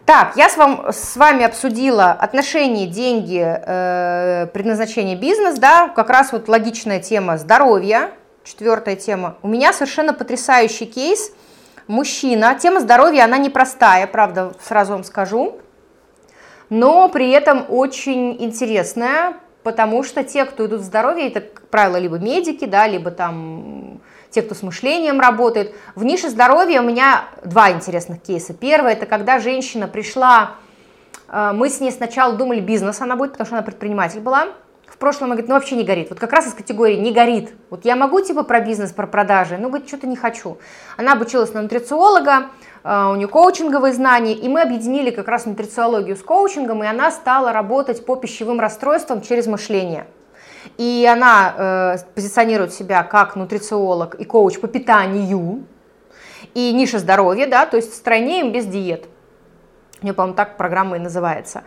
Так, 0.06 0.36
я 0.38 0.50
с, 0.50 0.58
вам, 0.58 0.88
с 0.92 1.16
вами 1.18 1.46
обсудила 1.46 2.12
отношения, 2.12 2.88
деньги, 2.88 3.44
э, 3.46 4.48
предназначение 4.48 5.16
бизнес, 5.16 5.60
да, 5.60 5.88
как 5.90 6.10
раз 6.10 6.32
вот 6.32 6.48
логичная 6.48 7.00
тема 7.00 7.38
здоровья, 7.38 8.10
четвертая 8.44 8.96
тема. 8.96 9.36
У 9.44 9.48
меня 9.48 9.72
совершенно 9.72 10.14
потрясающий 10.16 10.88
кейс– 10.88 11.32
мужчина. 11.90 12.56
Тема 12.56 12.80
здоровья, 12.80 13.26
она 13.26 13.38
непростая, 13.38 14.08
правда, 14.08 14.54
сразу 14.62 14.94
вам 14.94 15.04
скажу, 15.04 15.58
но 16.70 17.10
при 17.10 17.32
этом 17.32 17.66
очень 17.68 18.42
интересная, 18.42 19.34
потому 19.64 20.04
что 20.04 20.24
те, 20.24 20.46
кто 20.46 20.68
идут 20.68 20.82
в 20.82 20.84
здоровье, 20.84 21.28
это, 21.28 21.42
как 21.42 21.68
правило, 21.68 21.98
либо 21.98 22.18
медики, 22.18 22.66
да, 22.66 22.88
либо 22.88 23.12
там 23.12 24.00
те, 24.30 24.44
кто 24.44 24.54
с 24.54 24.62
мышлением 24.62 25.20
работает. 25.20 25.74
В 25.96 26.04
нише 26.04 26.30
здоровья 26.30 26.82
у 26.82 26.86
меня 26.86 27.24
два 27.44 27.72
интересных 27.72 28.22
кейса. 28.22 28.54
Первое, 28.54 28.94
это 28.94 29.08
когда 29.08 29.40
женщина 29.40 29.88
пришла, 29.88 30.52
э, 31.28 31.52
мы 31.56 31.70
с 31.70 31.80
ней 31.80 31.92
сначала 31.92 32.34
думали, 32.34 32.60
бизнес 32.60 33.02
она 33.02 33.16
будет, 33.16 33.32
потому 33.32 33.48
что 33.48 33.56
она 33.56 33.64
предприниматель 33.64 34.20
была, 34.20 34.50
прошлом, 34.98 35.26
она 35.26 35.36
говорит, 35.36 35.50
ну 35.50 35.56
вообще 35.56 35.76
не 35.76 35.84
горит. 35.84 36.10
Вот 36.10 36.20
как 36.20 36.32
раз 36.34 36.48
из 36.48 36.54
категории 36.54 36.96
не 36.96 37.12
горит. 37.12 37.52
Вот 37.70 37.86
я 37.86 37.96
могу 37.96 38.22
типа 38.22 38.44
про 38.44 38.60
бизнес, 38.60 38.92
про 38.92 39.08
продажи, 39.08 39.58
но 39.58 39.70
говорит, 39.70 39.88
что-то 39.88 40.08
не 40.08 40.16
хочу. 40.16 40.58
Она 40.98 41.14
обучилась 41.14 41.54
на 41.54 41.62
нутрициолога, 41.62 42.48
а, 42.84 43.12
у 43.12 43.16
нее 43.16 43.28
коучинговые 43.28 43.94
знания, 43.94 44.34
и 44.34 44.48
мы 44.48 44.62
объединили 44.62 45.12
как 45.12 45.28
раз 45.28 45.46
нутрициологию 45.46 46.16
с 46.16 46.22
коучингом, 46.22 46.84
и 46.84 46.88
она 46.88 47.12
стала 47.12 47.52
работать 47.52 48.06
по 48.06 48.16
пищевым 48.16 48.60
расстройствам 48.60 49.22
через 49.22 49.48
мышление. 49.48 50.08
И 50.78 51.08
она 51.12 51.54
э, 51.58 51.98
позиционирует 52.16 52.74
себя 52.74 53.04
как 53.04 53.36
нутрициолог 53.36 54.16
и 54.16 54.26
коуч 54.26 54.60
по 54.60 54.68
питанию, 54.68 55.64
и 56.54 56.74
ниша 56.74 57.00
здоровья, 57.00 57.48
да, 57.48 57.66
то 57.66 57.78
есть 57.78 57.94
стройнеем 57.94 58.52
без 58.52 58.66
диет. 58.66 59.06
У 60.02 60.06
нее, 60.06 60.14
по-моему, 60.14 60.36
так 60.36 60.58
программа 60.58 60.98
и 60.98 61.00
называется. 61.00 61.64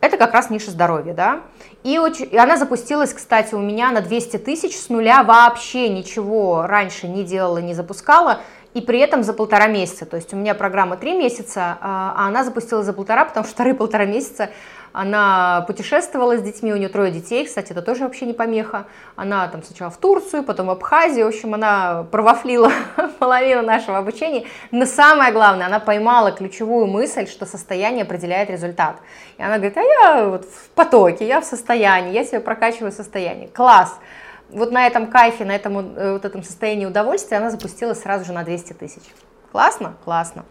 Это 0.00 0.16
как 0.16 0.32
раз 0.34 0.50
ниша 0.50 0.70
здоровья, 0.70 1.14
да. 1.14 1.42
И, 1.84 1.98
очень, 1.98 2.28
и 2.30 2.36
она 2.36 2.56
запустилась, 2.56 3.12
кстати, 3.12 3.54
у 3.54 3.58
меня 3.58 3.90
на 3.90 4.00
200 4.00 4.38
тысяч 4.38 4.76
с 4.76 4.88
нуля 4.88 5.24
вообще 5.24 5.88
ничего 5.88 6.66
раньше 6.66 7.08
не 7.08 7.24
делала, 7.24 7.58
не 7.58 7.74
запускала. 7.74 8.40
И 8.74 8.80
при 8.80 9.00
этом 9.00 9.22
за 9.22 9.34
полтора 9.34 9.66
месяца. 9.66 10.06
То 10.06 10.16
есть 10.16 10.32
у 10.32 10.36
меня 10.36 10.54
программа 10.54 10.96
три 10.96 11.12
месяца, 11.14 11.76
а, 11.80 12.14
а 12.16 12.28
она 12.28 12.42
запустилась 12.42 12.86
за 12.86 12.94
полтора, 12.94 13.26
потому 13.26 13.44
что 13.44 13.54
вторые 13.54 13.74
полтора 13.74 14.06
месяца 14.06 14.48
она 14.92 15.64
путешествовала 15.66 16.36
с 16.36 16.42
детьми, 16.42 16.72
у 16.72 16.76
нее 16.76 16.88
трое 16.88 17.10
детей, 17.10 17.46
кстати, 17.46 17.72
это 17.72 17.80
тоже 17.82 18.04
вообще 18.04 18.26
не 18.26 18.34
помеха. 18.34 18.86
Она 19.16 19.48
там 19.48 19.62
сначала 19.62 19.90
в 19.90 19.96
Турцию, 19.96 20.42
потом 20.42 20.66
в 20.66 20.70
Абхазию, 20.70 21.24
в 21.24 21.28
общем, 21.28 21.54
она 21.54 22.04
провафлила 22.10 22.70
половину 23.18 23.62
нашего 23.62 23.98
обучения. 23.98 24.44
Но 24.70 24.84
самое 24.84 25.32
главное, 25.32 25.66
она 25.66 25.80
поймала 25.80 26.32
ключевую 26.32 26.86
мысль, 26.86 27.26
что 27.26 27.46
состояние 27.46 28.02
определяет 28.02 28.50
результат. 28.50 28.96
И 29.38 29.42
она 29.42 29.56
говорит, 29.56 29.76
а 29.78 29.82
я 29.82 30.28
вот 30.28 30.44
в 30.44 30.70
потоке, 30.70 31.26
я 31.26 31.40
в 31.40 31.44
состоянии, 31.44 32.12
я 32.12 32.24
себе 32.24 32.40
прокачиваю 32.40 32.92
состояние. 32.92 33.48
Класс! 33.48 33.98
Вот 34.50 34.70
на 34.70 34.86
этом 34.86 35.06
кайфе, 35.06 35.46
на 35.46 35.52
этом, 35.52 35.96
э, 35.96 36.12
вот 36.12 36.26
этом 36.26 36.42
состоянии 36.42 36.84
удовольствия 36.84 37.38
она 37.38 37.50
запустилась 37.50 38.02
сразу 38.02 38.26
же 38.26 38.32
на 38.34 38.44
200 38.44 38.74
тысяч. 38.74 39.02
Классно? 39.50 39.94
Классно. 40.04 40.44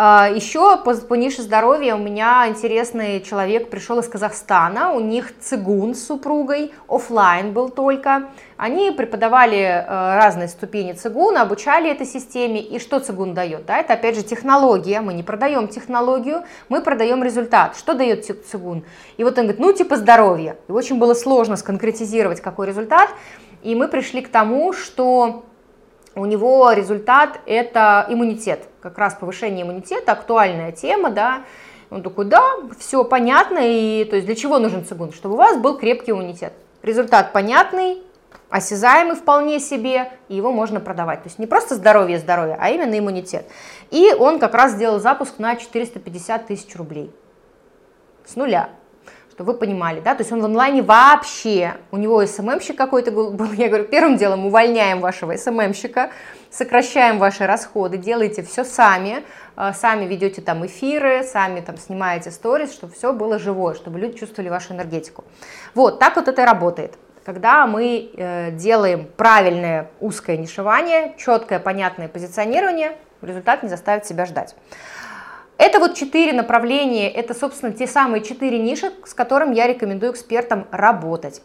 А, 0.00 0.28
Еще 0.32 0.76
по, 0.84 0.94
по 0.94 1.14
нише 1.14 1.42
здоровья 1.42 1.96
у 1.96 1.98
меня 1.98 2.46
интересный 2.46 3.20
человек 3.20 3.68
пришел 3.68 3.98
из 3.98 4.06
Казахстана, 4.06 4.92
у 4.92 5.00
них 5.00 5.36
цигун 5.40 5.96
с 5.96 6.06
супругой, 6.06 6.72
офлайн 6.86 7.52
был 7.52 7.68
только. 7.68 8.28
Они 8.56 8.92
преподавали 8.92 9.58
э, 9.58 9.84
разные 9.88 10.46
ступени 10.46 10.92
цигуна, 10.92 11.42
обучали 11.42 11.90
этой 11.90 12.06
системе. 12.06 12.60
И 12.60 12.78
что 12.78 13.00
цигун 13.00 13.34
дает? 13.34 13.66
Да, 13.66 13.78
это 13.78 13.94
опять 13.94 14.14
же 14.14 14.22
технология, 14.22 15.00
мы 15.00 15.14
не 15.14 15.24
продаем 15.24 15.66
технологию, 15.66 16.44
мы 16.68 16.80
продаем 16.80 17.24
результат. 17.24 17.76
Что 17.76 17.94
дает 17.94 18.24
цигун? 18.24 18.84
И 19.16 19.24
вот 19.24 19.36
он 19.36 19.46
говорит, 19.46 19.58
ну 19.58 19.72
типа 19.72 19.96
здоровье. 19.96 20.58
И 20.68 20.70
очень 20.70 21.00
было 21.00 21.14
сложно 21.14 21.56
сконкретизировать, 21.56 22.40
какой 22.40 22.68
результат. 22.68 23.10
И 23.64 23.74
мы 23.74 23.88
пришли 23.88 24.22
к 24.22 24.28
тому, 24.28 24.72
что 24.72 25.44
у 26.14 26.24
него 26.24 26.72
результат 26.72 27.40
это 27.46 28.06
иммунитет, 28.08 28.68
как 28.80 28.98
раз 28.98 29.14
повышение 29.14 29.64
иммунитета, 29.64 30.12
актуальная 30.12 30.72
тема, 30.72 31.10
да, 31.10 31.42
он 31.90 32.02
такой, 32.02 32.26
да, 32.26 32.42
все 32.78 33.04
понятно, 33.04 33.60
и 33.62 34.04
то 34.04 34.16
есть 34.16 34.26
для 34.26 34.34
чего 34.34 34.58
нужен 34.58 34.84
цигун? 34.84 35.12
Чтобы 35.12 35.34
у 35.34 35.38
вас 35.38 35.56
был 35.56 35.78
крепкий 35.78 36.12
иммунитет. 36.12 36.52
Результат 36.82 37.32
понятный, 37.32 38.02
осязаемый 38.50 39.16
вполне 39.16 39.58
себе, 39.58 40.10
и 40.28 40.36
его 40.36 40.52
можно 40.52 40.80
продавать. 40.80 41.22
То 41.22 41.28
есть 41.28 41.38
не 41.38 41.46
просто 41.46 41.74
здоровье, 41.74 42.18
здоровье, 42.18 42.56
а 42.60 42.70
именно 42.70 42.98
иммунитет. 42.98 43.46
И 43.90 44.12
он 44.18 44.38
как 44.38 44.54
раз 44.54 44.72
сделал 44.72 45.00
запуск 45.00 45.38
на 45.38 45.56
450 45.56 46.46
тысяч 46.46 46.76
рублей 46.76 47.10
с 48.26 48.36
нуля 48.36 48.68
чтобы 49.38 49.52
вы 49.52 49.58
понимали, 49.60 50.00
да, 50.00 50.16
то 50.16 50.22
есть 50.22 50.32
он 50.32 50.40
в 50.40 50.46
онлайне 50.46 50.82
вообще, 50.82 51.76
у 51.92 51.96
него 51.96 52.26
СММщик 52.26 52.76
какой-то 52.76 53.12
был, 53.12 53.52
я 53.52 53.68
говорю, 53.68 53.84
первым 53.84 54.16
делом 54.16 54.46
увольняем 54.46 54.98
вашего 54.98 55.36
СММщика, 55.36 56.10
сокращаем 56.50 57.20
ваши 57.20 57.46
расходы, 57.46 57.98
делайте 57.98 58.42
все 58.42 58.64
сами, 58.64 59.22
а, 59.54 59.72
сами 59.72 60.06
ведете 60.06 60.42
там 60.42 60.66
эфиры, 60.66 61.22
сами 61.22 61.60
там 61.60 61.76
снимаете 61.76 62.32
сторис, 62.32 62.72
чтобы 62.72 62.94
все 62.94 63.12
было 63.12 63.38
живое, 63.38 63.74
чтобы 63.74 64.00
люди 64.00 64.18
чувствовали 64.18 64.48
вашу 64.48 64.72
энергетику. 64.72 65.22
Вот, 65.72 66.00
так 66.00 66.16
вот 66.16 66.26
это 66.26 66.42
и 66.42 66.44
работает. 66.44 66.98
Когда 67.24 67.64
мы 67.68 68.10
э, 68.16 68.50
делаем 68.50 69.06
правильное 69.16 69.88
узкое 70.00 70.36
нишевание, 70.36 71.14
четкое, 71.16 71.60
понятное 71.60 72.08
позиционирование, 72.08 72.96
результат 73.22 73.62
не 73.62 73.68
заставит 73.68 74.04
себя 74.04 74.26
ждать. 74.26 74.56
Это 75.58 75.80
вот 75.80 75.94
четыре 75.94 76.32
направления, 76.32 77.10
это, 77.10 77.34
собственно, 77.34 77.72
те 77.72 77.88
самые 77.88 78.22
четыре 78.22 78.60
ниши, 78.60 78.92
с 79.04 79.12
которыми 79.12 79.56
я 79.56 79.66
рекомендую 79.66 80.12
экспертам 80.12 80.68
работать. 80.70 81.42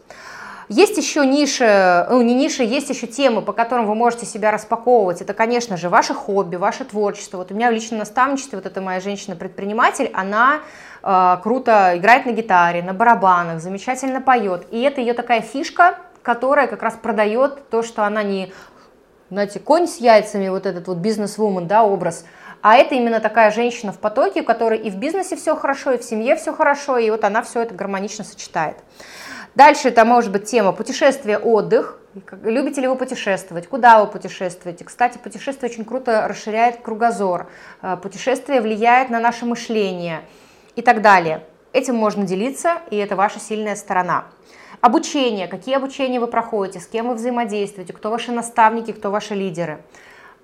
Есть 0.68 0.96
еще 0.96 1.26
ниши, 1.26 2.06
ну 2.08 2.22
не 2.22 2.32
ниши, 2.32 2.62
есть 2.62 2.88
еще 2.88 3.08
темы, 3.08 3.42
по 3.42 3.52
которым 3.52 3.86
вы 3.86 3.96
можете 3.96 4.24
себя 4.24 4.52
распаковывать. 4.52 5.20
Это, 5.20 5.34
конечно 5.34 5.76
же, 5.76 5.88
ваше 5.88 6.14
хобби, 6.14 6.54
ваше 6.56 6.84
творчество. 6.84 7.38
Вот 7.38 7.50
у 7.50 7.54
меня 7.54 7.68
в 7.70 7.74
личном 7.74 7.98
наставничестве, 7.98 8.56
вот 8.56 8.66
эта 8.66 8.80
моя 8.80 9.00
женщина-предприниматель, 9.00 10.10
она 10.14 10.60
э, 11.02 11.36
круто 11.42 11.94
играет 11.96 12.24
на 12.24 12.30
гитаре, 12.30 12.84
на 12.84 12.94
барабанах, 12.94 13.60
замечательно 13.60 14.20
поет. 14.20 14.64
И 14.70 14.80
это 14.80 15.00
ее 15.00 15.12
такая 15.14 15.40
фишка, 15.40 15.98
которая 16.22 16.68
как 16.68 16.82
раз 16.84 16.94
продает 16.94 17.68
то, 17.68 17.82
что 17.82 18.04
она 18.04 18.22
не, 18.22 18.52
знаете, 19.28 19.58
конь 19.58 19.88
с 19.88 19.96
яйцами, 19.96 20.48
вот 20.48 20.66
этот 20.66 20.86
вот 20.86 20.98
бизнес-вумен, 20.98 21.66
да, 21.66 21.82
образ– 21.82 22.24
а 22.64 22.76
это 22.76 22.94
именно 22.94 23.20
такая 23.20 23.50
женщина 23.50 23.92
в 23.92 23.98
потоке, 23.98 24.40
у 24.40 24.44
которой 24.44 24.78
и 24.78 24.88
в 24.88 24.96
бизнесе 24.96 25.36
все 25.36 25.54
хорошо, 25.54 25.92
и 25.92 25.98
в 25.98 26.02
семье 26.02 26.34
все 26.34 26.50
хорошо, 26.50 26.96
и 26.96 27.10
вот 27.10 27.22
она 27.22 27.42
все 27.42 27.60
это 27.60 27.74
гармонично 27.74 28.24
сочетает. 28.24 28.76
Дальше 29.54 29.88
это 29.88 30.06
может 30.06 30.32
быть 30.32 30.46
тема 30.46 30.72
путешествия, 30.72 31.36
отдых. 31.36 31.98
Любите 32.42 32.80
ли 32.80 32.88
вы 32.88 32.96
путешествовать? 32.96 33.66
Куда 33.66 34.02
вы 34.02 34.10
путешествуете? 34.10 34.82
Кстати, 34.86 35.18
путешествие 35.18 35.70
очень 35.70 35.84
круто 35.84 36.26
расширяет 36.26 36.78
кругозор. 36.80 37.50
Э, 37.82 37.98
путешествие 38.02 38.62
влияет 38.62 39.10
на 39.10 39.20
наше 39.20 39.44
мышление 39.44 40.22
и 40.74 40.80
так 40.80 41.02
далее. 41.02 41.44
Этим 41.74 41.96
можно 41.96 42.24
делиться, 42.24 42.78
и 42.90 42.96
это 42.96 43.14
ваша 43.14 43.40
сильная 43.40 43.76
сторона. 43.76 44.24
Обучение. 44.80 45.48
Какие 45.48 45.76
обучения 45.76 46.18
вы 46.18 46.28
проходите? 46.28 46.80
С 46.80 46.86
кем 46.86 47.08
вы 47.08 47.14
взаимодействуете? 47.16 47.92
Кто 47.92 48.08
ваши 48.08 48.32
наставники? 48.32 48.92
Кто 48.92 49.10
ваши 49.10 49.34
лидеры? 49.34 49.80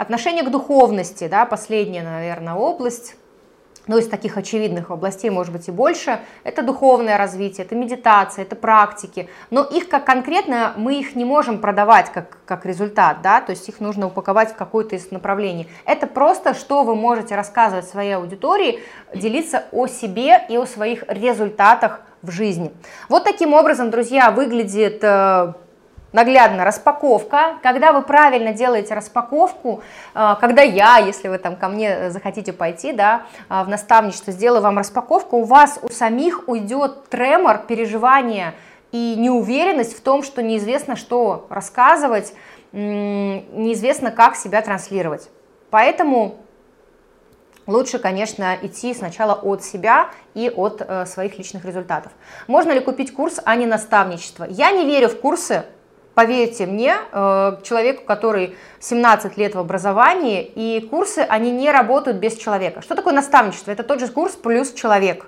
Отношение 0.01 0.43
к 0.43 0.51
духовности, 0.51 1.29
да, 1.29 1.45
последняя, 1.45 2.03
наверное, 2.03 2.55
область, 2.55 3.17
ну, 3.87 3.99
из 3.99 4.09
таких 4.09 4.39
очевидных 4.39 4.91
областей, 4.91 5.29
может 5.29 5.53
быть, 5.53 5.69
и 5.69 5.71
больше, 5.71 6.21
это 6.43 6.63
духовное 6.63 7.19
развитие, 7.19 7.67
это 7.67 7.75
медитация, 7.75 8.47
это 8.47 8.57
практики, 8.57 9.29
но 9.51 9.63
их 9.63 9.91
как 9.91 10.07
конкретно, 10.07 10.73
мы 10.79 10.99
их 10.99 11.17
не 11.17 11.27
можем 11.27 11.59
продавать 11.59 12.11
как, 12.11 12.39
как 12.47 12.65
результат, 12.65 13.21
да, 13.21 13.43
то 13.43 13.51
есть 13.51 13.69
их 13.69 13.79
нужно 13.79 14.07
упаковать 14.07 14.53
в 14.53 14.57
какое-то 14.57 14.97
из 14.97 15.11
направлений. 15.11 15.69
Это 15.85 16.07
просто, 16.07 16.55
что 16.55 16.83
вы 16.83 16.95
можете 16.95 17.37
рассказывать 17.37 17.87
своей 17.87 18.17
аудитории, 18.17 18.81
делиться 19.15 19.65
о 19.71 19.87
себе 19.87 20.47
и 20.49 20.57
о 20.57 20.65
своих 20.65 21.05
результатах 21.09 22.01
в 22.23 22.31
жизни. 22.31 22.73
Вот 23.11 23.25
таким 23.25 23.53
образом, 23.53 23.91
друзья, 23.91 24.31
выглядит 24.31 25.01
э, 25.05 25.53
наглядно 26.13 26.65
распаковка. 26.65 27.59
Когда 27.63 27.93
вы 27.93 28.03
правильно 28.03 28.53
делаете 28.53 28.95
распаковку, 28.95 29.83
э, 30.15 30.35
когда 30.41 30.63
я, 30.63 30.99
если 30.99 31.29
вы 31.29 31.39
там 31.39 31.57
ко 31.57 31.69
мне 31.69 32.11
захотите 32.11 32.53
пойти, 32.53 32.93
да, 32.93 33.23
э, 33.49 33.63
в 33.63 33.69
наставничество, 33.69 34.33
сделаю 34.33 34.63
вам 34.63 34.79
распаковку, 34.79 35.39
у 35.39 35.45
вас 35.45 35.79
у 35.83 35.89
самих 35.89 36.49
уйдет 36.49 37.09
тремор, 37.09 37.59
переживание 37.59 38.55
и 38.93 39.15
неуверенность 39.17 39.97
в 39.97 40.01
том, 40.01 40.23
что 40.23 40.43
неизвестно, 40.43 40.97
что 40.97 41.47
рассказывать, 41.49 42.33
неизвестно, 42.73 44.11
как 44.11 44.37
себя 44.37 44.63
транслировать. 44.63 45.29
Поэтому 45.71 46.37
лучше, 47.67 47.99
конечно, 47.99 48.57
идти 48.63 48.95
сначала 48.95 49.35
от 49.35 49.63
себя 49.63 50.11
и 50.35 50.51
от 50.51 50.83
э, 50.83 51.07
своих 51.07 51.39
личных 51.39 51.65
результатов. 51.65 52.13
Можно 52.47 52.73
ли 52.73 52.81
купить 52.81 53.15
курс, 53.15 53.41
а 53.45 53.55
не 53.57 53.67
наставничество? 53.67 54.45
Я 54.49 54.73
не 54.73 54.85
верю 54.85 55.09
в 55.09 55.21
курсы, 55.21 55.65
Поверьте 56.15 56.67
мне, 56.67 56.97
э, 57.13 57.57
человеку, 57.63 58.05
который 58.05 58.57
17 58.81 59.37
лет 59.37 59.55
в 59.55 59.59
образовании, 59.59 60.43
и 60.43 60.87
курсы, 60.91 61.21
они 61.21 61.51
не 61.51 61.71
работают 61.71 62.19
без 62.19 62.37
человека. 62.37 62.83
Что 62.83 62.95
такое 62.95 63.15
наставничество? 63.15 63.71
Это 63.71 63.85
тот 63.85 64.01
же 64.01 64.09
курс 64.09 64.33
плюс 64.35 64.73
человек. 64.73 65.25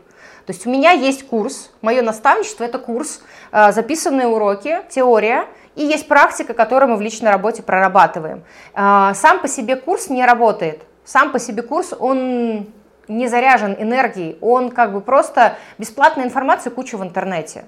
То 0.47 0.53
есть 0.53 0.67
у 0.67 0.71
меня 0.71 0.91
есть 0.91 1.27
курс, 1.29 1.71
мое 1.83 2.03
наставничество– 2.03 2.65
это 2.65 2.79
курс, 2.79 3.23
э, 3.53 3.73
записанные 3.73 4.27
уроки, 4.27 4.81
теория, 4.91 5.47
и 5.77 5.85
есть 5.85 6.09
практика, 6.09 6.53
которую 6.53 6.91
мы 6.91 6.97
в 6.97 7.01
личной 7.01 7.31
работе 7.31 7.63
прорабатываем. 7.63 8.43
Э, 8.75 9.13
сам 9.15 9.41
по 9.41 9.47
себе 9.47 9.77
курс 9.77 10.11
не 10.11 10.27
работает. 10.27 10.83
Сам 11.05 11.31
по 11.31 11.39
себе 11.39 11.63
курс, 11.63 11.95
он 11.99 12.67
не 13.09 13.29
заряжен 13.29 13.77
энергией, 13.79 14.37
он 14.41 14.71
как 14.71 14.93
бы 14.93 15.01
просто 15.01 15.57
бесплатная 15.79 16.25
информация, 16.25 16.71
куча 16.71 16.97
в 16.97 17.03
интернете. 17.03 17.65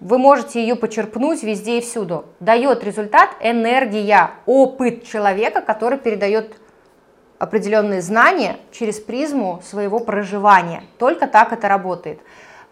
Вы 0.00 0.18
можете 0.18 0.60
ее 0.60 0.76
почерпнуть 0.76 1.42
везде 1.42 1.78
и 1.78 1.80
всюду. 1.80 2.26
Дает 2.38 2.84
результат 2.84 3.30
энергия, 3.40 4.30
опыт 4.46 5.04
человека, 5.04 5.60
который 5.60 5.98
передает 5.98 6.54
определенные 7.38 8.00
знания 8.00 8.56
через 8.70 9.00
призму 9.00 9.60
своего 9.64 9.98
проживания. 9.98 10.84
Только 10.98 11.26
так 11.26 11.52
это 11.52 11.68
работает. 11.68 12.20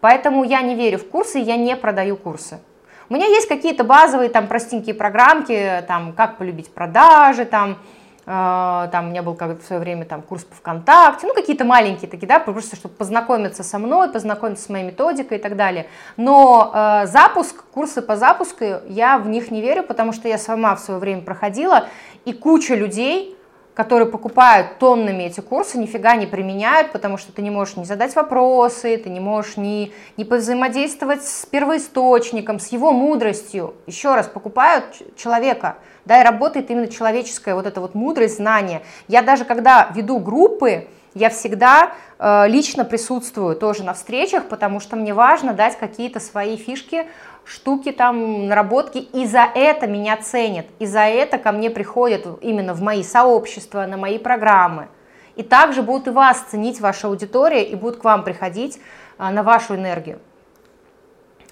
Поэтому 0.01 0.45
я 0.45 0.63
не 0.63 0.77
верю 0.77 0.99
в 0.99 1.09
курсы, 1.09 1.39
я 1.39 1.57
не 1.57 1.77
продаю 1.77 2.17
курсы. 2.17 2.61
У 3.09 3.15
меня 3.15 3.27
есть 3.27 3.49
какие-то 3.49 3.83
базовые 3.83 4.29
там 4.29 4.47
простенькие 4.47 4.95
программки, 4.95 5.85
там 5.89 6.13
как 6.13 6.39
полюбить 6.39 6.73
продажи, 6.73 7.45
там 7.45 7.79
там 8.27 9.07
у 9.07 9.11
меня 9.11 9.23
был 9.23 9.35
как 9.35 9.63
в 9.63 9.65
свое 9.65 9.81
время 9.81 10.05
там 10.05 10.21
курс 10.21 10.43
по 10.43 10.57
ВКонтакте, 10.57 11.29
ну 11.29 11.33
какие-то 11.33 11.65
маленькие 11.65 12.11
такие, 12.11 12.27
да, 12.27 12.41
просто 12.41 12.75
чтобы 12.75 12.95
познакомиться 12.97 13.63
со 13.63 13.79
мной, 13.79 14.11
познакомиться 14.11 14.65
с 14.65 14.69
моей 14.69 14.85
методикой 14.85 15.39
и 15.39 15.41
так 15.41 15.55
далее. 15.55 15.87
Но 16.17 16.73
э, 16.75 17.07
запуск, 17.07 17.65
курсы 17.73 18.03
по 18.03 18.17
запуску, 18.17 18.65
я 18.89 19.19
в 19.19 19.29
них 19.29 19.53
не 19.53 19.63
верю, 19.63 19.85
потому 19.85 20.13
что 20.13 20.27
я 20.27 20.39
сама 20.39 20.75
в 20.75 20.81
свое 20.81 20.99
время 20.99 21.23
проходила, 21.23 21.87
и 22.25 22.33
куча 22.33 22.75
людей 22.75 23.37
которые 23.77 24.09
покупают 24.09 24.79
тоннами 24.79 25.25
эти 25.25 25.41
курсы, 25.41 25.77
нифига 25.77 26.17
не 26.17 26.25
применяют, 26.25 26.93
потому 26.93 27.19
что 27.19 27.31
ты 27.31 27.43
не 27.43 27.51
можешь 27.51 27.77
не 27.77 27.85
задать 27.85 28.17
вопросы, 28.17 28.97
ты 28.97 29.11
не 29.11 29.21
можешь 29.21 29.59
не, 29.59 29.93
не 30.17 30.25
повзаимодействовать 30.25 31.23
с 31.23 31.45
первоисточником, 31.45 32.59
с 32.59 32.69
его 32.69 32.93
мудростью. 32.93 33.75
Еще 33.87 34.15
раз, 34.15 34.29
покупают 34.29 35.03
человека, 35.15 35.77
да, 36.07 36.21
и 36.21 36.25
работает 36.25 36.71
именно 36.71 36.89
человеческая 36.89 37.55
вот 37.55 37.67
эта 37.67 37.81
вот 37.81 37.95
мудрость, 37.95 38.37
знание. 38.37 38.83
Я 39.09 39.23
даже 39.23 39.45
когда 39.45 39.91
веду 39.95 40.19
группы, 40.19 40.87
я 41.15 41.31
всегда 41.31 41.93
э, 42.19 42.49
лично 42.49 42.85
присутствую 42.85 43.57
тоже 43.57 43.83
на 43.83 43.93
встречах, 43.93 44.49
потому 44.49 44.81
что 44.81 44.97
мне 44.97 45.13
важно 45.13 45.53
дать 45.53 45.79
какие-то 45.79 46.21
свои 46.21 46.57
фишки, 46.57 47.07
штуки, 47.45 47.91
там, 47.91 48.49
наработки, 48.49 48.99
и 48.99 49.27
за 49.27 49.49
это 49.55 49.87
меня 49.87 50.17
ценят, 50.17 50.67
и 50.79 50.87
за 50.87 51.01
это 51.01 51.39
ко 51.39 51.53
мне 51.53 51.71
приходят 51.71 52.27
именно 52.43 52.75
в 52.75 52.83
мои 52.83 53.03
сообщества, 53.03 53.87
на 53.87 53.97
мои 53.97 54.19
программы. 54.19 54.89
И 55.37 55.43
также 55.43 55.83
будут 55.83 56.09
и 56.09 56.11
вас 56.11 56.41
ценить 56.51 56.81
ваша 56.81 57.09
аудитория, 57.09 57.65
и 57.65 57.75
будут 57.75 58.01
к 58.01 58.05
вам 58.05 58.23
приходить 58.23 58.79
э, 59.19 59.29
на 59.29 59.43
вашу 59.43 59.75
энергию. 59.75 60.21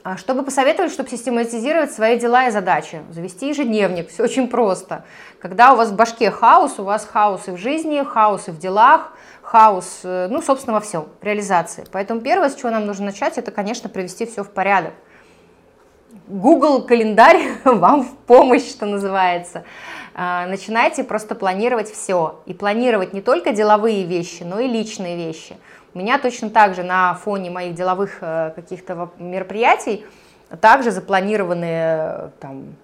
А 0.04 0.18
чтобы 0.18 0.42
посоветовать, 0.42 0.92
чтобы 0.92 1.08
систематизировать 1.08 1.90
свои 1.90 2.18
дела 2.18 2.46
и 2.46 2.50
задачи, 2.50 3.00
завести 3.10 3.48
ежедневник, 3.48 4.10
все 4.10 4.24
очень 4.24 4.48
просто. 4.48 5.02
Когда 5.38 5.72
у 5.72 5.76
вас 5.76 5.88
в 5.88 5.96
башке 5.96 6.30
хаос, 6.30 6.78
у 6.78 6.84
вас 6.84 7.08
хаос 7.10 7.48
и 7.48 7.52
в 7.52 7.56
жизни, 7.56 8.02
хаос 8.04 8.48
и 8.48 8.50
в 8.50 8.58
делах, 8.58 9.14
хаос, 9.40 10.00
э, 10.02 10.28
ну, 10.30 10.42
собственно, 10.42 10.74
во 10.74 10.80
всем, 10.80 11.06
в 11.22 11.24
реализации. 11.24 11.86
Поэтому 11.90 12.20
первое, 12.20 12.50
с 12.50 12.54
чего 12.54 12.68
нам 12.68 12.84
нужно 12.84 13.06
начать, 13.06 13.38
это, 13.38 13.50
конечно, 13.50 13.88
привести 13.88 14.26
все 14.26 14.44
в 14.44 14.50
порядок. 14.50 14.92
Google 16.28 16.82
календарь 16.82 17.40
вам 17.64 18.02
в 18.02 18.14
помощь, 18.26 18.68
что 18.68 18.84
называется. 18.84 19.64
А, 20.14 20.46
начинайте 20.46 21.02
просто 21.02 21.34
планировать 21.34 21.90
все. 21.90 22.42
И 22.44 22.52
планировать 22.52 23.14
не 23.14 23.22
только 23.22 23.52
деловые 23.52 24.04
вещи, 24.04 24.42
но 24.42 24.60
и 24.60 24.68
личные 24.68 25.16
вещи– 25.16 25.56
меня 25.94 26.18
точно 26.18 26.50
так 26.50 26.74
же 26.74 26.82
на 26.82 27.14
фоне 27.14 27.50
моих 27.50 27.74
деловых 27.74 28.18
э, 28.20 28.52
каких-то 28.54 29.10
мероприятий 29.18 30.04
также 30.60 30.90
запланированы 30.90 31.70
э, 31.70 32.28
там, 32.40 32.74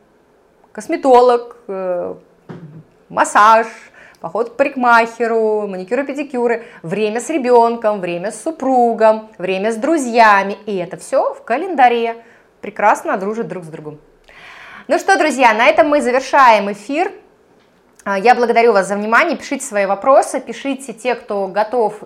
косметолог, 0.72 1.56
э, 1.66 2.14
массаж, 3.08 3.66
поход 4.20 4.50
к 4.50 4.56
парикмахеру, 4.56 5.66
маникюры, 5.66 6.04
педикюры, 6.04 6.64
время 6.82 7.20
с 7.20 7.28
ребенком, 7.30 8.00
время 8.00 8.30
с 8.30 8.42
супругом, 8.42 9.28
время 9.38 9.72
с 9.72 9.76
друзьями. 9.76 10.56
И 10.66 10.76
это 10.76 10.96
все 10.96 11.34
в 11.34 11.42
календаре. 11.42 12.22
Прекрасно 12.60 13.16
дружит 13.16 13.48
друг 13.48 13.64
с 13.64 13.68
другом. 13.68 13.98
Ну 14.86 14.98
что, 14.98 15.18
друзья, 15.18 15.52
на 15.54 15.66
этом 15.66 15.88
мы 15.88 16.02
завершаем 16.02 16.70
эфир. 16.70 17.12
Я 18.04 18.34
благодарю 18.34 18.72
вас 18.72 18.88
за 18.88 18.96
внимание. 18.96 19.36
Пишите 19.36 19.64
свои 19.64 19.86
вопросы, 19.86 20.40
пишите 20.40 20.92
те, 20.92 21.14
кто 21.14 21.46
готов 21.48 22.02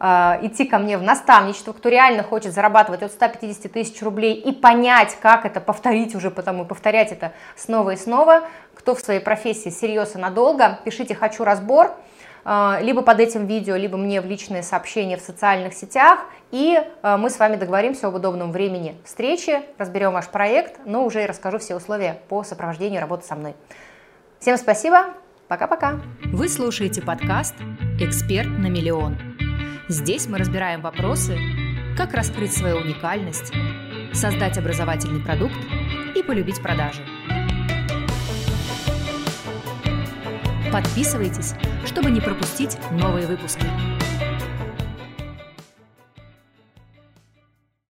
идти 0.00 0.64
ко 0.64 0.78
мне 0.78 0.96
в 0.96 1.02
наставничество, 1.02 1.72
кто 1.72 1.90
реально 1.90 2.22
хочет 2.22 2.54
зарабатывать 2.54 3.02
от 3.02 3.12
150 3.12 3.70
тысяч 3.70 4.00
рублей 4.02 4.34
и 4.34 4.50
понять, 4.52 5.16
как 5.20 5.44
это 5.44 5.60
повторить 5.60 6.14
уже, 6.14 6.30
потому 6.30 6.64
повторять 6.64 7.12
это 7.12 7.32
снова 7.54 7.90
и 7.90 7.96
снова, 7.96 8.44
кто 8.80 8.94
в 8.94 9.00
своей 9.00 9.20
профессии 9.20 9.68
серьезно 9.68 10.20
надолго, 10.20 10.78
пишите 10.84 11.14
«хочу 11.14 11.44
разбор», 11.44 11.94
э, 12.46 12.78
либо 12.80 13.02
под 13.02 13.20
этим 13.20 13.46
видео, 13.46 13.76
либо 13.76 13.98
мне 13.98 14.22
в 14.22 14.24
личные 14.24 14.62
сообщения 14.62 15.18
в 15.18 15.20
социальных 15.20 15.74
сетях, 15.74 16.20
и 16.50 16.80
э, 17.02 17.16
мы 17.18 17.28
с 17.28 17.38
вами 17.38 17.56
договоримся 17.56 18.06
об 18.06 18.14
удобном 18.14 18.52
времени 18.52 18.96
встречи, 19.04 19.60
разберем 19.76 20.12
ваш 20.12 20.28
проект, 20.28 20.80
но 20.86 21.04
уже 21.04 21.24
и 21.24 21.26
расскажу 21.26 21.58
все 21.58 21.76
условия 21.76 22.18
по 22.28 22.42
сопровождению 22.42 23.02
работы 23.02 23.26
со 23.26 23.34
мной. 23.34 23.54
Всем 24.38 24.56
спасибо, 24.56 25.08
пока-пока. 25.48 26.00
Вы 26.32 26.48
слушаете 26.48 27.02
подкаст 27.02 27.54
«Эксперт 28.00 28.48
на 28.48 28.68
миллион». 28.68 29.29
Здесь 29.90 30.28
мы 30.28 30.38
разбираем 30.38 30.82
вопросы, 30.82 31.36
как 31.96 32.14
раскрыть 32.14 32.52
свою 32.52 32.76
уникальность, 32.76 33.52
создать 34.12 34.56
образовательный 34.56 35.20
продукт 35.20 35.56
и 36.14 36.22
полюбить 36.22 36.62
продажи. 36.62 37.04
Подписывайтесь, 40.72 41.54
чтобы 41.86 42.12
не 42.12 42.20
пропустить 42.20 42.78
новые 42.92 43.26
выпуски. 43.26 43.66